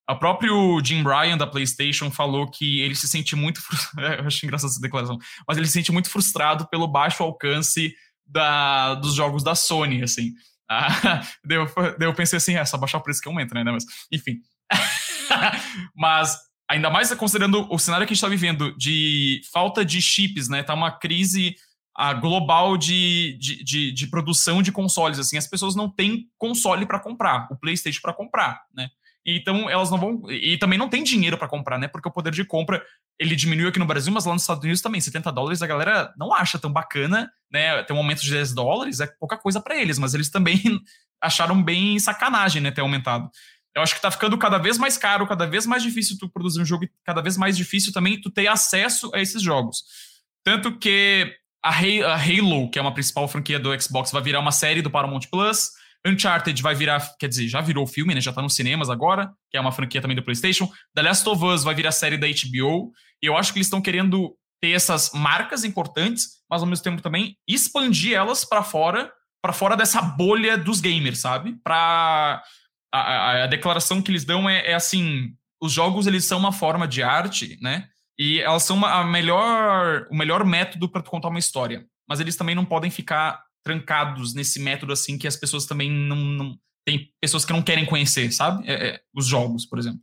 O 0.09 0.17
próprio 0.17 0.81
Jim 0.85 1.03
Ryan 1.03 1.37
da 1.37 1.47
PlayStation 1.47 2.11
falou 2.11 2.51
que 2.51 2.81
ele 2.81 2.95
se 2.95 3.09
sente 3.09 3.35
muito. 3.35 3.61
Eu 4.19 4.27
acho 4.27 4.45
engraçada 4.45 4.71
essa 4.71 4.81
declaração, 4.81 5.19
mas 5.47 5.57
ele 5.57 5.67
se 5.67 5.73
sente 5.73 5.93
muito 5.93 6.11
frustrado 6.11 6.69
pelo 6.69 6.87
baixo 6.87 7.23
alcance 7.23 7.95
da, 8.27 8.95
dos 8.95 9.15
jogos 9.15 9.43
da 9.43 9.55
Sony, 9.55 10.03
assim. 10.03 10.33
Ah, 10.79 11.23
daí, 11.45 11.59
eu, 11.59 11.67
eu 12.01 12.15
pensei 12.15 12.37
assim, 12.37 12.55
é 12.55 12.65
só 12.65 12.77
baixar 12.79 12.99
o 12.99 13.03
preço 13.03 13.21
que 13.21 13.29
aumenta, 13.29 13.55
né? 13.55 13.71
Mas, 13.71 13.85
enfim. 14.11 14.41
mas 15.95 16.37
ainda 16.69 16.89
mais 16.89 17.13
considerando 17.15 17.67
o 17.71 17.79
cenário 17.79 18.07
que 18.07 18.13
a 18.13 18.15
gente 18.15 18.25
está 18.25 18.29
vivendo 18.29 18.77
de 18.77 19.43
falta 19.53 19.85
de 19.85 20.01
chips, 20.01 20.49
né? 20.49 20.63
Tá 20.63 20.75
uma 20.75 20.91
crise 20.91 21.55
a 21.95 22.15
global 22.15 22.79
de, 22.79 23.37
de, 23.39 23.63
de, 23.63 23.93
de, 23.93 24.07
produção 24.07 24.63
de 24.63 24.73
consoles. 24.73 25.19
Assim, 25.19 25.37
as 25.37 25.47
pessoas 25.47 25.75
não 25.75 25.91
têm 25.91 26.27
console 26.39 26.87
para 26.87 26.99
comprar, 26.99 27.49
o 27.51 27.57
PlayStation 27.57 28.01
para 28.01 28.15
comprar, 28.15 28.63
né? 28.75 28.89
Então 29.25 29.71
elas 29.71 29.91
não 29.91 29.99
vão 29.99 30.31
e 30.31 30.59
também 30.59 30.79
não 30.79 30.89
tem 30.89 31.03
dinheiro 31.03 31.39
para 31.39 31.49
comprar, 31.49 31.79
né? 31.79 31.87
Porque 31.87 32.09
o 32.09 32.13
poder 32.13 32.33
de 32.33 32.45
compra 32.45 32.85
ele 33.19 33.37
diminuiu 33.37 33.69
aqui 33.69 33.79
no 33.79 33.87
Brasil, 33.87 34.13
mas 34.13 34.25
lá 34.25 34.33
nos 34.33 34.43
Estados 34.43 34.65
Unidos 34.65 34.83
também 34.83 35.01
70 35.01 35.31
dólares 35.31 35.63
a 35.63 35.67
galera 35.67 36.13
não 36.17 36.35
acha 36.35 36.59
tão 36.59 36.73
bacana, 36.73 37.31
né? 37.51 37.83
Tem 37.85 37.95
um 37.95 38.01
aumento 38.01 38.23
de 38.23 38.31
10 38.31 38.53
dólares 38.53 39.01
é 39.01 39.07
pouca 39.21 39.37
coisa 39.37 39.61
para 39.61 39.77
eles, 39.77 39.99
mas 39.99 40.13
eles 40.15 40.31
também 40.31 40.61
acharam 41.23 41.63
bem 41.63 41.99
sacanagem, 41.99 42.61
né? 42.61 42.71
Ter 42.71 42.81
aumentado. 42.81 43.31
Eu 43.75 43.83
acho 43.83 43.95
que 43.95 44.03
tá 44.03 44.11
ficando 44.11 44.37
cada 44.37 44.59
vez 44.59 44.77
mais 44.77 44.99
caro, 44.99 45.27
cada 45.27 45.47
vez 45.47 45.67
mais 45.67 45.83
difícil 45.83 46.19
tu 46.19 46.29
produzir 46.29 46.61
um 46.61 46.65
jogo, 46.65 46.85
e 46.85 46.91
cada 47.05 47.23
vez 47.23 47.37
mais 47.37 47.57
difícil 47.57 47.93
também 47.93 48.21
tu 48.21 48.31
ter 48.31 48.47
acesso 48.47 49.11
a 49.15 49.21
esses 49.21 49.41
jogos. 49.41 49.85
Tanto 50.45 50.79
que 50.79 51.35
a, 51.65 51.71
Halo, 51.71 52.71
que 52.71 52.79
é 52.79 52.83
uma 52.83 52.93
principal 52.93 53.27
franquia 53.29 53.59
do 53.59 53.81
Xbox, 53.81 54.11
vai 54.11 54.21
virar 54.21 54.41
uma 54.41 54.53
série 54.53 54.83
do 54.83 54.91
Paramount 54.91 55.23
Plus. 55.31 55.71
Uncharted 56.07 56.61
vai 56.61 56.75
virar, 56.75 57.01
quer 57.19 57.29
dizer, 57.29 57.49
já 57.49 57.61
virou 57.61 57.87
filme, 57.87 58.15
né? 58.15 58.21
Já 58.21 58.33
tá 58.33 58.43
nos 58.43 58.55
cinemas 58.55 58.91
agora, 58.91 59.33
que 59.51 59.57
é 59.57 59.61
uma 59.61 59.73
franquia 59.73 60.01
também 60.01 60.17
do 60.17 60.23
PlayStation. 60.23 60.69
The 60.95 61.03
Last 61.03 61.29
of 61.29 61.45
Us 61.45 61.63
vai 61.63 61.75
virar 61.75 61.93
série 61.93 62.19
da 62.19 62.27
HBO. 62.27 62.93
E 63.23 63.27
eu 63.27 63.37
acho 63.37 63.53
que 63.53 63.59
eles 63.59 63.67
estão 63.67 63.81
querendo 63.81 64.37
ter 64.61 64.71
essas 64.71 65.11
marcas 65.13 65.65
importantes, 65.65 66.43
mas 66.49 66.63
ao 66.63 66.69
mesmo 66.69 66.85
tempo 66.85 67.03
também 67.03 67.37
expandir 67.49 68.15
elas 68.15 68.45
para 68.45 68.63
fora, 68.63 69.13
para 69.41 69.53
fora 69.53 69.77
dessa 69.77 70.01
bolha 70.01 70.57
dos 70.57 70.81
gamers, 70.81 71.21
sabe? 71.21 71.57
Para 71.63 72.43
a, 72.93 73.01
a, 73.01 73.45
a, 73.45 73.47
declaração 73.47 74.03
que 74.03 74.11
eles 74.11 74.25
dão 74.25 74.49
é, 74.49 74.71
é 74.71 74.75
assim, 74.75 75.35
os 75.61 75.73
jogos 75.73 76.07
eles 76.07 76.25
são 76.25 76.39
uma 76.39 76.53
forma 76.53 76.87
de 76.87 77.03
arte, 77.03 77.59
né? 77.61 77.89
E 78.19 78.41
elas 78.41 78.65
são 78.65 78.77
uma, 78.77 79.01
a 79.01 79.05
melhor, 79.05 80.07
o 80.11 80.17
melhor 80.17 80.45
método 80.45 80.89
para 80.89 81.03
contar 81.03 81.29
uma 81.29 81.39
história. 81.39 81.85
Mas 82.09 82.21
eles 82.21 82.37
também 82.37 82.55
não 82.55 82.65
podem 82.65 82.91
ficar 82.91 83.43
trancados 83.63 84.35
nesse 84.35 84.61
método 84.61 84.93
assim 84.93 85.19
que 85.19 85.27
as 85.27 85.37
pessoas 85.37 85.67
também 85.67 85.91
não, 85.91 86.17
não 86.17 86.59
tem 86.85 87.11
pessoas 87.21 87.45
que 87.45 87.53
não 87.53 87.63
querem 87.63 87.85
conhecer, 87.85 88.33
sabe? 88.33 88.69
É, 88.69 88.89
é, 88.89 89.01
os 89.15 89.27
jogos, 89.27 89.65
por 89.65 89.79
exemplo. 89.79 90.01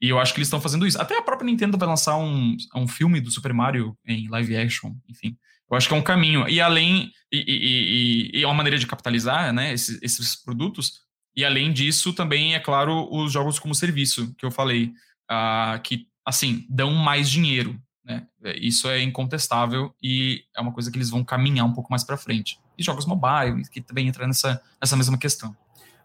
E 0.00 0.08
eu 0.08 0.18
acho 0.18 0.32
que 0.32 0.38
eles 0.38 0.48
estão 0.48 0.60
fazendo 0.60 0.86
isso. 0.86 1.00
Até 1.00 1.16
a 1.16 1.22
própria 1.22 1.46
Nintendo 1.46 1.78
vai 1.78 1.88
lançar 1.88 2.16
um, 2.16 2.56
um 2.74 2.88
filme 2.88 3.20
do 3.20 3.30
Super 3.30 3.52
Mario 3.52 3.96
em 4.04 4.28
live 4.28 4.56
action, 4.56 4.92
enfim. 5.08 5.36
Eu 5.70 5.76
acho 5.76 5.88
que 5.88 5.94
é 5.94 5.96
um 5.96 6.02
caminho. 6.02 6.48
E 6.48 6.60
além. 6.60 7.12
E, 7.32 7.38
e, 7.38 8.32
e, 8.36 8.40
e 8.40 8.42
é 8.42 8.46
uma 8.46 8.54
maneira 8.54 8.78
de 8.78 8.86
capitalizar 8.86 9.52
né, 9.52 9.72
esses, 9.72 10.02
esses, 10.02 10.36
produtos. 10.42 11.02
E 11.36 11.44
além 11.44 11.72
disso, 11.72 12.12
também, 12.12 12.54
é 12.54 12.60
claro, 12.60 13.08
os 13.10 13.32
jogos 13.32 13.58
como 13.58 13.74
serviço, 13.74 14.34
que 14.34 14.44
eu 14.44 14.50
falei. 14.50 14.92
Uh, 15.30 15.80
que 15.82 16.08
assim, 16.26 16.66
dão 16.68 16.92
mais 16.92 17.30
dinheiro. 17.30 17.80
Né? 18.04 18.26
É, 18.44 18.58
isso 18.58 18.88
é 18.88 19.00
incontestável 19.02 19.94
e 20.02 20.42
é 20.56 20.60
uma 20.60 20.72
coisa 20.72 20.90
que 20.90 20.98
eles 20.98 21.10
vão 21.10 21.24
caminhar 21.24 21.64
um 21.64 21.72
pouco 21.72 21.90
mais 21.90 22.02
para 22.02 22.16
frente. 22.16 22.58
E 22.78 22.82
jogos 22.82 23.06
mobile, 23.06 23.62
que 23.70 23.80
também 23.80 24.08
entra 24.08 24.26
nessa, 24.26 24.60
nessa 24.80 24.96
mesma 24.96 25.18
questão. 25.18 25.54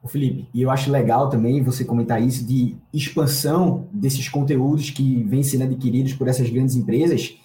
O 0.01 0.07
Felipe, 0.07 0.47
e 0.53 0.61
eu 0.61 0.69
acho 0.69 0.91
legal 0.91 1.29
também 1.29 1.63
você 1.63 1.83
comentar 1.83 2.21
isso 2.21 2.45
de 2.45 2.77
expansão 2.93 3.87
desses 3.91 4.29
conteúdos 4.29 4.89
que 4.89 5.23
vêm 5.23 5.41
sendo 5.41 5.63
adquiridos 5.63 6.13
por 6.13 6.27
essas 6.27 6.49
grandes 6.49 6.75
empresas, 6.75 7.35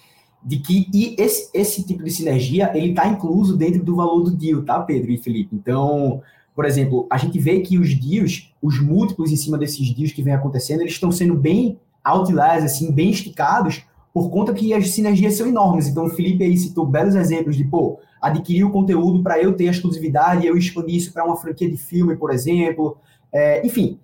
de 0.45 0.59
que 0.59 0.87
e 0.93 1.15
esse, 1.17 1.49
esse 1.53 1.83
tipo 1.83 2.03
de 2.03 2.11
sinergia 2.11 2.71
ele 2.75 2.89
está 2.89 3.07
incluso 3.07 3.57
dentro 3.57 3.83
do 3.83 3.95
valor 3.95 4.23
do 4.23 4.31
deal, 4.31 4.61
tá, 4.61 4.79
Pedro 4.79 5.11
e 5.11 5.17
Felipe? 5.17 5.55
Então, 5.55 6.21
por 6.55 6.65
exemplo, 6.65 7.07
a 7.09 7.17
gente 7.17 7.39
vê 7.39 7.61
que 7.61 7.77
os 7.77 7.93
deals, 7.95 8.53
os 8.61 8.79
múltiplos 8.79 9.31
em 9.31 9.35
cima 9.35 9.57
desses 9.57 9.91
deals 9.93 10.11
que 10.11 10.21
vem 10.21 10.33
acontecendo, 10.33 10.81
eles 10.81 10.93
estão 10.93 11.11
sendo 11.11 11.35
bem 11.35 11.79
outliers, 12.03 12.63
assim, 12.63 12.91
bem 12.91 13.09
esticados, 13.09 13.83
por 14.13 14.29
conta 14.29 14.53
que 14.53 14.73
as 14.73 14.91
sinergias 14.91 15.35
são 15.35 15.47
enormes. 15.47 15.87
Então, 15.87 16.05
o 16.05 16.09
Felipe 16.09 16.43
aí 16.43 16.55
citou 16.55 16.85
belos 16.85 17.15
exemplos 17.15 17.57
de, 17.57 17.63
pô, 17.63 17.99
adquirir 18.21 18.63
o 18.63 18.71
conteúdo 18.71 19.23
para 19.23 19.41
eu 19.41 19.53
ter 19.53 19.67
a 19.67 19.71
exclusividade 19.71 20.45
e 20.45 20.47
eu 20.47 20.55
expandir 20.55 20.95
isso 20.95 21.11
para 21.11 21.25
uma 21.25 21.35
franquia 21.35 21.69
de 21.69 21.77
filme, 21.77 22.15
por 22.15 22.31
exemplo. 22.31 22.97
É, 23.33 23.65
enfim, 23.65 23.97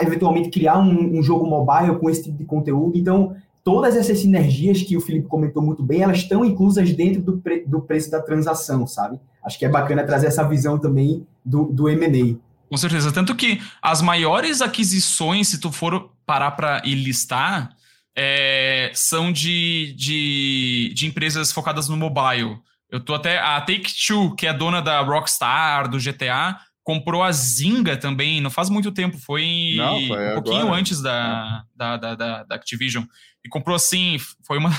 eventualmente 0.00 0.50
criar 0.50 0.78
um, 0.78 1.18
um, 1.18 1.22
jogo 1.22 1.46
mobile 1.46 1.98
com 1.98 2.10
esse 2.10 2.24
tipo 2.24 2.36
de 2.36 2.44
conteúdo. 2.44 2.98
Então, 2.98 3.34
todas 3.64 3.96
essas 3.96 4.18
sinergias 4.18 4.82
que 4.82 4.96
o 4.96 5.00
Felipe 5.00 5.28
comentou 5.28 5.62
muito 5.62 5.82
bem, 5.82 6.02
elas 6.02 6.18
estão 6.18 6.44
inclusas 6.44 6.92
dentro 6.92 7.22
do, 7.22 7.38
pre, 7.38 7.64
do 7.66 7.80
preço 7.80 8.10
da 8.10 8.20
transação, 8.20 8.86
sabe? 8.86 9.18
Acho 9.42 9.58
que 9.58 9.64
é 9.64 9.68
bacana 9.68 10.04
trazer 10.04 10.26
essa 10.26 10.46
visão 10.46 10.78
também 10.78 11.26
do, 11.44 11.64
do 11.64 11.88
M&A. 11.88 12.36
Com 12.68 12.76
certeza. 12.76 13.12
Tanto 13.12 13.34
que 13.34 13.60
as 13.80 14.02
maiores 14.02 14.60
aquisições, 14.60 15.48
se 15.48 15.58
tu 15.58 15.72
for 15.72 16.10
parar 16.26 16.50
para 16.52 16.82
listar, 16.84 17.74
é, 18.16 18.90
são 18.94 19.32
de, 19.32 19.94
de, 19.96 20.92
de, 20.94 21.06
empresas 21.06 21.50
focadas 21.52 21.88
no 21.88 21.96
mobile. 21.96 22.58
Eu 22.90 23.00
tô 23.00 23.14
até. 23.14 23.38
A 23.38 23.60
Take-Two, 23.60 24.36
que 24.36 24.46
é 24.46 24.52
dona 24.52 24.80
da 24.80 25.00
Rockstar, 25.00 25.88
do 25.88 25.98
GTA, 25.98 26.56
comprou 26.84 27.22
a 27.22 27.32
Zynga 27.32 27.96
também, 27.96 28.40
não 28.40 28.50
faz 28.50 28.68
muito 28.68 28.92
tempo, 28.92 29.18
foi, 29.18 29.74
não, 29.76 30.06
foi 30.06 30.30
um 30.30 30.34
pouquinho 30.34 30.62
agora. 30.62 30.80
antes 30.80 31.00
da, 31.00 31.64
da, 31.74 31.96
da, 31.96 32.14
da, 32.44 32.54
Activision. 32.54 33.04
E 33.44 33.48
comprou 33.48 33.74
assim, 33.74 34.18
foi 34.46 34.58
uma. 34.58 34.70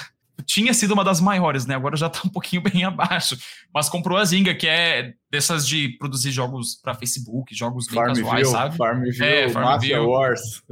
Tinha 0.46 0.74
sido 0.74 0.94
uma 0.94 1.04
das 1.04 1.22
maiores, 1.22 1.66
né? 1.66 1.76
Agora 1.76 1.96
já 1.96 2.10
tá 2.10 2.22
um 2.26 2.30
pouquinho 2.30 2.62
bem 2.62 2.84
abaixo. 2.84 3.38
Mas 3.74 3.88
comprou 3.88 4.18
a 4.18 4.26
Zynga, 4.26 4.54
que 4.54 4.68
é 4.68 5.14
dessas 5.30 5.68
de 5.68 5.90
produzir 5.98 6.32
jogos 6.32 6.76
para 6.76 6.94
Facebook, 6.94 7.56
jogos 7.56 7.88
bem 7.88 7.96
Farmville, 7.96 8.26
casuais, 8.26 8.48
sabe? 8.50 8.78
Farmville, 8.78 9.24
é, 9.24 9.50
Farmville. 9.50 9.96
Mafia 9.96 10.02
Wars. 10.02 10.64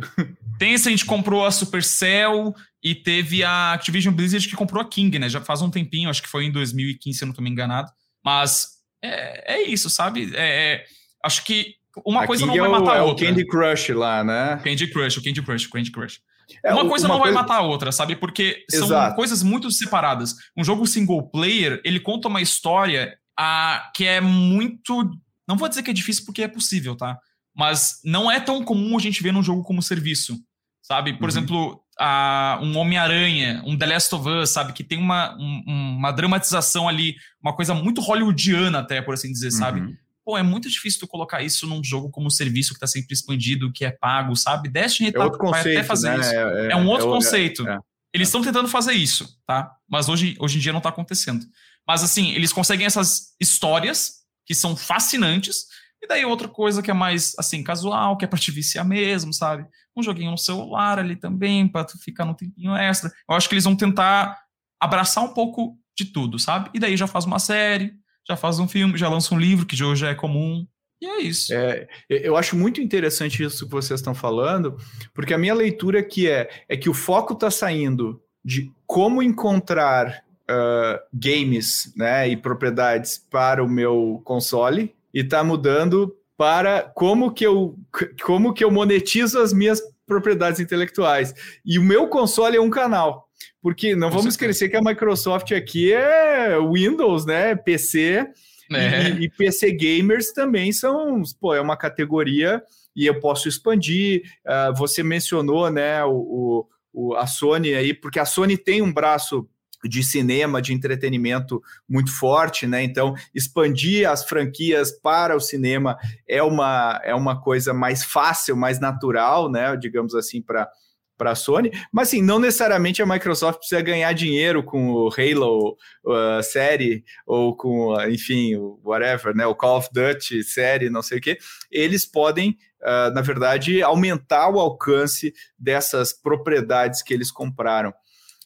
Tencent 0.60 1.06
comprou 1.06 1.46
a 1.46 1.52
Supercell 1.52 2.54
e 2.84 2.94
teve 2.94 3.44
a 3.44 3.74
Activision 3.74 4.14
Blizzard 4.14 4.48
que 4.48 4.56
comprou 4.56 4.82
a 4.82 4.86
King, 4.86 5.18
né? 5.18 5.30
Já 5.30 5.40
faz 5.40 5.62
um 5.62 5.70
tempinho, 5.70 6.10
acho 6.10 6.22
que 6.22 6.30
foi 6.30 6.46
em 6.46 6.52
2015, 6.52 7.18
se 7.18 7.24
eu 7.24 7.28
não 7.28 7.34
tô 7.34 7.42
me 7.42 7.50
enganado. 7.50 7.90
Mas 8.24 8.68
é, 9.02 9.56
é 9.56 9.62
isso, 9.64 9.90
sabe? 9.90 10.34
É, 10.36 10.74
é 10.74 10.86
acho 11.24 11.44
que 11.44 11.76
uma 12.06 12.26
coisa 12.26 12.46
não 12.46 12.56
vai 12.56 12.70
matar 12.70 12.98
a 12.98 13.04
outra. 13.04 13.26
É 13.26 13.30
o 13.30 13.34
Candy 13.34 13.48
Crush 13.48 13.90
lá, 13.90 14.24
né? 14.24 14.60
Candy 14.64 14.88
Crush, 14.88 15.18
o 15.18 15.24
Candy 15.24 15.42
Crush, 15.42 15.68
o 15.68 15.70
Candy 15.70 15.92
Crush. 15.92 16.20
É, 16.64 16.74
uma 16.74 16.88
coisa 16.88 17.06
uma 17.06 17.16
não 17.16 17.22
coisa... 17.22 17.34
vai 17.34 17.44
matar 17.44 17.58
a 17.58 17.62
outra, 17.62 17.92
sabe? 17.92 18.16
Porque 18.16 18.66
são 18.70 18.86
Exato. 18.86 19.16
coisas 19.16 19.44
muito 19.44 19.70
separadas. 19.72 20.36
Um 20.58 20.64
jogo 20.64 20.86
single 20.88 21.30
player, 21.30 21.82
ele 21.84 22.00
conta 22.00 22.28
uma 22.28 22.42
história 22.42 23.18
a, 23.38 23.92
que 23.96 24.06
é 24.06 24.22
muito. 24.22 25.10
Não 25.48 25.58
vou 25.58 25.68
dizer 25.68 25.84
que 25.84 25.92
é 25.92 25.94
difícil 25.94 26.26
porque 26.26 26.44
é 26.44 26.48
possível, 26.48 26.96
tá? 26.96 27.18
Mas 27.56 28.00
não 28.04 28.32
é 28.32 28.40
tão 28.40 28.64
comum 28.64 28.98
a 28.98 29.02
gente 29.02 29.22
ver 29.22 29.32
num 29.32 29.44
jogo 29.44 29.64
como 29.64 29.82
serviço, 29.82 30.38
sabe? 30.82 31.14
Por 31.14 31.24
uhum. 31.24 31.30
exemplo, 31.30 31.84
a, 32.00 32.60
um 32.62 32.78
Homem-Aranha, 32.78 33.62
um 33.66 33.78
The 33.78 33.86
Last 33.86 34.16
of 34.16 34.28
Us, 34.28 34.50
sabe? 34.50 34.74
Que 34.74 34.84
tem 34.84 35.00
uma, 35.00 35.36
um, 35.38 35.98
uma 35.98 36.12
dramatização 36.12 36.88
ali, 36.88 37.16
uma 37.42 37.56
coisa 37.56 37.74
muito 37.74 38.02
hollywoodiana 38.02 38.80
até, 38.80 39.02
por 39.02 39.14
assim 39.14 39.32
dizer, 39.32 39.52
sabe? 39.52 39.82
Pô, 40.26 40.38
é 40.38 40.44
muito 40.44 40.70
difícil 40.70 41.02
tu 41.02 41.08
colocar 41.08 41.42
isso 41.42 41.68
num 41.68 41.84
jogo 41.84 42.10
como 42.10 42.32
serviço 42.32 42.70
que 42.70 42.78
está 42.78 42.88
sempre 42.88 43.14
expandido, 43.14 43.72
que 43.72 43.84
é 43.84 43.92
pago, 43.92 44.36
sabe? 44.36 44.70
Destiny 44.70 45.10
é 45.10 45.12
tá, 45.12 45.24
outro 45.24 45.40
vai 45.40 45.52
conceito, 45.52 45.78
até 45.78 45.88
fazer 45.88 46.10
né? 46.10 46.20
isso. 46.20 46.30
É, 46.32 46.68
é, 46.68 46.72
é 46.72 46.76
um 46.76 46.88
outro 46.88 47.08
é 47.08 47.12
conceito. 47.12 47.68
É. 47.68 47.80
Eles 48.14 48.28
estão 48.28 48.42
tentando 48.42 48.68
fazer 48.68 48.94
isso, 48.94 49.38
tá? 49.46 49.72
Mas 49.90 50.08
hoje, 50.08 50.36
hoje 50.40 50.58
em 50.58 50.62
dia 50.62 50.72
não 50.72 50.78
está 50.78 50.90
acontecendo. 50.90 51.46
Mas 51.86 52.04
assim, 52.04 52.32
eles 52.32 52.54
conseguem 52.54 52.86
essas 52.86 53.36
histórias 53.40 54.24
que 54.46 54.56
são 54.56 54.76
fascinantes, 54.76 55.66
e 56.02 56.08
daí 56.08 56.26
outra 56.26 56.48
coisa 56.48 56.82
que 56.82 56.92
é 56.92 56.94
mais 56.94 57.34
assim, 57.40 57.64
casual, 57.64 58.18
que 58.18 58.26
é 58.26 58.28
pra 58.28 58.38
te 58.38 58.52
viciar 58.52 58.86
mesmo, 58.86 59.34
sabe? 59.34 59.66
Um 59.96 60.04
joguinho 60.04 60.32
no 60.32 60.38
celular 60.38 61.00
ali 61.00 61.16
também, 61.16 61.68
pra 61.68 61.86
tu 61.86 61.98
ficar 61.98 62.26
no 62.26 62.36
tempinho 62.36 62.76
extra. 62.76 63.12
Eu 63.30 63.36
acho 63.36 63.48
que 63.48 63.56
eles 63.56 63.64
vão 63.64 63.76
tentar 63.76 64.38
abraçar 64.80 65.24
um 65.24 65.34
pouco 65.34 65.78
de 65.98 66.06
tudo, 66.06 66.38
sabe? 66.38 66.70
E 66.74 66.80
daí 66.80 66.98
já 66.98 67.08
faz 67.08 67.26
uma 67.26 67.40
série, 67.40 67.94
já 68.28 68.36
faz 68.36 68.60
um 68.60 68.68
filme, 68.68 68.98
já 68.98 69.10
lança 69.10 69.34
um 69.34 69.40
livro, 69.40 69.66
que 69.66 69.82
hoje 69.84 70.06
é 70.06 70.16
comum. 70.16 70.66
E 71.02 71.06
é 71.06 71.22
isso. 71.22 71.54
É, 71.54 71.88
eu 72.10 72.38
acho 72.38 72.56
muito 72.56 72.80
interessante 72.80 73.44
isso 73.44 73.66
que 73.66 73.72
vocês 73.72 74.00
estão 74.00 74.16
falando, 74.16 74.78
porque 75.14 75.34
a 75.34 75.38
minha 75.38 75.54
leitura 75.54 76.00
aqui 76.00 76.30
é, 76.30 76.50
é 76.70 76.78
que 76.78 76.90
o 76.90 76.94
foco 76.94 77.34
está 77.34 77.52
saindo 77.52 78.22
de 78.44 78.72
como 78.86 79.22
encontrar 79.22 80.24
uh, 80.44 81.00
games 81.14 81.94
né, 81.96 82.30
e 82.30 82.38
propriedades 82.38 83.18
para 83.18 83.64
o 83.64 83.70
meu 83.70 84.22
console 84.24 84.94
e 85.14 85.20
está 85.20 85.44
mudando 85.44 86.16
para 86.38 86.82
como 86.82 87.32
que 87.32 87.46
eu 87.46 87.78
como 88.24 88.54
que 88.54 88.64
eu 88.64 88.72
monetizo 88.72 89.40
as 89.40 89.54
minhas 89.54 89.82
propriedades 90.06 90.60
intelectuais. 90.60 91.34
E 91.66 91.78
o 91.78 91.84
meu 91.84 92.08
console 92.08 92.58
é 92.58 92.62
um 92.62 92.70
canal. 92.70 93.30
Porque 93.62 93.96
não 93.96 94.10
Com 94.10 94.18
vamos 94.18 94.34
certeza. 94.36 94.52
esquecer 94.52 94.70
que 94.70 94.76
a 94.78 94.82
Microsoft 94.82 95.52
aqui 95.52 95.94
é 95.94 96.58
Windows, 96.60 97.26
né? 97.26 97.56
PC. 97.56 98.28
É. 98.72 99.10
E, 99.10 99.26
e, 99.26 99.30
PC 99.30 99.72
gamers 99.74 100.32
também 100.32 100.72
são, 100.72 101.22
pô, 101.40 101.54
é 101.54 101.62
uma 101.62 101.78
categoria 101.78 102.62
e 102.96 103.06
eu 103.06 103.20
posso 103.20 103.48
expandir. 103.48 104.24
Uh, 104.46 104.76
você 104.76 105.04
mencionou, 105.04 105.70
né, 105.70 106.04
o, 106.06 106.68
o, 106.94 107.16
a 107.16 107.28
Sony 107.28 107.74
aí, 107.74 107.94
porque 107.94 108.20
a 108.20 108.26
Sony 108.26 108.58
tem 108.58 108.82
um 108.82 108.92
braço 108.92 109.48
de 109.84 110.02
cinema, 110.04 110.62
de 110.62 110.74
entretenimento 110.74 111.62
muito 111.88 112.12
forte, 112.12 112.66
né? 112.66 112.84
Então, 112.84 113.14
expandir 113.36 114.10
as 114.10 114.24
franquias 114.24 114.92
para 114.92 115.36
o 115.36 115.42
cinema 115.42 115.98
é 116.28 116.42
uma, 116.42 117.02
é 117.04 117.14
uma 117.14 117.42
coisa 117.42 117.74
mais 117.74 118.04
fácil, 118.04 118.56
mais 118.56 118.80
natural, 118.80 119.52
né? 119.52 119.76
Digamos 119.76 120.16
assim, 120.16 120.42
para 120.42 120.70
para 121.18 121.32
a 121.32 121.36
Sony, 121.36 121.72
mas 121.92 122.10
assim, 122.10 122.22
não 122.22 122.40
necessariamente 122.40 123.02
a 123.02 123.06
Microsoft 123.06 123.60
precisa 123.60 123.82
ganhar 123.82 124.12
dinheiro 124.14 124.64
com 124.64 124.92
o 124.92 125.10
Halo 125.10 125.78
uh, 126.06 126.44
série 126.44 127.04
ou 127.26 127.56
com, 127.56 127.96
enfim, 128.10 128.56
o 128.56 128.80
whatever, 128.84 129.36
né, 129.36 129.46
o 129.46 129.56
Call 129.56 129.78
of 129.78 129.90
Duty 129.94 130.44
série, 130.44 130.90
não 130.90 131.02
sei 131.02 131.20
o 131.20 131.22
que, 131.22 131.38
eles 131.72 132.06
podem, 132.06 132.58
uh, 132.82 133.14
na 133.14 133.22
verdade, 133.22 133.82
aumentar 133.82 134.50
o 134.50 134.60
alcance 134.60 135.34
dessas 135.58 136.14
propriedades 136.14 137.02
que 137.02 137.14
eles 137.14 137.32
compraram. 137.32 137.94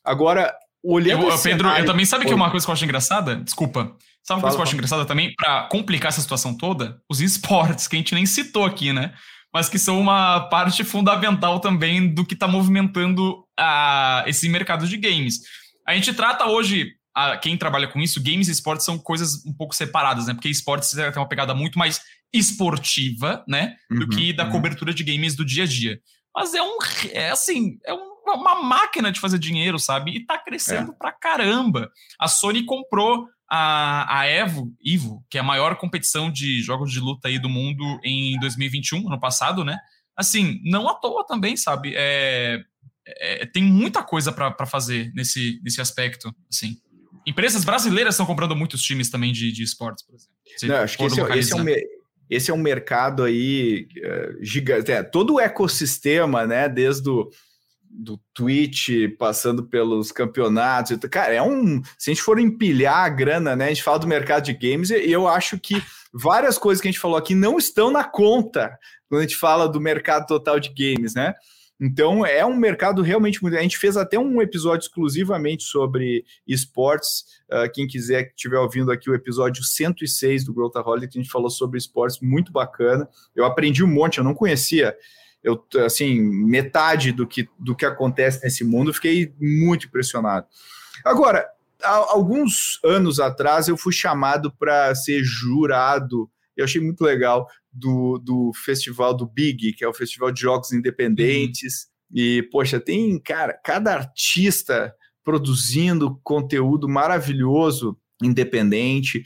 Agora, 0.03 0.53
olhando... 0.84 1.23
Eu, 1.23 1.30
Pedro, 1.30 1.38
cenário... 1.38 1.84
eu 1.84 1.86
também 1.86 2.06
sabe 2.06 2.25
que 2.25 2.32
é 2.32 2.36
uma 2.36 2.51
coisa 2.51 2.65
que 2.65 2.69
eu 2.69 2.73
acho 2.73 2.86
engraçada? 2.86 3.36
Desculpa. 3.36 3.95
Sabe 4.23 4.39
uma 4.39 4.41
coisa 4.41 4.58
que 4.58 4.62
eu 4.62 4.63
acho 4.63 4.75
engraçada 4.75 5.06
também? 5.06 5.34
Para 5.36 5.69
complicar 5.71 6.10
essa 6.10 6.21
situação 6.21 6.56
toda? 6.56 7.01
Os 7.10 7.21
esportes, 7.21 7.88
que 7.88 7.95
a 7.95 7.99
gente 7.99 8.13
nem 8.13 8.25
citou 8.25 8.65
aqui, 8.65 8.91
né? 8.91 9.13
Mas 9.53 9.69
que 9.69 9.79
são 9.79 9.99
uma 9.99 10.41
parte 10.49 10.83
fundamental 10.83 11.60
também 11.60 12.13
do 12.13 12.25
que 12.25 12.33
está 12.33 12.47
movimentando 12.47 13.43
a, 13.57 14.23
esse 14.27 14.47
mercado 14.49 14.88
de 14.88 14.97
games. 14.97 15.39
A 15.88 15.93
gente 15.93 16.13
trata 16.13 16.45
hoje, 16.45 16.91
a, 17.15 17.38
quem 17.38 17.57
trabalha 17.57 17.88
com 17.88 17.99
isso, 17.99 18.21
games 18.21 18.47
e 18.47 18.51
esportes 18.51 18.86
são 18.86 18.97
coisas 18.97 19.45
um 19.45 19.53
pouco 19.53 19.75
separadas, 19.75 20.27
né? 20.27 20.33
Porque 20.33 20.49
esportes 20.49 20.91
tem 20.91 21.05
uma 21.15 21.29
pegada 21.29 21.53
muito 21.53 21.79
mais 21.79 22.01
esportiva, 22.33 23.43
né? 23.47 23.75
Do 23.89 24.01
uhum, 24.01 24.10
que 24.10 24.33
da 24.33 24.45
uhum. 24.45 24.51
cobertura 24.51 24.93
de 24.93 25.03
games 25.03 25.36
do 25.36 25.45
dia 25.45 25.63
a 25.63 25.67
dia. 25.67 25.99
Mas 26.36 26.53
é 26.53 26.62
um. 26.62 26.77
É 27.12 27.29
assim, 27.29 27.79
é 27.86 27.93
um, 27.93 28.17
uma 28.27 28.62
máquina 28.62 29.12
de 29.12 29.19
fazer 29.19 29.39
dinheiro, 29.39 29.79
sabe? 29.79 30.12
E 30.12 30.25
tá 30.25 30.38
crescendo 30.38 30.91
é. 30.91 30.95
pra 30.95 31.12
caramba. 31.12 31.89
A 32.19 32.27
Sony 32.27 32.63
comprou 32.63 33.27
a, 33.49 34.19
a 34.19 34.25
Evo, 34.25 34.73
Evo, 34.86 35.25
que 35.29 35.38
é 35.38 35.41
a 35.41 35.43
maior 35.43 35.75
competição 35.77 36.31
de 36.31 36.62
jogos 36.62 36.91
de 36.91 36.99
luta 36.99 37.27
aí 37.27 37.39
do 37.39 37.49
mundo 37.49 37.99
em 38.03 38.39
2021, 38.39 39.07
ano 39.07 39.19
passado, 39.19 39.63
né? 39.63 39.77
Assim, 40.15 40.60
não 40.63 40.89
à 40.89 40.95
toa 40.95 41.25
também, 41.25 41.55
sabe? 41.55 41.93
É, 41.95 42.62
é, 43.07 43.45
tem 43.45 43.63
muita 43.63 44.03
coisa 44.03 44.31
para 44.31 44.65
fazer 44.65 45.12
nesse, 45.13 45.62
nesse 45.63 45.79
aspecto, 45.79 46.33
assim. 46.51 46.77
Empresas 47.25 47.63
brasileiras 47.63 48.15
estão 48.15 48.25
comprando 48.25 48.55
muitos 48.55 48.81
times 48.81 49.10
também 49.10 49.31
de, 49.31 49.51
de 49.51 49.63
esportes, 49.63 50.03
por 50.05 50.15
exemplo. 50.15 50.38
Não, 50.63 50.75
acho 50.77 50.97
que 50.97 51.03
esse, 51.03 51.21
é, 51.21 51.38
esse, 51.38 51.53
é 51.53 51.55
um, 51.55 51.65
esse 52.29 52.51
é 52.51 52.53
um 52.53 52.57
mercado 52.57 53.23
aí 53.23 53.88
uh, 53.97 54.43
gigante. 54.43 54.91
É, 54.91 55.03
todo 55.03 55.36
o 55.36 55.39
ecossistema, 55.39 56.47
né? 56.47 56.67
Desde 56.67 57.10
o 57.10 57.29
do 57.89 58.19
Twitch, 58.34 58.89
passando 59.17 59.63
pelos 59.63 60.12
campeonatos. 60.12 60.97
Cara, 61.10 61.34
é 61.34 61.41
um. 61.41 61.82
Se 61.97 62.10
a 62.10 62.13
gente 62.13 62.23
for 62.23 62.39
empilhar 62.39 63.06
a 63.06 63.10
grana, 63.10 63.56
né? 63.56 63.65
A 63.65 63.69
gente 63.69 63.84
fala 63.84 64.00
do 64.00 64.08
mercado 64.08 64.45
de 64.45 64.54
games, 64.54 64.89
e 64.89 65.12
eu 65.12 65.28
acho 65.28 65.60
que 65.60 65.82
várias 66.13 66.58
coisas 66.58 66.82
que 66.82 66.88
a 66.88 66.91
gente 66.91 67.00
falou 67.00 67.17
aqui 67.17 67.36
não 67.36 67.58
estão 67.58 67.91
na 67.91 68.04
conta 68.04 68.78
quando 69.10 69.19
a 69.19 69.23
gente 69.23 69.36
fala 69.36 69.67
do 69.67 69.80
mercado 69.80 70.26
total 70.28 70.60
de 70.60 70.69
games, 70.69 71.13
né? 71.15 71.34
Então 71.80 72.26
é 72.26 72.43
um 72.43 72.56
mercado 72.56 73.02
realmente 73.02 73.41
muito. 73.41 73.56
A 73.56 73.62
gente 73.62 73.78
fez 73.78 73.95
até 73.97 74.17
um 74.17 74.41
episódio 74.41 74.86
exclusivamente 74.86 75.63
sobre 75.63 76.26
esportes. 76.47 77.23
Uh, 77.52 77.71
quem 77.71 77.88
quiser 77.88 78.23
que 78.23 78.34
estiver 78.36 78.58
ouvindo 78.58 78.91
aqui 78.91 79.10
o 79.10 79.15
episódio 79.15 79.63
106 79.63 80.43
do 80.43 80.54
Growthaholic, 80.54 81.17
a 81.17 81.21
gente 81.21 81.32
falou 81.32 81.50
sobre 81.50 81.78
esportes 81.78 82.19
muito 82.19 82.52
bacana. 82.52 83.08
Eu 83.36 83.45
aprendi 83.45 83.84
um 83.84 83.88
monte, 83.88 84.17
eu 84.17 84.23
não 84.23 84.34
conhecia 84.34 84.95
eu 85.47 85.63
assim 85.86 86.19
metade 86.19 87.12
do 87.12 87.25
que, 87.25 87.47
do 87.57 87.75
que 87.75 87.86
acontece 87.86 88.43
nesse 88.43 88.63
mundo, 88.63 88.93
fiquei 88.93 89.33
muito 89.39 89.88
impressionado. 89.88 90.45
Agora, 91.05 91.47
alguns 91.81 92.79
anos 92.83 93.19
atrás 93.19 93.67
eu 93.67 93.77
fui 93.77 93.93
chamado 93.93 94.51
para 94.51 94.93
ser 94.93 95.23
jurado. 95.23 96.29
Eu 96.55 96.65
achei 96.65 96.81
muito 96.81 97.01
legal 97.01 97.47
do, 97.71 98.17
do 98.17 98.51
festival 98.53 99.13
do 99.15 99.25
Big, 99.25 99.73
que 99.73 99.83
é 99.83 99.88
o 99.88 99.93
festival 99.93 100.31
de 100.31 100.41
jogos 100.41 100.73
independentes. 100.73 101.88
Uhum. 102.12 102.17
E 102.17 102.43
poxa, 102.51 102.79
tem 102.79 103.17
cara, 103.19 103.53
cada 103.63 103.93
artista 103.93 104.93
produzindo 105.23 106.19
conteúdo 106.23 106.89
maravilhoso, 106.89 107.97
independente. 108.21 109.23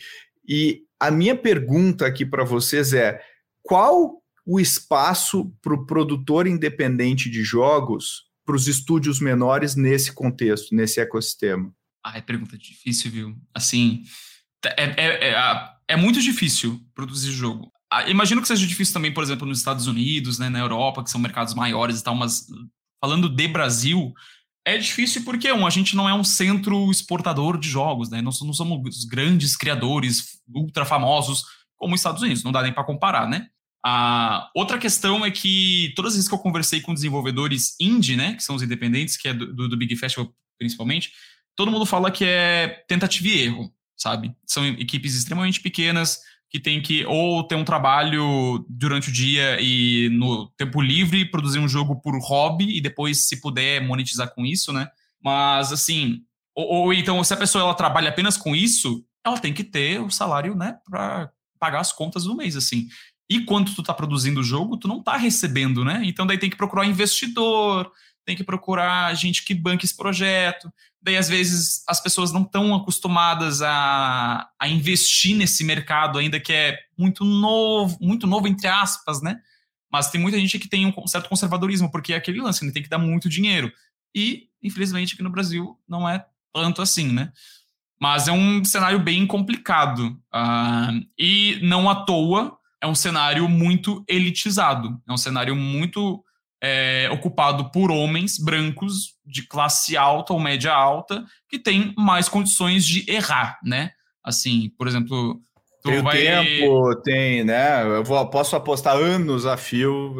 E 0.47 0.81
a 0.99 1.09
minha 1.09 1.35
pergunta 1.35 2.05
aqui 2.05 2.25
para 2.25 2.43
vocês 2.43 2.93
é: 2.93 3.21
qual 3.63 4.20
o 4.45 4.59
espaço 4.59 5.51
para 5.61 5.73
o 5.73 5.85
produtor 5.85 6.47
independente 6.47 7.29
de 7.29 7.43
jogos, 7.43 8.23
para 8.45 8.55
os 8.55 8.67
estúdios 8.67 9.19
menores 9.19 9.75
nesse 9.75 10.11
contexto, 10.13 10.75
nesse 10.75 10.99
ecossistema? 10.99 11.71
Ah, 12.03 12.17
é 12.17 12.21
pergunta 12.21 12.57
difícil, 12.57 13.11
viu? 13.11 13.35
Assim, 13.53 14.03
é, 14.65 14.83
é, 14.83 15.29
é, 15.31 15.69
é 15.87 15.95
muito 15.95 16.21
difícil 16.21 16.79
produzir 16.93 17.31
jogo. 17.31 17.71
Imagino 18.07 18.41
que 18.41 18.47
seja 18.47 18.65
difícil 18.65 18.93
também, 18.93 19.13
por 19.13 19.23
exemplo, 19.23 19.45
nos 19.45 19.59
Estados 19.59 19.85
Unidos, 19.85 20.39
né, 20.39 20.49
na 20.49 20.59
Europa, 20.59 21.03
que 21.03 21.09
são 21.09 21.19
mercados 21.21 21.53
maiores 21.53 21.99
e 21.99 22.03
tal, 22.03 22.15
mas 22.15 22.45
falando 22.99 23.29
de 23.29 23.47
Brasil, 23.47 24.13
É 24.63 24.77
difícil 24.77 25.23
porque, 25.23 25.51
um, 25.51 25.65
a 25.65 25.71
gente 25.71 25.95
não 25.95 26.07
é 26.07 26.13
um 26.13 26.23
centro 26.23 26.91
exportador 26.91 27.57
de 27.57 27.67
jogos, 27.67 28.09
né? 28.11 28.21
Nós 28.21 28.39
não 28.41 28.53
somos 28.53 29.05
grandes 29.05 29.55
criadores 29.57 30.39
ultra 30.53 30.85
famosos 30.85 31.43
como 31.75 31.95
os 31.95 31.99
Estados 31.99 32.21
Unidos, 32.21 32.43
não 32.43 32.51
dá 32.51 32.61
nem 32.61 32.71
para 32.71 32.83
comparar, 32.83 33.27
né? 33.27 33.47
Outra 34.55 34.77
questão 34.77 35.25
é 35.25 35.31
que 35.31 35.91
todas 35.95 36.11
as 36.11 36.17
vezes 36.17 36.29
que 36.29 36.35
eu 36.35 36.39
conversei 36.39 36.81
com 36.81 36.93
desenvolvedores 36.93 37.75
indie, 37.79 38.15
né, 38.15 38.35
que 38.35 38.43
são 38.43 38.55
os 38.55 38.61
independentes, 38.61 39.17
que 39.17 39.27
é 39.27 39.33
do, 39.33 39.53
do, 39.53 39.69
do 39.69 39.77
Big 39.77 39.95
Festival 39.95 40.33
principalmente, 40.57 41.11
todo 41.55 41.71
mundo 41.71 41.85
fala 41.85 42.11
que 42.11 42.23
é 42.23 42.83
tentativa 42.87 43.27
e 43.27 43.41
erro, 43.41 43.73
sabe? 43.97 44.35
São 44.45 44.65
equipes 44.65 45.15
extremamente 45.15 45.59
pequenas, 45.59 46.19
que 46.51 46.59
tem 46.59 46.81
que 46.81 47.05
ou 47.05 47.43
ter 47.47 47.55
um 47.55 47.63
trabalho 47.63 48.63
durante 48.69 49.09
o 49.09 49.11
dia 49.11 49.57
e 49.59 50.09
no 50.09 50.47
tempo 50.57 50.81
livre 50.81 51.25
produzir 51.25 51.59
um 51.59 51.67
jogo 51.67 51.99
por 52.01 52.13
hobby 52.21 52.77
e 52.77 52.81
depois, 52.81 53.27
se 53.27 53.39
puder, 53.39 53.81
monetizar 53.81 54.33
com 54.35 54.45
isso, 54.45 54.71
né? 54.73 54.87
Mas 55.23 55.71
assim, 55.71 56.21
ou, 56.53 56.67
ou 56.67 56.93
então 56.93 57.23
se 57.23 57.33
a 57.33 57.37
pessoa 57.37 57.63
ela 57.63 57.73
trabalha 57.73 58.09
apenas 58.09 58.37
com 58.37 58.55
isso, 58.55 59.03
ela 59.25 59.39
tem 59.39 59.53
que 59.53 59.63
ter 59.63 60.01
o 60.01 60.11
salário, 60.11 60.53
né, 60.53 60.77
para 60.89 61.31
pagar 61.59 61.79
as 61.79 61.93
contas 61.93 62.23
do 62.23 62.35
mês, 62.35 62.55
assim. 62.55 62.87
E 63.31 63.45
quando 63.45 63.73
tu 63.73 63.81
tá 63.81 63.93
produzindo 63.93 64.41
o 64.41 64.43
jogo, 64.43 64.75
tu 64.75 64.89
não 64.89 65.01
tá 65.01 65.15
recebendo, 65.15 65.85
né? 65.85 66.01
Então 66.03 66.27
daí 66.27 66.37
tem 66.37 66.49
que 66.49 66.57
procurar 66.57 66.85
investidor, 66.85 67.89
tem 68.25 68.35
que 68.35 68.43
procurar 68.43 69.15
gente 69.15 69.45
que 69.45 69.53
banque 69.53 69.85
esse 69.85 69.95
projeto. 69.95 70.69
Daí, 71.01 71.15
às 71.15 71.29
vezes, 71.29 71.81
as 71.87 72.03
pessoas 72.03 72.33
não 72.33 72.41
estão 72.41 72.75
acostumadas 72.75 73.61
a, 73.61 74.49
a 74.59 74.67
investir 74.67 75.33
nesse 75.33 75.63
mercado 75.63 76.19
ainda 76.19 76.41
que 76.41 76.51
é 76.51 76.77
muito 76.97 77.23
novo, 77.23 77.97
muito 78.01 78.27
novo, 78.27 78.49
entre 78.49 78.67
aspas, 78.67 79.21
né? 79.21 79.39
Mas 79.89 80.11
tem 80.11 80.19
muita 80.19 80.37
gente 80.37 80.59
que 80.59 80.67
tem 80.67 80.85
um 80.85 81.07
certo 81.07 81.29
conservadorismo, 81.29 81.89
porque 81.89 82.11
é 82.11 82.17
aquele 82.17 82.41
lance, 82.41 82.65
ele 82.65 82.73
tem 82.73 82.83
que 82.83 82.89
dar 82.89 82.97
muito 82.97 83.29
dinheiro. 83.29 83.71
E, 84.13 84.49
infelizmente, 84.61 85.13
aqui 85.13 85.23
no 85.23 85.31
Brasil 85.31 85.79
não 85.87 86.07
é 86.07 86.25
tanto 86.53 86.81
assim, 86.81 87.07
né? 87.13 87.31
Mas 87.97 88.27
é 88.27 88.33
um 88.33 88.61
cenário 88.65 88.99
bem 88.99 89.25
complicado. 89.25 90.21
Uh, 90.35 91.07
e 91.17 91.61
não 91.63 91.89
à 91.89 91.95
toa, 92.03 92.59
é 92.81 92.87
um 92.87 92.95
cenário 92.95 93.47
muito 93.47 94.03
elitizado. 94.07 95.01
É 95.07 95.13
um 95.13 95.17
cenário 95.17 95.55
muito 95.55 96.23
é, 96.61 97.09
ocupado 97.11 97.71
por 97.71 97.91
homens 97.91 98.37
brancos 98.37 99.15
de 99.25 99.47
classe 99.47 99.95
alta 99.95 100.33
ou 100.33 100.39
média 100.39 100.73
alta 100.73 101.25
que 101.47 101.59
têm 101.59 101.93
mais 101.97 102.27
condições 102.27 102.85
de 102.85 103.09
errar, 103.09 103.59
né? 103.63 103.91
Assim, 104.23 104.71
por 104.77 104.87
exemplo, 104.87 105.41
Tem 105.83 106.01
vai... 106.01 106.17
tempo, 106.17 106.95
tem, 106.97 107.43
né? 107.43 107.83
Eu 107.83 108.03
vou, 108.03 108.23
posso 108.27 108.55
apostar 108.55 108.95
anos 108.95 109.45
a 109.45 109.57
fio. 109.57 110.15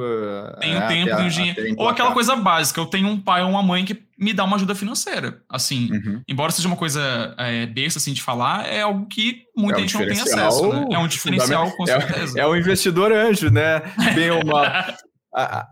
Tem 0.60 0.74
né? 0.74 0.88
tempo, 0.88 1.16
tem 1.16 1.28
dinheiro. 1.28 1.76
Ou 1.78 1.88
aquela 1.88 2.12
coisa 2.12 2.36
básica, 2.36 2.80
eu 2.80 2.86
tenho 2.86 3.08
um 3.08 3.20
pai 3.20 3.44
ou 3.44 3.50
uma 3.50 3.62
mãe 3.62 3.86
que 3.86 4.04
me 4.18 4.34
dá 4.34 4.44
uma 4.44 4.56
ajuda 4.56 4.74
financeira. 4.74 5.42
Assim, 5.48 5.92
uhum. 5.92 6.22
embora 6.28 6.52
seja 6.52 6.68
uma 6.68 6.78
coisa 6.78 7.36
é, 7.38 7.66
besta 7.68 8.00
assim, 8.00 8.14
de 8.14 8.22
falar, 8.22 8.68
é 8.68 8.82
algo 8.82 9.06
que 9.06 9.44
muita 9.56 9.80
é 9.80 9.84
um 9.84 9.88
gente 9.88 9.94
não 9.98 10.08
tem 10.08 10.22
acesso. 10.22 10.74
Né? 10.74 10.88
É 10.92 10.98
um 10.98 11.08
diferencial, 11.08 11.72
com 11.72 11.84
é 11.84 11.88
certeza. 11.88 12.40
É, 12.40 12.42
é 12.44 12.48
um 12.48 12.56
investidor 12.56 13.12
anjo, 13.12 13.52
né? 13.52 13.82
Bem 14.16 14.32
uma. 14.32 14.96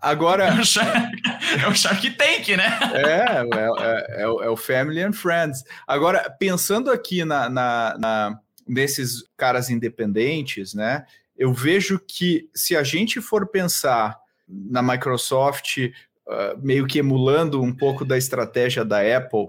Agora. 0.01 0.45
É 0.45 0.53
o, 0.53 0.65
Shark, 0.65 1.11
é 1.61 1.67
o 1.67 1.75
Shark 1.75 2.09
Tank, 2.11 2.55
né? 2.55 2.79
É, 2.93 3.43
é, 3.57 4.21
é, 4.21 4.23
é, 4.23 4.49
o 4.49 4.55
Family 4.55 5.03
and 5.03 5.13
Friends. 5.13 5.63
Agora, 5.85 6.29
pensando 6.39 6.89
aqui 6.89 7.25
na, 7.25 7.49
na, 7.49 7.97
na, 7.99 8.39
nesses 8.69 9.23
caras 9.35 9.69
independentes, 9.69 10.73
né? 10.73 11.05
Eu 11.35 11.53
vejo 11.53 11.99
que 11.99 12.49
se 12.53 12.75
a 12.75 12.83
gente 12.83 13.19
for 13.19 13.47
pensar 13.47 14.17
na 14.47 14.81
Microsoft, 14.81 15.77
uh, 15.77 16.57
meio 16.61 16.85
que 16.85 16.99
emulando 16.99 17.61
um 17.61 17.73
pouco 17.73 18.05
da 18.05 18.17
estratégia 18.17 18.85
da 18.85 18.99
Apple, 19.17 19.47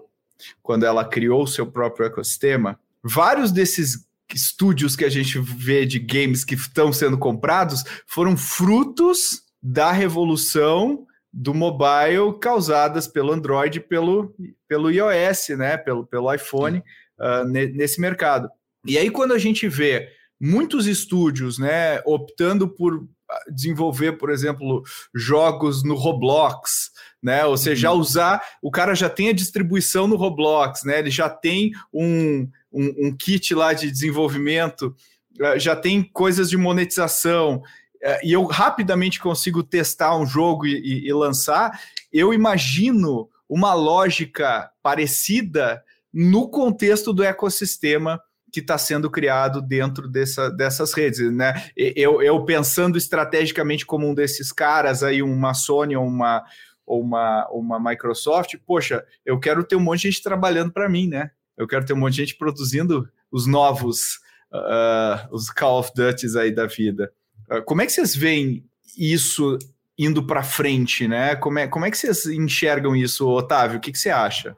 quando 0.62 0.86
ela 0.86 1.04
criou 1.04 1.42
o 1.42 1.48
seu 1.48 1.66
próprio 1.66 2.06
ecossistema, 2.06 2.78
vários 3.02 3.52
desses 3.52 4.06
estúdios 4.34 4.96
que 4.96 5.04
a 5.04 5.08
gente 5.08 5.38
vê 5.38 5.84
de 5.84 5.98
games 5.98 6.44
que 6.44 6.54
estão 6.54 6.92
sendo 6.92 7.18
comprados 7.18 7.84
foram 8.06 8.36
frutos 8.36 9.42
da 9.62 9.90
revolução 9.90 11.06
do 11.32 11.52
mobile 11.52 12.38
causadas 12.40 13.06
pelo 13.06 13.32
Android 13.32 13.80
pelo, 13.80 14.34
pelo 14.66 14.90
iOS, 14.90 15.50
né? 15.50 15.76
Pelo, 15.76 16.06
pelo 16.06 16.32
iPhone 16.32 16.82
uh, 17.18 17.44
nesse 17.44 18.00
mercado. 18.00 18.48
E 18.87 18.99
aí, 18.99 19.11
quando 19.11 19.33
a 19.33 19.39
gente 19.39 19.68
vê 19.68 20.09
muitos 20.41 20.87
estúdios 20.87 21.59
né, 21.59 22.01
optando 22.05 22.66
por 22.68 23.07
ah, 23.31 23.45
desenvolver, 23.53 24.12
por 24.12 24.31
exemplo, 24.31 24.83
jogos 25.14 25.85
no 25.85 25.95
Roblox, 25.95 26.91
né? 27.22 27.45
Ou 27.45 27.57
seja, 27.57 27.93
uhum. 27.93 27.99
usar, 27.99 28.43
o 28.62 28.70
cara 28.70 28.95
já 28.95 29.11
tem 29.11 29.28
a 29.28 29.35
distribuição 29.35 30.07
no 30.07 30.16
Roblox, 30.16 30.83
né? 30.85 30.99
Ele 30.99 31.11
já 31.11 31.28
tem 31.28 31.72
um, 31.93 32.49
um, 32.72 33.07
um 33.07 33.16
kit 33.16 33.55
lá 33.55 33.72
de 33.72 33.91
desenvolvimento, 33.91 34.95
ah, 35.43 35.59
já 35.59 35.76
tem 35.76 36.03
coisas 36.03 36.49
de 36.49 36.57
monetização, 36.57 37.62
é, 38.03 38.26
e 38.26 38.33
eu 38.33 38.47
rapidamente 38.47 39.20
consigo 39.20 39.62
testar 39.62 40.16
um 40.16 40.26
jogo 40.26 40.66
e, 40.66 40.72
e, 40.72 41.09
e 41.09 41.12
lançar, 41.12 41.78
eu 42.11 42.33
imagino 42.33 43.28
uma 43.49 43.74
lógica 43.74 44.70
parecida 44.83 45.83
no 46.12 46.49
contexto 46.49 47.12
do 47.12 47.22
ecossistema 47.22 48.20
que 48.53 48.61
está 48.61 48.76
sendo 48.76 49.11
criado 49.11 49.62
dentro 49.62 50.09
dessa, 50.09 50.51
dessas 50.51 50.92
redes, 50.92 51.20
né? 51.32 51.64
Eu, 51.76 52.22
eu 52.22 52.44
pensando 52.44 52.98
estrategicamente 52.98 53.86
como 53.86 54.09
um 54.09 54.14
desses 54.14 54.53
caras 54.53 55.03
aí, 55.03 55.22
uma 55.22 55.55
Sony 55.55 55.96
ou 55.96 56.07
uma, 56.07 56.44
uma, 56.86 57.48
uma 57.51 57.80
Microsoft, 57.80 58.57
poxa, 58.66 59.05
eu 59.24 59.38
quero 59.38 59.62
ter 59.64 59.76
um 59.76 59.80
monte 59.80 60.03
de 60.03 60.11
gente 60.11 60.22
trabalhando 60.22 60.72
para 60.72 60.88
mim, 60.88 61.09
né? 61.09 61.30
Eu 61.57 61.66
quero 61.66 61.84
ter 61.84 61.92
um 61.92 61.96
monte 61.98 62.14
de 62.14 62.22
gente 62.22 62.36
produzindo 62.36 63.09
os 63.30 63.46
novos, 63.46 64.18
uh, 64.53 65.28
os 65.30 65.51
Call 65.51 65.78
of 65.78 65.92
Duty 65.94 66.26
aí 66.38 66.51
da 66.51 66.66
vida. 66.66 67.12
Ah, 67.48 67.61
como 67.61 67.82
é 67.82 67.86
que 67.86 67.92
vocês 67.92 68.14
veem 68.14 68.64
isso 68.96 69.59
indo 69.98 70.26
para 70.26 70.42
frente, 70.42 71.07
né? 71.07 71.36
Como 71.36 71.59
é, 71.59 71.68
como 71.68 71.84
é 71.84 71.90
que 71.90 71.98
vocês 71.98 72.26
enxergam 72.26 72.96
isso, 72.96 73.28
Otávio? 73.28 73.78
O 73.78 73.80
que, 73.80 73.92
que 73.92 73.98
você 73.98 74.11
acha? 74.11 74.57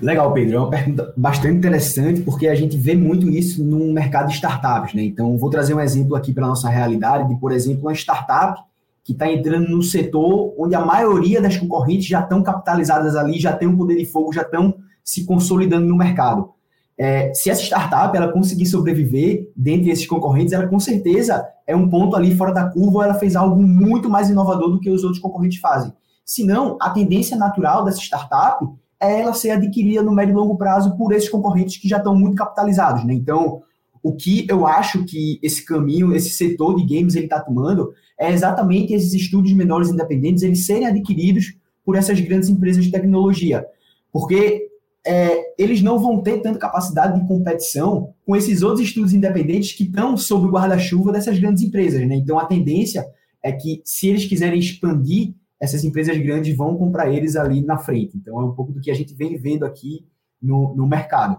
Legal, 0.00 0.32
Pedro. 0.32 0.56
É 0.56 0.58
uma 0.58 0.70
pergunta 0.70 1.12
bastante 1.16 1.56
interessante, 1.56 2.20
porque 2.20 2.48
a 2.48 2.54
gente 2.54 2.76
vê 2.76 2.94
muito 2.94 3.28
isso 3.28 3.64
no 3.64 3.92
mercado 3.92 4.28
de 4.28 4.34
startups, 4.34 4.94
né? 4.94 5.02
Então, 5.02 5.36
vou 5.38 5.50
trazer 5.50 5.74
um 5.74 5.80
exemplo 5.80 6.14
aqui 6.14 6.32
para 6.32 6.44
a 6.44 6.48
nossa 6.48 6.68
realidade 6.68 7.28
de, 7.28 7.36
por 7.36 7.52
exemplo, 7.52 7.82
uma 7.82 7.94
startup 7.94 8.60
que 9.02 9.12
está 9.12 9.30
entrando 9.30 9.68
no 9.68 9.82
setor 9.82 10.52
onde 10.58 10.74
a 10.74 10.84
maioria 10.84 11.40
das 11.40 11.56
concorrentes 11.56 12.06
já 12.06 12.20
estão 12.20 12.42
capitalizadas 12.42 13.14
ali, 13.14 13.38
já 13.38 13.52
tem 13.52 13.68
um 13.68 13.76
poder 13.76 13.96
de 13.96 14.04
fogo, 14.04 14.32
já 14.32 14.42
estão 14.42 14.74
se 15.04 15.24
consolidando 15.24 15.86
no 15.86 15.96
mercado. 15.96 16.50
É, 16.98 17.32
se 17.32 17.50
essa 17.50 17.62
startup 17.62 18.16
ela 18.16 18.32
conseguir 18.32 18.66
sobreviver 18.66 19.50
dentre 19.54 19.90
esses 19.90 20.06
concorrentes, 20.06 20.52
ela 20.52 20.66
com 20.66 20.80
certeza 20.80 21.46
é 21.66 21.76
um 21.76 21.88
ponto 21.88 22.16
ali 22.16 22.34
fora 22.34 22.52
da 22.52 22.68
curva, 22.68 23.04
ela 23.04 23.14
fez 23.14 23.36
algo 23.36 23.62
muito 23.62 24.10
mais 24.10 24.28
inovador 24.28 24.70
do 24.70 24.80
que 24.80 24.90
os 24.90 25.04
outros 25.04 25.20
concorrentes 25.20 25.60
fazem. 25.60 25.92
Se 26.24 26.42
não, 26.44 26.76
a 26.80 26.90
tendência 26.90 27.36
natural 27.36 27.84
dessa 27.84 28.00
startup 28.00 28.66
ela 29.00 29.34
ser 29.34 29.50
adquirida 29.50 30.02
no 30.02 30.14
médio 30.14 30.32
e 30.32 30.36
longo 30.36 30.56
prazo 30.56 30.96
por 30.96 31.12
esses 31.12 31.28
concorrentes 31.28 31.76
que 31.76 31.88
já 31.88 31.98
estão 31.98 32.14
muito 32.14 32.36
capitalizados. 32.36 33.04
Né? 33.04 33.14
Então, 33.14 33.62
o 34.02 34.14
que 34.14 34.46
eu 34.48 34.66
acho 34.66 35.04
que 35.04 35.38
esse 35.42 35.64
caminho, 35.64 36.14
esse 36.14 36.30
setor 36.30 36.76
de 36.76 36.82
games 36.82 37.14
ele 37.14 37.26
está 37.26 37.40
tomando 37.40 37.92
é 38.18 38.32
exatamente 38.32 38.94
esses 38.94 39.12
estúdios 39.12 39.54
menores 39.54 39.90
independentes 39.90 40.42
eles 40.42 40.64
serem 40.64 40.86
adquiridos 40.86 41.54
por 41.84 41.96
essas 41.96 42.18
grandes 42.20 42.48
empresas 42.48 42.84
de 42.84 42.90
tecnologia. 42.90 43.66
Porque 44.12 44.68
é, 45.06 45.54
eles 45.56 45.82
não 45.82 45.98
vão 45.98 46.20
ter 46.20 46.40
tanta 46.40 46.58
capacidade 46.58 47.20
de 47.20 47.26
competição 47.28 48.12
com 48.24 48.34
esses 48.34 48.62
outros 48.62 48.86
estudos 48.86 49.12
independentes 49.12 49.72
que 49.72 49.84
estão 49.84 50.16
sob 50.16 50.46
o 50.46 50.50
guarda-chuva 50.50 51.12
dessas 51.12 51.38
grandes 51.38 51.62
empresas. 51.62 52.06
Né? 52.06 52.16
Então, 52.16 52.38
a 52.38 52.44
tendência 52.44 53.06
é 53.42 53.52
que, 53.52 53.80
se 53.84 54.08
eles 54.08 54.24
quiserem 54.24 54.58
expandir, 54.58 55.34
essas 55.60 55.84
empresas 55.84 56.16
grandes 56.18 56.56
vão 56.56 56.76
comprar 56.76 57.10
eles 57.10 57.36
ali 57.36 57.62
na 57.62 57.78
frente. 57.78 58.16
Então, 58.16 58.40
é 58.40 58.44
um 58.44 58.54
pouco 58.54 58.72
do 58.72 58.80
que 58.80 58.90
a 58.90 58.94
gente 58.94 59.14
vem 59.14 59.36
vendo 59.36 59.64
aqui 59.64 60.06
no, 60.40 60.74
no 60.74 60.86
mercado. 60.86 61.38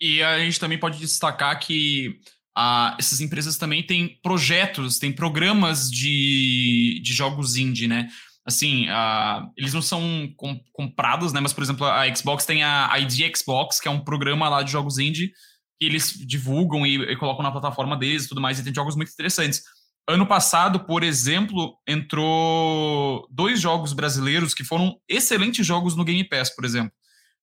E 0.00 0.22
a 0.22 0.38
gente 0.38 0.58
também 0.58 0.78
pode 0.78 0.98
destacar 0.98 1.58
que 1.60 2.18
ah, 2.56 2.96
essas 2.98 3.20
empresas 3.20 3.58
também 3.58 3.84
têm 3.84 4.18
projetos, 4.22 4.98
têm 4.98 5.12
programas 5.12 5.90
de, 5.90 7.00
de 7.02 7.12
jogos 7.12 7.56
indie, 7.56 7.86
né? 7.86 8.08
assim, 8.44 8.86
uh, 8.88 9.50
eles 9.56 9.72
não 9.72 9.82
são 9.82 10.32
com, 10.36 10.58
comprados, 10.72 11.32
né? 11.32 11.40
Mas, 11.40 11.52
por 11.52 11.62
exemplo, 11.62 11.86
a 11.86 12.12
Xbox 12.14 12.44
tem 12.44 12.62
a 12.62 12.98
ID 12.98 13.36
Xbox, 13.36 13.80
que 13.80 13.88
é 13.88 13.90
um 13.90 14.04
programa 14.04 14.48
lá 14.48 14.62
de 14.62 14.72
jogos 14.72 14.98
indie 14.98 15.32
que 15.78 15.86
eles 15.86 16.12
divulgam 16.12 16.86
e, 16.86 16.96
e 16.96 17.16
colocam 17.16 17.42
na 17.42 17.50
plataforma 17.50 17.96
deles 17.96 18.24
e 18.24 18.28
tudo 18.28 18.40
mais, 18.40 18.58
e 18.58 18.64
tem 18.64 18.74
jogos 18.74 18.94
muito 18.96 19.10
interessantes. 19.12 19.62
Ano 20.08 20.26
passado, 20.26 20.80
por 20.80 21.02
exemplo, 21.02 21.76
entrou 21.86 23.28
dois 23.30 23.60
jogos 23.60 23.92
brasileiros 23.92 24.54
que 24.54 24.64
foram 24.64 24.96
excelentes 25.08 25.64
jogos 25.64 25.94
no 25.94 26.04
Game 26.04 26.24
Pass, 26.24 26.54
por 26.54 26.64
exemplo. 26.64 26.92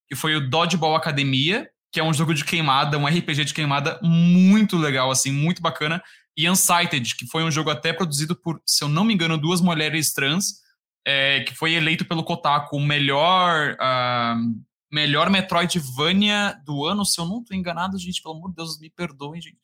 Que 0.06 0.14
foi 0.14 0.36
o 0.36 0.50
Dodgeball 0.50 0.94
Academia, 0.94 1.68
que 1.90 2.00
é 2.00 2.04
um 2.04 2.12
jogo 2.12 2.34
de 2.34 2.44
queimada, 2.44 2.98
um 2.98 3.06
RPG 3.06 3.46
de 3.46 3.54
queimada 3.54 3.98
muito 4.02 4.76
legal, 4.76 5.10
assim, 5.10 5.32
muito 5.32 5.62
bacana. 5.62 6.02
E 6.36 6.48
Unsighted, 6.48 7.16
que 7.16 7.26
foi 7.26 7.42
um 7.42 7.50
jogo 7.50 7.70
até 7.70 7.92
produzido 7.92 8.36
por, 8.36 8.60
se 8.66 8.84
eu 8.84 8.88
não 8.88 9.04
me 9.04 9.14
engano, 9.14 9.38
duas 9.38 9.60
mulheres 9.60 10.12
trans, 10.12 10.60
é, 11.06 11.40
que 11.40 11.54
foi 11.54 11.72
eleito 11.72 12.04
pelo 12.04 12.22
Kotaku 12.22 12.76
o 12.76 12.84
melhor, 12.84 13.76
uh, 13.80 14.64
melhor 14.92 15.30
Metroidvania 15.30 16.60
do 16.66 16.84
ano, 16.84 17.04
se 17.04 17.18
eu 17.18 17.24
não 17.24 17.40
estou 17.40 17.56
enganado, 17.56 17.98
gente, 17.98 18.22
pelo 18.22 18.34
amor 18.36 18.50
de 18.50 18.56
Deus, 18.56 18.78
me 18.78 18.90
perdoem, 18.90 19.40
gente. 19.40 19.58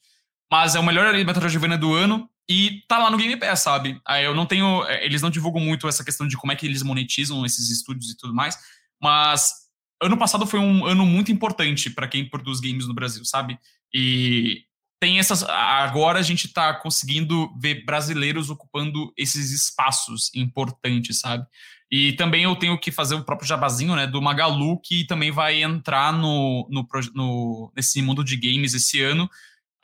Mas 0.51 0.75
é 0.75 0.81
o 0.81 0.83
melhor 0.83 1.13
Metroidvania 1.13 1.77
do 1.77 1.93
ano 1.95 2.29
e 2.49 2.83
tá 2.89 2.99
lá 2.99 3.11
no 3.11 3.17
Game 3.17 3.37
Pass, 3.37 3.61
sabe? 3.61 4.01
Eu 4.23 4.35
não 4.35 4.47
tenho. 4.47 4.85
É, 4.85 5.05
eles 5.05 5.23
não 5.23 5.31
divulgam 5.31 5.63
muito 5.63 5.89
essa 5.89 6.05
questão 6.05 6.27
de 6.27 6.37
como 6.37 6.53
é 6.53 6.57
que 6.57 6.67
eles 6.67 6.83
monetizam 6.83 7.45
esses 7.45 7.71
estúdios 7.71 8.11
e 8.11 8.17
tudo 8.17 8.35
mais, 8.35 8.59
mas 9.01 9.53
ano 10.03 10.17
passado 10.17 10.47
foi 10.47 10.61
um 10.61 10.85
ano 10.85 11.07
muito 11.07 11.33
importante 11.33 11.91
para 11.91 12.09
quem 12.09 12.29
produz 12.29 12.61
games 12.61 12.87
no 12.87 12.95
Brasil, 12.95 13.25
sabe? 13.25 13.59
E 13.93 14.65
tem 15.01 15.19
essas. 15.19 15.43
Agora 15.43 16.19
a 16.19 16.23
gente 16.23 16.47
está 16.47 16.75
conseguindo 16.75 17.51
ver 17.59 17.85
brasileiros 17.85 18.51
ocupando 18.51 19.13
esses 19.17 19.51
espaços 19.51 20.31
importantes, 20.35 21.21
sabe? 21.21 21.47
E 21.91 22.13
também 22.15 22.45
eu 22.45 22.57
tenho 22.57 22.79
que 22.79 22.91
fazer 22.91 23.15
o 23.15 23.25
próprio 23.25 23.47
jabazinho, 23.47 23.95
né, 23.95 24.07
do 24.07 24.21
Magalu, 24.21 24.81
que 24.81 25.07
também 25.07 25.31
vai 25.31 25.63
entrar 25.63 26.13
no, 26.13 26.67
no, 26.71 26.89
no 27.15 27.73
nesse 27.77 28.03
mundo 28.03 28.25
de 28.25 28.37
games 28.37 28.75
esse 28.75 29.01
ano. 29.01 29.29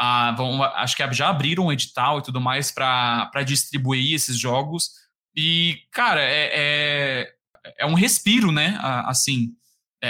Ah, 0.02 0.32
vão, 0.32 0.62
acho 0.62 0.96
que 0.96 1.12
já 1.12 1.28
abriram 1.28 1.66
um 1.66 1.72
edital 1.72 2.18
e 2.18 2.22
tudo 2.22 2.40
mais 2.40 2.70
para 2.70 3.42
distribuir 3.44 4.14
esses 4.14 4.38
jogos. 4.38 4.92
E, 5.36 5.82
cara, 5.92 6.22
é, 6.22 6.50
é, 6.54 7.32
é 7.80 7.84
um 7.84 7.92
respiro, 7.92 8.50
né? 8.50 8.78
Assim, 8.80 9.50
é, 10.02 10.08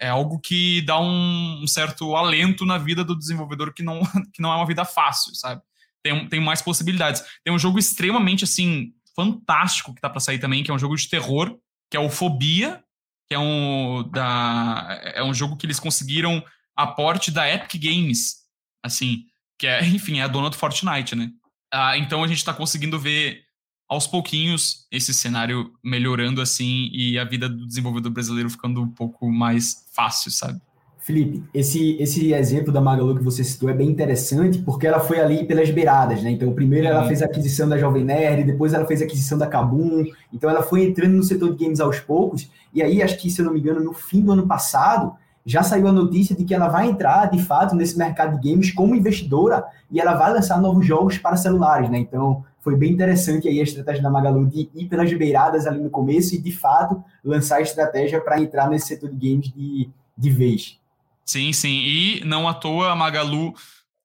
é, 0.00 0.06
é 0.06 0.08
algo 0.08 0.40
que 0.40 0.82
dá 0.82 0.98
um, 0.98 1.62
um, 1.62 1.66
certo 1.68 2.16
alento 2.16 2.66
na 2.66 2.76
vida 2.76 3.04
do 3.04 3.16
desenvolvedor 3.16 3.72
que 3.72 3.84
não, 3.84 4.00
que 4.34 4.42
não 4.42 4.52
é 4.52 4.56
uma 4.56 4.66
vida 4.66 4.84
fácil, 4.84 5.32
sabe? 5.36 5.62
Tem, 6.02 6.28
tem 6.28 6.40
mais 6.40 6.60
possibilidades. 6.60 7.22
Tem 7.44 7.54
um 7.54 7.58
jogo 7.58 7.78
extremamente, 7.78 8.42
assim, 8.42 8.92
fantástico 9.14 9.94
que 9.94 10.00
tá 10.00 10.10
para 10.10 10.18
sair 10.18 10.40
também, 10.40 10.64
que 10.64 10.72
é 10.72 10.74
um 10.74 10.78
jogo 10.78 10.96
de 10.96 11.08
terror, 11.08 11.56
que 11.88 11.96
é 11.96 12.00
o 12.00 12.10
Fobia, 12.10 12.82
que 13.28 13.34
é 13.36 13.38
um, 13.38 14.10
da, 14.10 15.00
é 15.14 15.22
um 15.22 15.32
jogo 15.32 15.56
que 15.56 15.66
eles 15.66 15.78
conseguiram 15.78 16.44
aporte 16.76 17.30
da 17.30 17.48
Epic 17.48 17.80
Games, 17.80 18.43
assim, 18.84 19.24
que 19.58 19.66
é, 19.66 19.82
enfim, 19.88 20.18
é 20.18 20.22
a 20.22 20.28
dona 20.28 20.50
do 20.50 20.56
Fortnite, 20.56 21.16
né? 21.16 21.30
Ah, 21.72 21.96
então 21.98 22.22
a 22.22 22.28
gente 22.28 22.38
está 22.38 22.52
conseguindo 22.52 23.00
ver 23.00 23.42
aos 23.88 24.06
pouquinhos 24.06 24.86
esse 24.90 25.12
cenário 25.12 25.72
melhorando 25.82 26.40
assim 26.40 26.88
e 26.92 27.18
a 27.18 27.24
vida 27.24 27.48
do 27.48 27.66
desenvolvedor 27.66 28.12
brasileiro 28.12 28.48
ficando 28.48 28.80
um 28.80 28.88
pouco 28.88 29.30
mais 29.30 29.84
fácil, 29.92 30.30
sabe? 30.30 30.60
Felipe, 31.04 31.42
esse, 31.52 31.98
esse 32.00 32.32
exemplo 32.32 32.72
da 32.72 32.80
Magalu 32.80 33.16
que 33.16 33.22
você 33.22 33.44
citou 33.44 33.68
é 33.68 33.74
bem 33.74 33.90
interessante 33.90 34.58
porque 34.60 34.86
ela 34.86 35.00
foi 35.00 35.20
ali 35.20 35.44
pelas 35.44 35.70
beiradas, 35.70 36.22
né? 36.22 36.30
Então, 36.30 36.50
primeiro 36.54 36.86
ela 36.86 37.02
uhum. 37.02 37.08
fez 37.08 37.20
a 37.20 37.26
aquisição 37.26 37.68
da 37.68 37.76
Jovem 37.76 38.02
Nerd, 38.02 38.44
depois 38.44 38.72
ela 38.72 38.86
fez 38.86 39.02
a 39.02 39.04
aquisição 39.04 39.36
da 39.36 39.46
Kabum, 39.46 40.06
então 40.32 40.48
ela 40.48 40.62
foi 40.62 40.82
entrando 40.82 41.12
no 41.12 41.22
setor 41.22 41.54
de 41.54 41.62
games 41.62 41.78
aos 41.78 42.00
poucos, 42.00 42.48
e 42.72 42.82
aí 42.82 43.02
acho 43.02 43.18
que, 43.18 43.30
se 43.30 43.42
eu 43.42 43.44
não 43.44 43.52
me 43.52 43.60
engano, 43.60 43.84
no 43.84 43.92
fim 43.92 44.22
do 44.22 44.32
ano 44.32 44.46
passado, 44.46 45.14
já 45.44 45.62
saiu 45.62 45.88
a 45.88 45.92
notícia 45.92 46.34
de 46.34 46.44
que 46.44 46.54
ela 46.54 46.68
vai 46.68 46.88
entrar, 46.88 47.30
de 47.30 47.42
fato, 47.42 47.74
nesse 47.74 47.98
mercado 47.98 48.40
de 48.40 48.50
games 48.50 48.72
como 48.72 48.94
investidora 48.94 49.64
e 49.90 50.00
ela 50.00 50.14
vai 50.14 50.32
lançar 50.32 50.60
novos 50.60 50.86
jogos 50.86 51.18
para 51.18 51.36
celulares, 51.36 51.90
né? 51.90 51.98
Então, 51.98 52.44
foi 52.60 52.76
bem 52.76 52.92
interessante 52.92 53.46
aí 53.46 53.60
a 53.60 53.62
estratégia 53.62 54.02
da 54.02 54.10
Magalu 54.10 54.46
de 54.46 54.70
ir 54.74 54.86
pelas 54.86 55.12
beiradas 55.12 55.66
ali 55.66 55.82
no 55.82 55.90
começo 55.90 56.34
e, 56.34 56.38
de 56.38 56.50
fato, 56.50 57.04
lançar 57.22 57.56
a 57.56 57.60
estratégia 57.60 58.20
para 58.22 58.40
entrar 58.40 58.70
nesse 58.70 58.86
setor 58.86 59.10
de 59.10 59.16
games 59.16 59.52
de, 59.52 59.90
de 60.16 60.30
vez. 60.30 60.78
Sim, 61.26 61.52
sim. 61.52 61.82
E 61.84 62.22
não 62.24 62.48
à 62.48 62.54
toa 62.54 62.90
a 62.90 62.96
Magalu, 62.96 63.54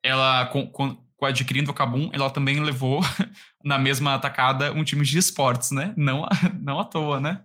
ela 0.03 0.45
com, 0.47 0.67
com, 0.67 0.97
com 1.15 1.25
adquirindo 1.25 1.71
o 1.71 1.73
Kabum, 1.73 2.09
ela 2.11 2.29
também 2.29 2.59
levou 2.59 3.01
na 3.63 3.77
mesma 3.77 4.15
atacada 4.15 4.73
um 4.73 4.83
time 4.83 5.05
de 5.05 5.17
esportes, 5.17 5.71
né? 5.71 5.93
Não, 5.95 6.27
não 6.61 6.79
à 6.79 6.83
toa, 6.83 7.21
né? 7.21 7.41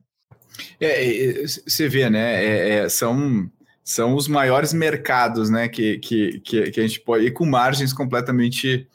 É, 0.80 1.44
você 1.44 1.88
vê, 1.88 2.10
né? 2.10 2.44
É, 2.44 2.68
é, 2.70 2.88
são, 2.88 3.50
são 3.84 4.14
os 4.14 4.26
maiores 4.26 4.72
mercados, 4.72 5.50
né? 5.50 5.68
Que, 5.68 5.98
que, 5.98 6.40
que, 6.40 6.80
a 6.80 6.86
gente 6.86 7.00
pode. 7.00 7.26
ir 7.26 7.32
com 7.32 7.44
margens 7.44 7.92
completamente 7.92 8.88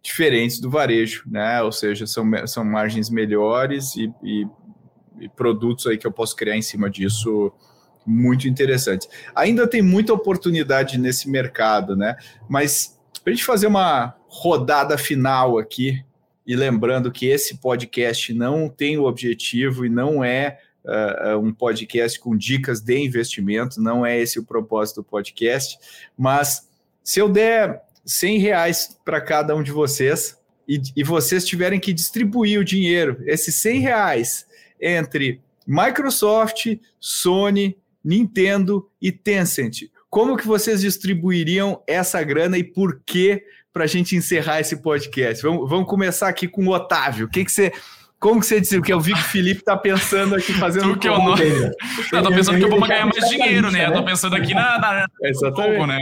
diferentes 0.00 0.60
do 0.60 0.70
varejo, 0.70 1.24
né? 1.26 1.60
Ou 1.62 1.72
seja, 1.72 2.06
são, 2.06 2.24
são 2.46 2.64
margens 2.64 3.10
melhores 3.10 3.96
e, 3.96 4.08
e, 4.22 4.46
e 5.18 5.28
produtos 5.30 5.88
aí 5.88 5.98
que 5.98 6.06
eu 6.06 6.12
posso 6.12 6.36
criar 6.36 6.56
em 6.56 6.62
cima 6.62 6.88
disso 6.88 7.52
muito 8.06 8.46
interessantes. 8.46 9.08
Ainda 9.34 9.66
tem 9.66 9.82
muita 9.82 10.12
oportunidade 10.12 10.96
nesse 10.96 11.28
mercado, 11.28 11.96
né? 11.96 12.16
Mas 12.48 12.96
para 13.24 13.32
a 13.32 13.34
gente 13.34 13.44
fazer 13.44 13.66
uma 13.66 14.14
rodada 14.28 14.96
final 14.96 15.58
aqui, 15.58 16.04
e 16.46 16.54
lembrando 16.54 17.10
que 17.10 17.26
esse 17.26 17.56
podcast 17.56 18.32
não 18.32 18.68
tem 18.68 18.96
o 18.96 19.04
objetivo 19.04 19.84
e 19.84 19.88
não 19.88 20.22
é 20.22 20.60
uh, 20.86 21.38
um 21.38 21.52
podcast 21.52 22.18
com 22.18 22.36
dicas 22.36 22.80
de 22.80 22.98
investimento, 22.98 23.80
não 23.80 24.04
é 24.04 24.18
esse 24.20 24.38
o 24.38 24.44
propósito 24.44 25.02
do 25.02 25.04
podcast, 25.04 25.78
mas 26.16 26.68
se 27.02 27.20
eu 27.20 27.28
der 27.28 27.82
100 28.04 28.38
reais 28.38 28.98
para 29.04 29.20
cada 29.20 29.54
um 29.54 29.62
de 29.62 29.72
vocês 29.72 30.38
e, 30.68 30.80
e, 30.96 31.04
vocês 31.04 31.44
tiverem 31.44 31.78
que 31.78 31.92
distribuir 31.92 32.58
o 32.58 32.64
dinheiro, 32.64 33.22
esses 33.26 33.56
100 33.56 33.80
reais, 33.80 34.46
entre 34.80 35.40
Microsoft, 35.66 36.76
Sony, 36.98 37.76
Nintendo 38.04 38.88
e 39.00 39.10
Tencent. 39.10 39.90
Como 40.08 40.36
que 40.36 40.46
vocês 40.46 40.80
distribuiriam 40.80 41.82
essa 41.86 42.22
grana 42.22 42.56
e 42.56 42.64
por 42.64 43.00
que 43.04 43.42
para 43.72 43.84
a 43.84 43.88
gente 43.88 44.16
encerrar 44.16 44.60
esse 44.60 44.76
podcast? 44.76 45.42
Vamos, 45.42 45.68
vamos 45.68 45.88
começar 45.88 46.28
aqui 46.28 46.48
com 46.48 46.66
o 46.66 46.72
Otávio. 46.72 47.26
O 47.26 47.28
que, 47.28 47.44
que 47.44 47.52
você 47.52 47.72
como 48.18 48.40
que 48.40 48.46
você 48.46 48.60
disse? 48.60 48.76
Porque 48.76 48.92
eu 48.92 49.00
vi 49.00 49.12
que 49.12 49.20
o 49.20 49.24
Felipe 49.24 49.62
tá 49.62 49.76
pensando 49.76 50.34
aqui 50.34 50.52
fazendo 50.54 50.92
o 50.92 50.98
que 50.98 51.08
eu 51.08 51.18
não. 51.18 51.36
Eu 51.36 52.22
tô 52.22 52.30
pensando 52.30 52.58
que 52.58 52.64
eu 52.64 52.70
vou 52.70 52.80
ganhar 52.80 53.06
mais 53.06 53.28
dinheiro, 53.28 53.70
né? 53.70 53.86
Eu 53.86 53.92
tô 53.92 54.04
pensando 54.04 54.36
aqui 54.36 54.54
na. 54.54 54.78
na... 54.78 55.06
Exatamente. 55.22 55.76
Pouco, 55.76 55.86
né? 55.86 55.98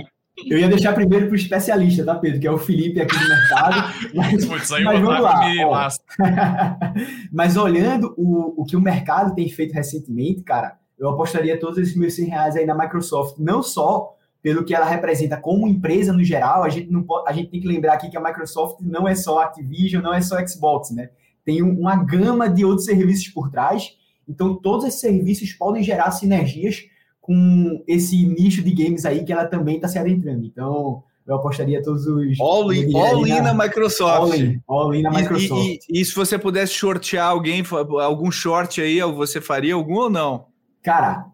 Eu 0.47 0.59
ia 0.59 0.69
deixar 0.69 0.93
primeiro 0.93 1.27
para 1.27 1.33
o 1.33 1.37
especialista, 1.37 2.05
tá, 2.05 2.15
Pedro? 2.17 2.41
Que 2.41 2.47
é 2.47 2.51
o 2.51 2.59
Felipe 2.59 3.01
aqui 3.01 3.17
do 3.17 3.29
mercado. 3.29 3.95
Mas, 4.15 4.45
Putz, 4.45 4.73
aí 4.73 4.83
mas 4.83 5.01
vamos 5.01 5.21
lá. 5.21 5.89
mas 7.33 7.57
olhando 7.57 8.13
o, 8.17 8.63
o 8.63 8.65
que 8.65 8.77
o 8.77 8.81
mercado 8.81 9.35
tem 9.35 9.49
feito 9.49 9.73
recentemente, 9.73 10.43
cara, 10.43 10.77
eu 10.99 11.09
apostaria 11.09 11.59
todos 11.59 11.79
esses 11.79 11.97
meus 11.97 12.15
100 12.15 12.27
reais 12.27 12.57
aí 12.57 12.67
na 12.67 12.75
Microsoft, 12.75 13.37
não 13.39 13.63
só 13.63 14.17
pelo 14.43 14.65
que 14.65 14.75
ela 14.75 14.85
representa 14.85 15.37
como 15.37 15.69
empresa 15.69 16.13
no 16.13 16.23
geral, 16.23 16.65
a 16.65 16.69
gente, 16.69 16.91
não 16.91 17.03
pode, 17.03 17.29
a 17.29 17.33
gente 17.33 17.51
tem 17.51 17.61
que 17.61 17.69
lembrar 17.69 17.95
aqui 17.95 18.11
que 18.11 18.17
a 18.17 18.21
Microsoft 18.21 18.81
não 18.81 19.09
é 19.09 19.15
só 19.15 19.39
Activision, 19.39 20.03
não 20.03 20.13
é 20.13 20.21
só 20.21 20.37
Xbox, 20.47 20.91
né? 20.91 21.11
Tem 21.45 21.63
uma 21.63 21.97
gama 21.97 22.49
de 22.49 22.65
outros 22.65 22.87
serviços 22.87 23.29
por 23.29 23.51
trás, 23.51 23.97
então 24.29 24.55
todos 24.55 24.87
esses 24.87 25.01
serviços 25.01 25.53
podem 25.53 25.83
gerar 25.83 26.11
sinergias 26.11 26.83
com 27.21 27.83
esse 27.87 28.27
nicho 28.27 28.63
de 28.63 28.71
games 28.71 29.05
aí 29.05 29.25
que 29.25 29.33
ela 29.33 29.47
também 29.47 29.77
está 29.77 29.89
se 29.89 29.99
adentrando. 29.99 30.45
Então, 30.45 31.03
eu 31.27 31.37
apostaria 31.37 31.83
todos 31.83 32.07
os. 32.07 32.39
All 32.39 32.73
in, 32.73 32.95
all 32.95 33.27
in 33.27 33.31
na, 33.31 33.55
na, 33.55 33.65
Microsoft. 33.65 34.21
All 34.21 34.35
in, 34.35 34.61
all 34.69 34.95
in 34.95 35.03
na 35.03 35.11
Microsoft. 35.11 35.65
E, 35.65 35.81
e, 35.89 36.01
e, 36.01 36.05
se 36.05 36.15
você 36.15 36.39
pudesse 36.39 36.75
shortear 36.75 37.29
alguém, 37.29 37.63
algum 38.03 38.31
short 38.31 38.81
aí, 38.81 39.01
você 39.01 39.41
faria 39.41 39.75
algum 39.75 39.95
ou 39.95 40.11
não? 40.11 40.47
Cara, 40.83 41.25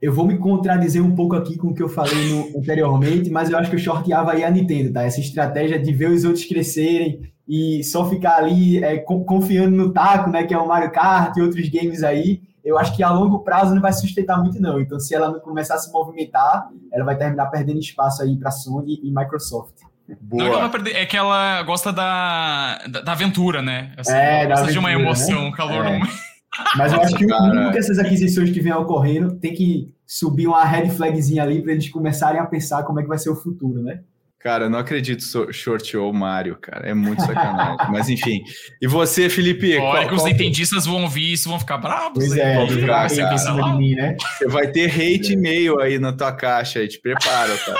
eu 0.00 0.14
vou 0.14 0.26
me 0.26 0.38
contradizer 0.38 1.04
um 1.04 1.14
pouco 1.14 1.36
aqui 1.36 1.58
com 1.58 1.68
o 1.68 1.74
que 1.74 1.82
eu 1.82 1.90
falei 1.90 2.30
no, 2.30 2.58
anteriormente, 2.58 3.28
mas 3.28 3.50
eu 3.50 3.58
acho 3.58 3.68
que 3.68 3.76
eu 3.76 3.80
shorteava 3.80 4.32
aí 4.32 4.44
a 4.44 4.50
Nintendo, 4.50 4.94
tá? 4.94 5.02
Essa 5.02 5.20
estratégia 5.20 5.78
de 5.78 5.92
ver 5.92 6.08
os 6.08 6.24
outros 6.24 6.46
crescerem 6.46 7.20
e 7.48 7.82
só 7.84 8.08
ficar 8.08 8.36
ali 8.36 8.82
é, 8.82 8.98
confiando 8.98 9.76
no 9.76 9.92
taco, 9.92 10.30
né? 10.30 10.44
Que 10.44 10.54
é 10.54 10.58
o 10.58 10.66
Mario 10.66 10.90
Kart 10.90 11.36
e 11.36 11.42
outros 11.42 11.68
games 11.68 12.02
aí 12.02 12.40
eu 12.64 12.78
acho 12.78 12.96
que 12.96 13.02
a 13.02 13.10
longo 13.10 13.40
prazo 13.40 13.74
não 13.74 13.82
vai 13.82 13.92
sustentar 13.92 14.40
muito, 14.40 14.60
não. 14.60 14.80
Então, 14.80 14.98
se 14.98 15.14
ela 15.14 15.30
não 15.30 15.38
começar 15.38 15.74
a 15.74 15.78
se 15.78 15.92
movimentar, 15.92 16.70
ela 16.90 17.04
vai 17.04 17.16
terminar 17.16 17.46
perdendo 17.46 17.78
espaço 17.78 18.22
aí 18.22 18.36
para 18.38 18.50
Sony 18.50 18.98
e 19.02 19.10
Microsoft. 19.10 19.74
Boa. 20.20 20.44
Não 20.44 20.58
é 20.60 20.62
que, 20.62 20.68
perder, 20.70 20.96
é 20.96 21.06
que 21.06 21.16
ela 21.16 21.62
gosta 21.62 21.92
da, 21.92 22.78
da, 22.88 23.00
da 23.02 23.12
aventura, 23.12 23.60
né? 23.60 23.92
Assim, 23.98 24.12
é, 24.12 24.46
gosta 24.46 24.72
de 24.72 24.78
uma 24.78 24.90
emoção, 24.90 25.44
né? 25.44 25.52
calor. 25.54 25.84
É. 25.84 26.00
Mas 26.76 26.92
eu 26.92 27.00
acho 27.00 27.16
que 27.16 27.26
o 27.26 27.42
mínimo 27.42 27.72
que 27.72 27.78
essas 27.78 27.98
aquisições 27.98 28.50
que 28.50 28.60
vêm 28.60 28.72
ocorrendo 28.72 29.34
tem 29.36 29.52
que 29.52 29.92
subir 30.06 30.46
uma 30.46 30.64
red 30.64 30.88
flagzinha 30.88 31.42
ali 31.42 31.60
para 31.60 31.72
eles 31.72 31.88
começarem 31.88 32.40
a 32.40 32.46
pensar 32.46 32.84
como 32.84 33.00
é 33.00 33.02
que 33.02 33.08
vai 33.08 33.18
ser 33.18 33.30
o 33.30 33.36
futuro, 33.36 33.82
né? 33.82 34.00
Cara, 34.44 34.68
não 34.68 34.78
acredito 34.78 35.24
short 35.54 35.96
ou 35.96 36.12
Mario, 36.12 36.58
cara. 36.60 36.86
É 36.86 36.92
muito 36.92 37.22
sacanagem. 37.22 37.78
Mas 37.90 38.10
enfim. 38.10 38.44
E 38.78 38.86
você, 38.86 39.30
Felipe? 39.30 39.74
Olha 39.78 39.80
qual, 39.80 40.08
que 40.08 40.14
os 40.16 40.20
qual... 40.20 40.30
nintendistas 40.30 40.84
vão 40.84 41.02
ouvir 41.02 41.32
isso, 41.32 41.48
vão 41.48 41.58
ficar 41.58 41.78
bravos. 41.78 42.12
Pois 42.12 42.36
é, 42.36 42.66
ficar, 42.66 43.06
de 43.06 43.78
mim, 43.78 43.94
né? 43.94 44.14
Você 44.36 44.46
vai 44.46 44.70
ter 44.70 44.90
hate 44.90 45.32
e-mail 45.32 45.80
aí 45.80 45.98
na 45.98 46.12
tua 46.12 46.30
caixa 46.30 46.80
aí. 46.80 46.88
Te 46.88 47.00
prepara, 47.00 47.56
tá? 47.56 47.74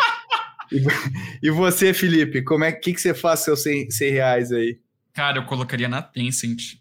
e, 0.73 1.49
e 1.49 1.51
você, 1.51 1.93
Felipe? 1.93 2.41
Como 2.41 2.65
é 2.65 2.73
que, 2.73 2.95
que 2.95 3.01
você 3.01 3.13
faz 3.13 3.41
seus 3.41 3.63
100, 3.63 3.91
100 3.91 4.11
reais 4.11 4.51
aí? 4.51 4.79
Cara, 5.13 5.37
eu 5.37 5.45
colocaria 5.45 5.87
na 5.87 6.01
Tencent. 6.01 6.79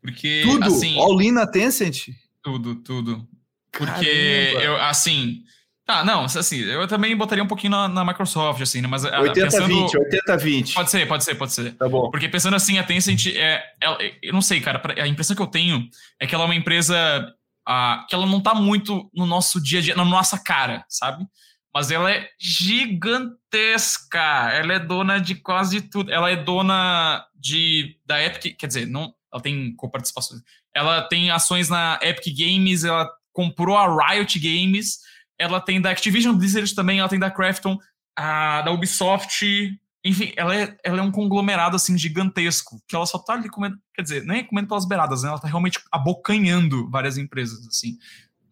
Porque, 0.00 0.40
tudo? 0.42 0.64
assim... 0.64 0.98
All 0.98 1.20
in 1.20 1.32
na 1.32 1.46
Tencent? 1.46 2.08
Tudo, 2.42 2.76
tudo. 2.76 3.28
Porque, 3.70 4.56
eu, 4.62 4.76
assim 4.76 5.42
Tá, 5.88 6.04
não, 6.04 6.24
assim, 6.24 6.58
eu 6.58 6.86
também 6.86 7.16
botaria 7.16 7.42
um 7.42 7.46
pouquinho 7.46 7.70
na, 7.70 7.88
na 7.88 8.04
Microsoft, 8.04 8.60
assim, 8.60 8.82
né? 8.82 8.86
Mas 8.86 9.04
80-20, 9.04 9.34
pensando... 9.34 9.86
80-20. 9.86 10.74
Pode 10.74 10.90
ser, 10.90 11.08
pode 11.08 11.24
ser, 11.24 11.34
pode 11.34 11.52
ser. 11.54 11.72
Tá 11.76 11.88
bom. 11.88 12.10
Porque 12.10 12.28
pensando 12.28 12.56
assim, 12.56 12.76
a 12.76 12.84
Tencent, 12.84 13.28
é, 13.28 13.64
é, 13.82 14.18
eu 14.22 14.34
não 14.34 14.42
sei, 14.42 14.60
cara, 14.60 14.82
a 15.02 15.08
impressão 15.08 15.34
que 15.34 15.40
eu 15.40 15.46
tenho 15.46 15.88
é 16.20 16.26
que 16.26 16.34
ela 16.34 16.44
é 16.44 16.48
uma 16.48 16.54
empresa 16.54 16.94
uh, 17.66 18.06
que 18.06 18.14
ela 18.14 18.26
não 18.26 18.38
tá 18.38 18.54
muito 18.54 19.10
no 19.14 19.24
nosso 19.24 19.62
dia 19.62 19.78
a 19.78 19.82
dia, 19.82 19.96
na 19.96 20.04
nossa 20.04 20.38
cara, 20.38 20.84
sabe? 20.90 21.24
Mas 21.72 21.90
ela 21.90 22.12
é 22.12 22.28
gigantesca. 22.38 24.20
Ela 24.52 24.74
é 24.74 24.78
dona 24.78 25.18
de 25.18 25.36
quase 25.36 25.80
tudo. 25.80 26.12
Ela 26.12 26.30
é 26.30 26.36
dona 26.36 27.24
de 27.34 27.96
da 28.04 28.22
Epic, 28.22 28.58
quer 28.58 28.66
dizer, 28.66 28.86
não, 28.86 29.14
ela 29.32 29.42
tem 29.42 29.74
coparticipações. 29.74 30.42
Ela 30.74 31.00
tem 31.00 31.30
ações 31.30 31.70
na 31.70 31.98
Epic 32.02 32.26
Games, 32.36 32.84
ela 32.84 33.10
comprou 33.32 33.78
a 33.78 34.10
Riot 34.10 34.38
Games, 34.38 35.07
ela 35.38 35.60
tem 35.60 35.80
da 35.80 35.90
Activision 35.90 36.36
Blizzard 36.36 36.74
também, 36.74 36.98
ela 36.98 37.08
tem 37.08 37.18
da 37.18 37.30
Krafton, 37.30 37.78
a 38.16 38.62
da 38.62 38.72
Ubisoft, 38.72 39.44
enfim, 40.04 40.32
ela 40.36 40.54
é, 40.54 40.76
ela 40.84 40.98
é 40.98 41.02
um 41.02 41.10
conglomerado 41.10 41.76
assim 41.76 41.96
gigantesco, 41.98 42.80
que 42.88 42.94
ela 42.94 43.06
só 43.06 43.18
tá 43.18 43.34
ali 43.34 43.48
comendo, 43.48 43.76
quer 43.94 44.02
dizer, 44.02 44.24
nem 44.24 44.40
é 44.40 44.42
comendo 44.44 44.68
pelas 44.68 44.86
beiradas, 44.86 45.22
né? 45.22 45.28
Ela 45.28 45.38
tá 45.38 45.48
realmente 45.48 45.80
abocanhando 45.92 46.88
várias 46.90 47.18
empresas 47.18 47.66
assim. 47.66 47.98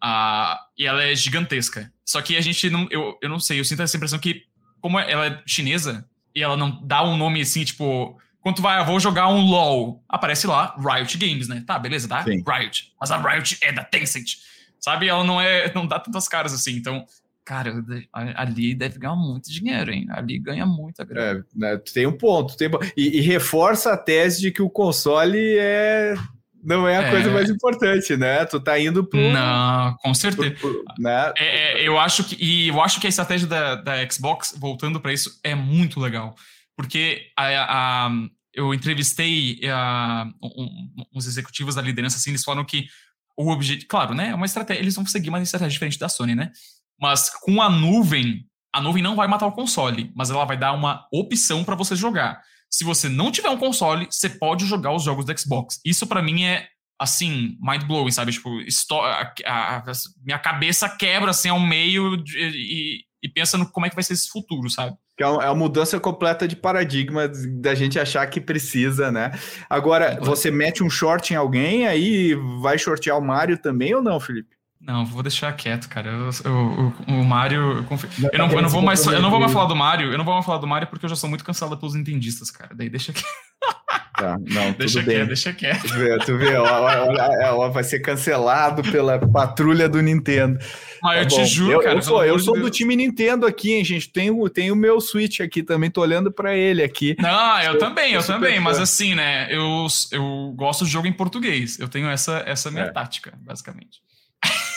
Ah, 0.01 0.59
e 0.77 0.85
ela 0.85 1.03
é 1.03 1.15
gigantesca. 1.15 1.91
Só 2.05 2.21
que 2.21 2.37
a 2.37 2.41
gente 2.41 2.69
não. 2.69 2.87
Eu, 2.91 3.17
eu 3.21 3.29
não 3.29 3.39
sei, 3.39 3.59
eu 3.59 3.65
sinto 3.65 3.81
essa 3.81 3.97
impressão 3.97 4.19
que, 4.19 4.43
como 4.79 4.99
ela 4.99 5.27
é 5.27 5.41
chinesa, 5.45 6.07
e 6.35 6.43
ela 6.43 6.55
não 6.55 6.85
dá 6.85 7.03
um 7.03 7.17
nome 7.17 7.41
assim, 7.41 7.63
tipo. 7.63 8.19
Quando 8.41 8.61
vai, 8.61 8.79
eu 8.79 8.85
vou 8.85 8.99
jogar 8.99 9.27
um 9.27 9.41
LOL, 9.41 10.01
aparece 10.07 10.47
lá 10.47 10.73
Riot 10.77 11.17
Games, 11.17 11.49
né? 11.49 11.63
Tá, 11.67 11.77
beleza, 11.77 12.07
tá? 12.07 12.23
Sim. 12.23 12.43
Riot. 12.47 12.93
Mas 12.99 13.11
a 13.11 13.17
Riot 13.17 13.57
é 13.61 13.73
da 13.73 13.83
Tencent. 13.83 14.37
Sabe? 14.79 15.07
Ela 15.07 15.23
não 15.23 15.39
é. 15.39 15.71
Não 15.73 15.85
dá 15.85 15.99
tantas 15.99 16.27
caras 16.27 16.53
assim. 16.53 16.75
Então, 16.75 17.05
cara, 17.45 17.73
ali 18.11 18.75
deve 18.75 18.99
ganhar 18.99 19.15
muito 19.15 19.51
dinheiro, 19.51 19.91
hein? 19.91 20.07
Ali 20.09 20.39
ganha 20.39 20.65
muita 20.65 21.03
grana. 21.03 21.39
É, 21.39 21.59
né, 21.59 21.77
tem 21.77 22.05
um 22.05 22.17
ponto. 22.17 22.57
Tem, 22.57 22.69
e, 22.95 23.19
e 23.19 23.21
reforça 23.21 23.93
a 23.93 23.97
tese 23.97 24.41
de 24.41 24.51
que 24.51 24.61
o 24.61 24.69
console 24.69 25.57
é 25.57 26.15
não 26.63 26.87
é 26.87 26.97
a 26.97 27.03
é... 27.03 27.11
coisa 27.11 27.31
mais 27.31 27.49
importante, 27.49 28.17
né? 28.17 28.43
Tu 28.45 28.59
tá 28.59 28.77
indo 28.77 29.03
pro. 29.03 29.19
Não, 29.19 29.95
com 30.01 30.13
certeza. 30.13 30.51
Pro, 30.55 30.83
pro, 30.83 30.85
né? 30.99 31.31
É, 31.37 31.81
é, 31.81 31.87
eu 31.87 31.97
acho 31.97 32.23
que. 32.23 32.35
E 32.39 32.67
eu 32.67 32.81
acho 32.81 32.99
que 32.99 33.07
a 33.07 33.09
estratégia 33.09 33.47
da, 33.47 33.75
da 33.75 34.09
Xbox, 34.09 34.53
voltando 34.59 34.99
para 34.99 35.13
isso, 35.13 35.39
é 35.43 35.55
muito 35.55 35.99
legal. 35.99 36.35
Porque 36.75 37.31
a, 37.37 38.07
a 38.07 38.11
eu 38.53 38.73
entrevistei 38.73 39.59
a, 39.71 40.27
um, 40.43 40.89
uns 41.15 41.27
executivos 41.27 41.75
da 41.75 41.81
liderança, 41.81 42.17
assim, 42.17 42.31
eles 42.31 42.43
falaram 42.43 42.65
que 42.65 42.87
o 43.37 43.49
objetivo. 43.51 43.87
Claro, 43.87 44.13
né? 44.13 44.29
É 44.29 44.35
uma 44.35 44.45
estratégia. 44.45 44.81
Eles 44.81 44.95
vão 44.95 45.05
seguir 45.05 45.29
uma 45.29 45.41
estratégia 45.41 45.71
diferente 45.71 45.99
da 45.99 46.09
Sony, 46.09 46.35
né? 46.35 46.51
Mas 46.99 47.29
com 47.29 47.61
a 47.61 47.69
nuvem, 47.69 48.45
a 48.73 48.81
nuvem 48.81 49.03
não 49.03 49.15
vai 49.15 49.27
matar 49.27 49.45
o 49.45 49.51
console, 49.51 50.11
mas 50.15 50.29
ela 50.29 50.45
vai 50.45 50.57
dar 50.57 50.73
uma 50.73 51.07
opção 51.11 51.63
para 51.63 51.75
você 51.75 51.95
jogar 51.95 52.41
se 52.69 52.83
você 52.83 53.09
não 53.09 53.31
tiver 53.31 53.49
um 53.49 53.57
console, 53.57 54.07
você 54.09 54.29
pode 54.29 54.65
jogar 54.65 54.93
os 54.93 55.03
jogos 55.03 55.25
do 55.25 55.39
Xbox. 55.39 55.79
Isso 55.85 56.05
para 56.05 56.21
mim 56.21 56.43
é 56.43 56.67
assim, 56.99 57.57
mind 57.61 57.83
blowing, 57.83 58.11
sabe? 58.11 58.31
Tipo, 58.31 58.49
a, 59.01 59.33
a, 59.45 59.77
a, 59.77 59.83
minha 60.23 60.39
cabeça 60.39 60.89
quebra 60.89 61.31
assim 61.31 61.49
ao 61.49 61.59
meio 61.59 62.17
de, 62.17 62.37
e, 62.39 63.03
e 63.23 63.29
pensa 63.29 63.57
no 63.57 63.69
como 63.71 63.85
é 63.85 63.89
que 63.89 63.95
vai 63.95 64.03
ser 64.03 64.13
esse 64.13 64.29
futuro, 64.29 64.69
sabe? 64.69 64.95
Que 65.17 65.23
é 65.23 65.27
uma 65.27 65.55
mudança 65.55 65.99
completa 65.99 66.47
de 66.47 66.55
paradigma 66.55 67.27
da 67.27 67.73
gente 67.73 67.99
achar 67.99 68.25
que 68.27 68.39
precisa, 68.39 69.11
né? 69.11 69.31
Agora, 69.67 70.19
você 70.21 70.51
mete 70.51 70.83
um 70.83 70.89
short 70.89 71.33
em 71.33 71.35
alguém, 71.37 71.87
aí 71.87 72.35
vai 72.61 72.77
shortear 72.77 73.17
o 73.17 73.21
Mario 73.21 73.57
também 73.57 73.95
ou 73.95 74.01
não, 74.01 74.19
Felipe? 74.19 74.56
Não, 74.79 75.05
vou 75.05 75.23
deixar 75.23 75.51
quieto, 75.53 75.89
cara. 75.89 76.09
Eu, 76.09 76.29
eu, 76.45 76.93
o 77.07 77.25
Mario. 77.25 77.77
Eu, 77.77 77.83
confio... 77.83 78.09
não, 78.19 78.49
eu 78.49 78.61
não 78.61 78.69
vou 78.69 78.81
mais. 78.81 79.05
Eu 79.05 79.21
não 79.21 79.29
vou 79.29 79.39
mais 79.39 79.51
falar 79.51 79.65
do 79.65 79.75
Mario. 79.75 80.11
Eu 80.11 80.17
não 80.17 80.25
vou 80.25 80.33
mais 80.33 80.45
falar 80.45 80.59
do 80.59 80.67
Mario 80.67 80.87
porque 80.87 81.05
eu 81.05 81.09
já 81.09 81.15
sou 81.15 81.29
muito 81.29 81.43
cansado 81.43 81.75
pelos 81.77 81.95
entendistas, 81.95 82.51
cara. 82.51 82.75
Daí 82.75 82.89
deixa 82.89 83.11
quieto. 83.11 83.27
Tá, 84.17 84.37
não, 84.39 84.71
deixa 84.77 84.99
tudo 84.99 85.05
quieto, 85.05 85.17
bem. 85.17 85.27
deixa 85.27 85.53
quieto. 85.53 85.87
Tu 85.87 85.93
vê, 85.93 86.17
tu 86.19 86.37
vê 86.37 86.53
ela, 86.53 86.93
ela, 86.93 87.43
ela, 87.43 87.69
vai 87.69 87.83
ser 87.83 87.99
cancelado 87.99 88.81
pela 88.91 89.19
patrulha 89.19 89.87
do 89.87 90.01
Nintendo. 90.01 90.59
Ah, 91.03 91.09
tá 91.09 91.17
eu 91.17 91.27
te 91.27 91.45
juro, 91.45 91.73
eu, 91.73 91.79
cara. 91.81 91.97
Eu 91.97 92.01
sou, 92.01 92.25
eu 92.25 92.39
sou 92.39 92.59
do 92.59 92.69
time 92.69 92.95
Nintendo 92.95 93.45
aqui, 93.45 93.73
hein, 93.73 93.83
gente. 93.83 94.09
Tenho, 94.09 94.49
tenho 94.49 94.73
o 94.73 94.77
meu 94.77 94.99
Switch 94.99 95.39
aqui 95.39 95.61
também, 95.61 95.91
tô 95.91 96.01
olhando 96.01 96.31
para 96.31 96.55
ele 96.55 96.83
aqui. 96.83 97.15
Não, 97.19 97.61
eu, 97.61 97.77
também, 97.77 98.13
eu 98.13 98.25
também. 98.25 98.59
Mas 98.59 98.79
assim, 98.79 99.13
né, 99.13 99.47
eu, 99.49 99.85
eu 100.11 100.53
gosto 100.55 100.85
de 100.85 100.91
jogo 100.91 101.07
em 101.07 101.13
português. 101.13 101.79
Eu 101.79 101.87
tenho 101.87 102.07
essa, 102.09 102.43
essa 102.45 102.71
minha 102.71 102.85
é. 102.85 102.91
tática, 102.91 103.33
basicamente. 103.39 104.01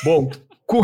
Bom, 0.03 0.31
com, 0.71 0.83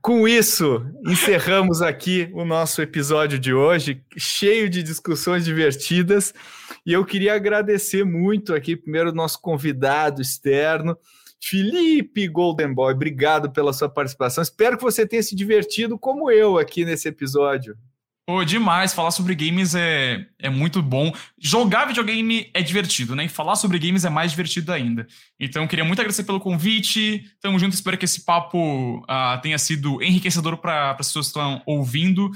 com 0.00 0.26
isso, 0.26 0.82
encerramos 1.06 1.82
aqui 1.82 2.30
o 2.32 2.42
nosso 2.42 2.80
episódio 2.80 3.38
de 3.38 3.52
hoje, 3.52 4.02
cheio 4.16 4.68
de 4.70 4.82
discussões 4.82 5.44
divertidas. 5.44 6.32
E 6.86 6.92
eu 6.92 7.04
queria 7.04 7.34
agradecer 7.34 8.02
muito 8.02 8.54
aqui, 8.54 8.74
primeiro, 8.74 9.10
o 9.10 9.14
nosso 9.14 9.40
convidado 9.40 10.22
externo, 10.22 10.96
Felipe 11.38 12.26
Golden 12.28 12.72
Boy. 12.72 12.94
Obrigado 12.94 13.50
pela 13.52 13.72
sua 13.72 13.88
participação. 13.88 14.42
Espero 14.42 14.78
que 14.78 14.82
você 14.82 15.06
tenha 15.06 15.22
se 15.22 15.36
divertido 15.36 15.98
como 15.98 16.30
eu 16.30 16.58
aqui 16.58 16.84
nesse 16.84 17.06
episódio. 17.06 17.76
Pô, 18.26 18.44
demais. 18.44 18.92
Falar 18.92 19.12
sobre 19.12 19.36
games 19.36 19.76
é, 19.76 20.26
é 20.40 20.50
muito 20.50 20.82
bom. 20.82 21.12
Jogar 21.38 21.84
videogame 21.86 22.50
é 22.52 22.60
divertido, 22.60 23.14
né? 23.14 23.26
E 23.26 23.28
falar 23.28 23.54
sobre 23.54 23.78
games 23.78 24.04
é 24.04 24.10
mais 24.10 24.32
divertido 24.32 24.72
ainda. 24.72 25.06
Então, 25.38 25.66
queria 25.68 25.84
muito 25.84 26.00
agradecer 26.00 26.24
pelo 26.24 26.40
convite. 26.40 27.24
Tamo 27.40 27.56
junto. 27.56 27.74
Espero 27.74 27.96
que 27.96 28.04
esse 28.04 28.24
papo 28.24 28.98
uh, 28.98 29.40
tenha 29.40 29.56
sido 29.58 30.02
enriquecedor 30.02 30.56
para 30.56 30.90
as 30.90 30.96
pessoas 30.96 31.26
que 31.26 31.38
estão 31.38 31.62
ouvindo. 31.64 32.28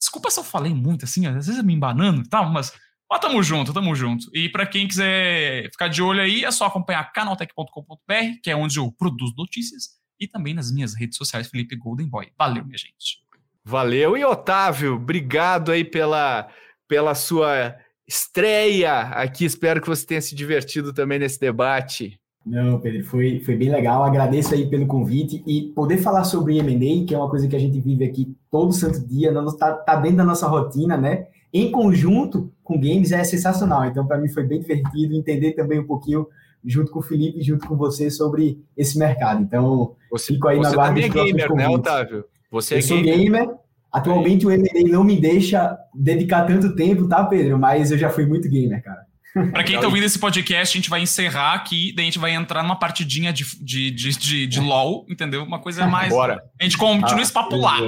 Desculpa 0.00 0.30
se 0.30 0.40
eu 0.40 0.44
falei 0.44 0.74
muito 0.74 1.04
assim, 1.04 1.26
às 1.26 1.46
vezes 1.46 1.62
me 1.62 1.74
embanando 1.74 2.22
e 2.22 2.28
tal, 2.28 2.50
mas, 2.50 2.72
mas 3.10 3.20
tamo 3.20 3.42
junto, 3.42 3.72
tamo 3.72 3.94
junto. 3.94 4.28
E 4.34 4.48
para 4.48 4.66
quem 4.66 4.86
quiser 4.86 5.70
ficar 5.70 5.88
de 5.88 6.02
olho 6.02 6.20
aí, 6.20 6.44
é 6.44 6.50
só 6.50 6.66
acompanhar 6.66 7.12
canaltech.com.br, 7.12 8.40
que 8.42 8.50
é 8.50 8.56
onde 8.56 8.78
eu 8.78 8.92
produzo 8.92 9.34
notícias, 9.36 9.90
e 10.20 10.28
também 10.28 10.54
nas 10.54 10.70
minhas 10.70 10.94
redes 10.94 11.16
sociais, 11.16 11.48
Felipe 11.48 11.76
Golden 11.76 12.08
Boy. 12.08 12.30
Valeu, 12.36 12.64
minha 12.64 12.78
gente. 12.78 13.25
Valeu. 13.68 14.16
E 14.16 14.24
Otávio, 14.24 14.94
obrigado 14.94 15.72
aí 15.72 15.84
pela, 15.84 16.46
pela 16.86 17.16
sua 17.16 17.74
estreia 18.06 19.00
aqui. 19.08 19.44
Espero 19.44 19.80
que 19.80 19.88
você 19.88 20.06
tenha 20.06 20.20
se 20.20 20.36
divertido 20.36 20.92
também 20.92 21.18
nesse 21.18 21.40
debate. 21.40 22.16
Não, 22.46 22.78
Pedro, 22.78 23.04
foi, 23.04 23.40
foi 23.40 23.56
bem 23.56 23.68
legal. 23.68 24.04
Agradeço 24.04 24.54
aí 24.54 24.70
pelo 24.70 24.86
convite 24.86 25.42
e 25.44 25.72
poder 25.74 25.96
falar 25.96 26.22
sobre 26.22 26.58
M&A, 26.58 27.04
que 27.08 27.12
é 27.12 27.18
uma 27.18 27.28
coisa 27.28 27.48
que 27.48 27.56
a 27.56 27.58
gente 27.58 27.80
vive 27.80 28.04
aqui 28.04 28.36
todo 28.52 28.72
santo 28.72 29.04
dia, 29.04 29.32
está 29.48 29.72
tá 29.72 29.96
dentro 29.96 30.18
da 30.18 30.24
nossa 30.24 30.46
rotina, 30.46 30.96
né? 30.96 31.26
Em 31.52 31.72
conjunto 31.72 32.52
com 32.62 32.78
games 32.78 33.10
é 33.10 33.24
sensacional. 33.24 33.84
Então, 33.86 34.06
para 34.06 34.18
mim 34.18 34.28
foi 34.28 34.44
bem 34.44 34.60
divertido 34.60 35.12
entender 35.12 35.54
também 35.54 35.80
um 35.80 35.86
pouquinho 35.88 36.28
junto 36.64 36.92
com 36.92 37.00
o 37.00 37.02
Felipe, 37.02 37.42
junto 37.42 37.66
com 37.66 37.76
você 37.76 38.10
sobre 38.10 38.62
esse 38.76 38.96
mercado. 38.96 39.42
Então, 39.42 39.96
você, 40.08 40.34
fico 40.34 40.46
aí 40.46 40.60
na 40.60 40.72
guarda 40.72 41.00
dos 41.00 41.04
é 41.04 41.08
gamer, 41.08 41.52
né, 41.52 41.68
Otávio? 41.68 42.24
Você 42.50 42.74
eu 42.74 42.78
é 42.78 42.82
sou 42.82 43.02
gamer. 43.02 43.18
gamer. 43.18 43.48
Atualmente 43.92 44.46
o 44.46 44.50
M&A 44.50 44.88
não 44.90 45.02
me 45.02 45.18
deixa 45.18 45.76
dedicar 45.94 46.44
tanto 46.44 46.74
tempo, 46.74 47.08
tá, 47.08 47.24
Pedro? 47.24 47.58
Mas 47.58 47.90
eu 47.90 47.98
já 47.98 48.10
fui 48.10 48.26
muito 48.26 48.48
gamer, 48.48 48.82
cara. 48.82 49.06
Para 49.52 49.64
quem 49.64 49.78
tá 49.78 49.86
ouvindo 49.86 50.04
esse 50.04 50.18
podcast, 50.18 50.76
a 50.76 50.78
gente 50.78 50.88
vai 50.88 51.00
encerrar 51.02 51.54
aqui, 51.54 51.92
daí 51.94 52.04
a 52.04 52.06
gente 52.06 52.18
vai 52.18 52.32
entrar 52.32 52.62
numa 52.62 52.78
partidinha 52.78 53.32
de, 53.32 53.44
de, 53.62 53.90
de, 53.90 54.18
de, 54.18 54.46
de 54.46 54.60
LOL, 54.60 55.04
entendeu? 55.08 55.42
Uma 55.44 55.58
coisa 55.58 55.84
mais. 55.88 56.08
Bora. 56.08 56.42
A 56.58 56.64
gente 56.64 56.78
continua 56.78 57.22
ah, 57.34 57.48
lá. 57.56 57.78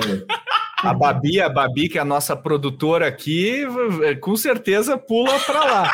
A 0.83 0.95
Babi, 0.95 1.41
a 1.41 1.49
Babi, 1.49 1.89
que 1.89 1.99
é 1.99 2.01
a 2.01 2.05
nossa 2.05 2.37
produtora 2.37 3.09
aqui, 3.09 3.63
com 4.21 4.37
certeza 4.37 4.97
pula 4.99 5.39
para 5.41 5.65
lá. 5.65 5.93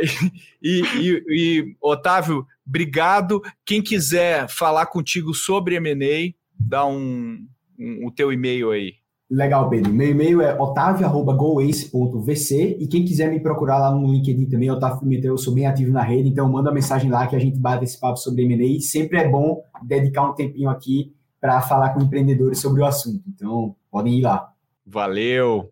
E, 0.60 0.82
e, 0.82 1.24
e, 1.28 1.76
Otávio, 1.80 2.46
obrigado. 2.66 3.40
Quem 3.64 3.80
quiser 3.80 4.48
falar 4.48 4.86
contigo 4.86 5.32
sobre 5.32 5.76
M&A, 5.76 6.34
dá 6.58 6.84
um, 6.84 7.46
um, 7.78 8.06
o 8.06 8.10
teu 8.10 8.32
e-mail 8.32 8.70
aí. 8.70 8.94
Legal, 9.30 9.68
Pedro. 9.68 9.92
Meu 9.92 10.08
e-mail 10.08 10.40
é 10.40 10.58
otavio.goace.vc 10.58 12.78
e 12.80 12.86
quem 12.86 13.04
quiser 13.04 13.30
me 13.30 13.40
procurar 13.40 13.78
lá 13.78 13.94
no 13.94 14.10
LinkedIn 14.10 14.46
também, 14.46 14.70
Otávio 14.70 15.00
Pimentel, 15.00 15.34
eu 15.34 15.38
sou 15.38 15.52
bem 15.52 15.66
ativo 15.66 15.92
na 15.92 16.02
rede, 16.02 16.30
então 16.30 16.48
manda 16.48 16.72
mensagem 16.72 17.10
lá 17.10 17.26
que 17.26 17.36
a 17.36 17.38
gente 17.38 17.58
bate 17.58 17.84
esse 17.84 18.00
papo 18.00 18.16
sobre 18.16 18.44
M&A. 18.44 18.80
Sempre 18.80 19.18
é 19.18 19.28
bom 19.28 19.62
dedicar 19.82 20.30
um 20.30 20.34
tempinho 20.34 20.70
aqui 20.70 21.12
para 21.38 21.60
falar 21.60 21.90
com 21.90 22.00
empreendedores 22.00 22.58
sobre 22.58 22.80
o 22.80 22.86
assunto. 22.86 23.22
Então, 23.28 23.76
podem 23.90 24.18
ir 24.18 24.22
lá. 24.22 24.50
Valeu! 24.86 25.70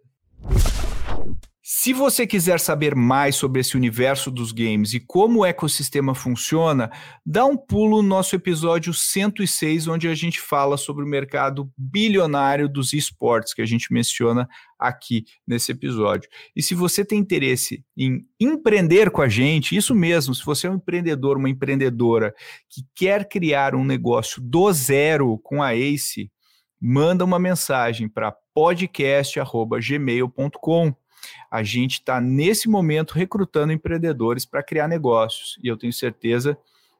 Se 1.86 1.92
você 1.92 2.26
quiser 2.26 2.58
saber 2.58 2.96
mais 2.96 3.36
sobre 3.36 3.60
esse 3.60 3.76
universo 3.76 4.28
dos 4.28 4.50
games 4.50 4.92
e 4.92 4.98
como 4.98 5.38
o 5.38 5.46
ecossistema 5.46 6.16
funciona, 6.16 6.90
dá 7.24 7.46
um 7.46 7.56
pulo 7.56 8.02
no 8.02 8.08
nosso 8.08 8.34
episódio 8.34 8.92
106, 8.92 9.86
onde 9.86 10.08
a 10.08 10.14
gente 10.16 10.40
fala 10.40 10.76
sobre 10.76 11.04
o 11.04 11.06
mercado 11.06 11.70
bilionário 11.78 12.68
dos 12.68 12.92
esportes, 12.92 13.54
que 13.54 13.62
a 13.62 13.64
gente 13.64 13.92
menciona 13.92 14.48
aqui 14.76 15.26
nesse 15.46 15.70
episódio. 15.70 16.28
E 16.56 16.62
se 16.62 16.74
você 16.74 17.04
tem 17.04 17.20
interesse 17.20 17.84
em 17.96 18.26
empreender 18.40 19.12
com 19.12 19.22
a 19.22 19.28
gente, 19.28 19.76
isso 19.76 19.94
mesmo, 19.94 20.34
se 20.34 20.44
você 20.44 20.66
é 20.66 20.70
um 20.70 20.74
empreendedor, 20.74 21.36
uma 21.36 21.50
empreendedora 21.50 22.34
que 22.68 22.82
quer 22.96 23.28
criar 23.28 23.76
um 23.76 23.84
negócio 23.84 24.42
do 24.42 24.72
zero 24.72 25.38
com 25.38 25.62
a 25.62 25.72
ACE, 25.72 26.32
manda 26.80 27.24
uma 27.24 27.38
mensagem 27.38 28.08
para 28.08 28.34
podcast@gmail.com. 28.52 31.05
A 31.50 31.62
gente 31.62 31.94
está 31.94 32.20
nesse 32.20 32.68
momento 32.68 33.12
recrutando 33.12 33.72
empreendedores 33.72 34.44
para 34.44 34.62
criar 34.62 34.88
negócios 34.88 35.58
e 35.62 35.68
eu 35.68 35.76
tenho 35.76 35.92
certeza 35.92 36.56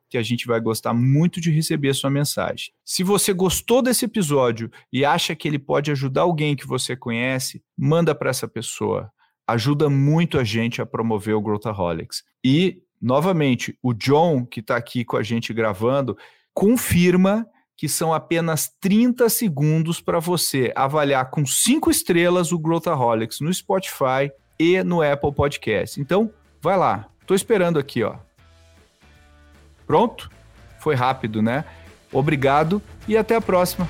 que 0.08 0.16
a 0.16 0.22
gente 0.22 0.46
vai 0.46 0.60
gostar 0.60 0.94
muito 0.94 1.40
de 1.40 1.50
receber 1.50 1.90
a 1.90 1.94
sua 1.94 2.10
mensagem. 2.10 2.72
Se 2.84 3.02
você 3.02 3.32
gostou 3.32 3.82
desse 3.82 4.04
episódio 4.04 4.70
e 4.92 5.04
acha 5.04 5.34
que 5.34 5.48
ele 5.48 5.58
pode 5.58 5.90
ajudar 5.90 6.22
alguém 6.22 6.54
que 6.54 6.66
você 6.66 6.96
conhece, 6.96 7.62
manda 7.76 8.14
para 8.14 8.30
essa 8.30 8.46
pessoa. 8.46 9.10
Ajuda 9.46 9.88
muito 9.88 10.38
a 10.38 10.44
gente 10.44 10.80
a 10.80 10.86
promover 10.86 11.34
o 11.34 11.40
Growthaholics. 11.40 12.22
E, 12.44 12.82
novamente, 13.00 13.76
o 13.82 13.92
John, 13.92 14.44
que 14.44 14.60
está 14.60 14.76
aqui 14.76 15.04
com 15.04 15.16
a 15.16 15.22
gente 15.22 15.52
gravando, 15.52 16.16
confirma 16.54 17.46
que 17.76 17.88
são 17.88 18.14
apenas 18.14 18.70
30 18.80 19.28
segundos 19.28 20.00
para 20.00 20.18
você 20.18 20.72
avaliar 20.74 21.30
com 21.30 21.44
cinco 21.44 21.90
estrelas 21.90 22.52
o 22.52 22.58
Growthaholics 22.58 23.40
no 23.40 23.52
Spotify 23.52 24.32
e 24.58 24.82
no 24.82 25.02
Apple 25.02 25.32
Podcast. 25.32 26.00
Então, 26.00 26.30
vai 26.62 26.76
lá. 26.76 27.06
Estou 27.20 27.34
esperando 27.34 27.78
aqui, 27.78 28.02
ó. 28.02 28.16
Pronto? 29.86 30.30
Foi 30.80 30.94
rápido, 30.94 31.42
né? 31.42 31.64
Obrigado 32.12 32.80
e 33.06 33.16
até 33.16 33.36
a 33.36 33.40
próxima. 33.40 33.88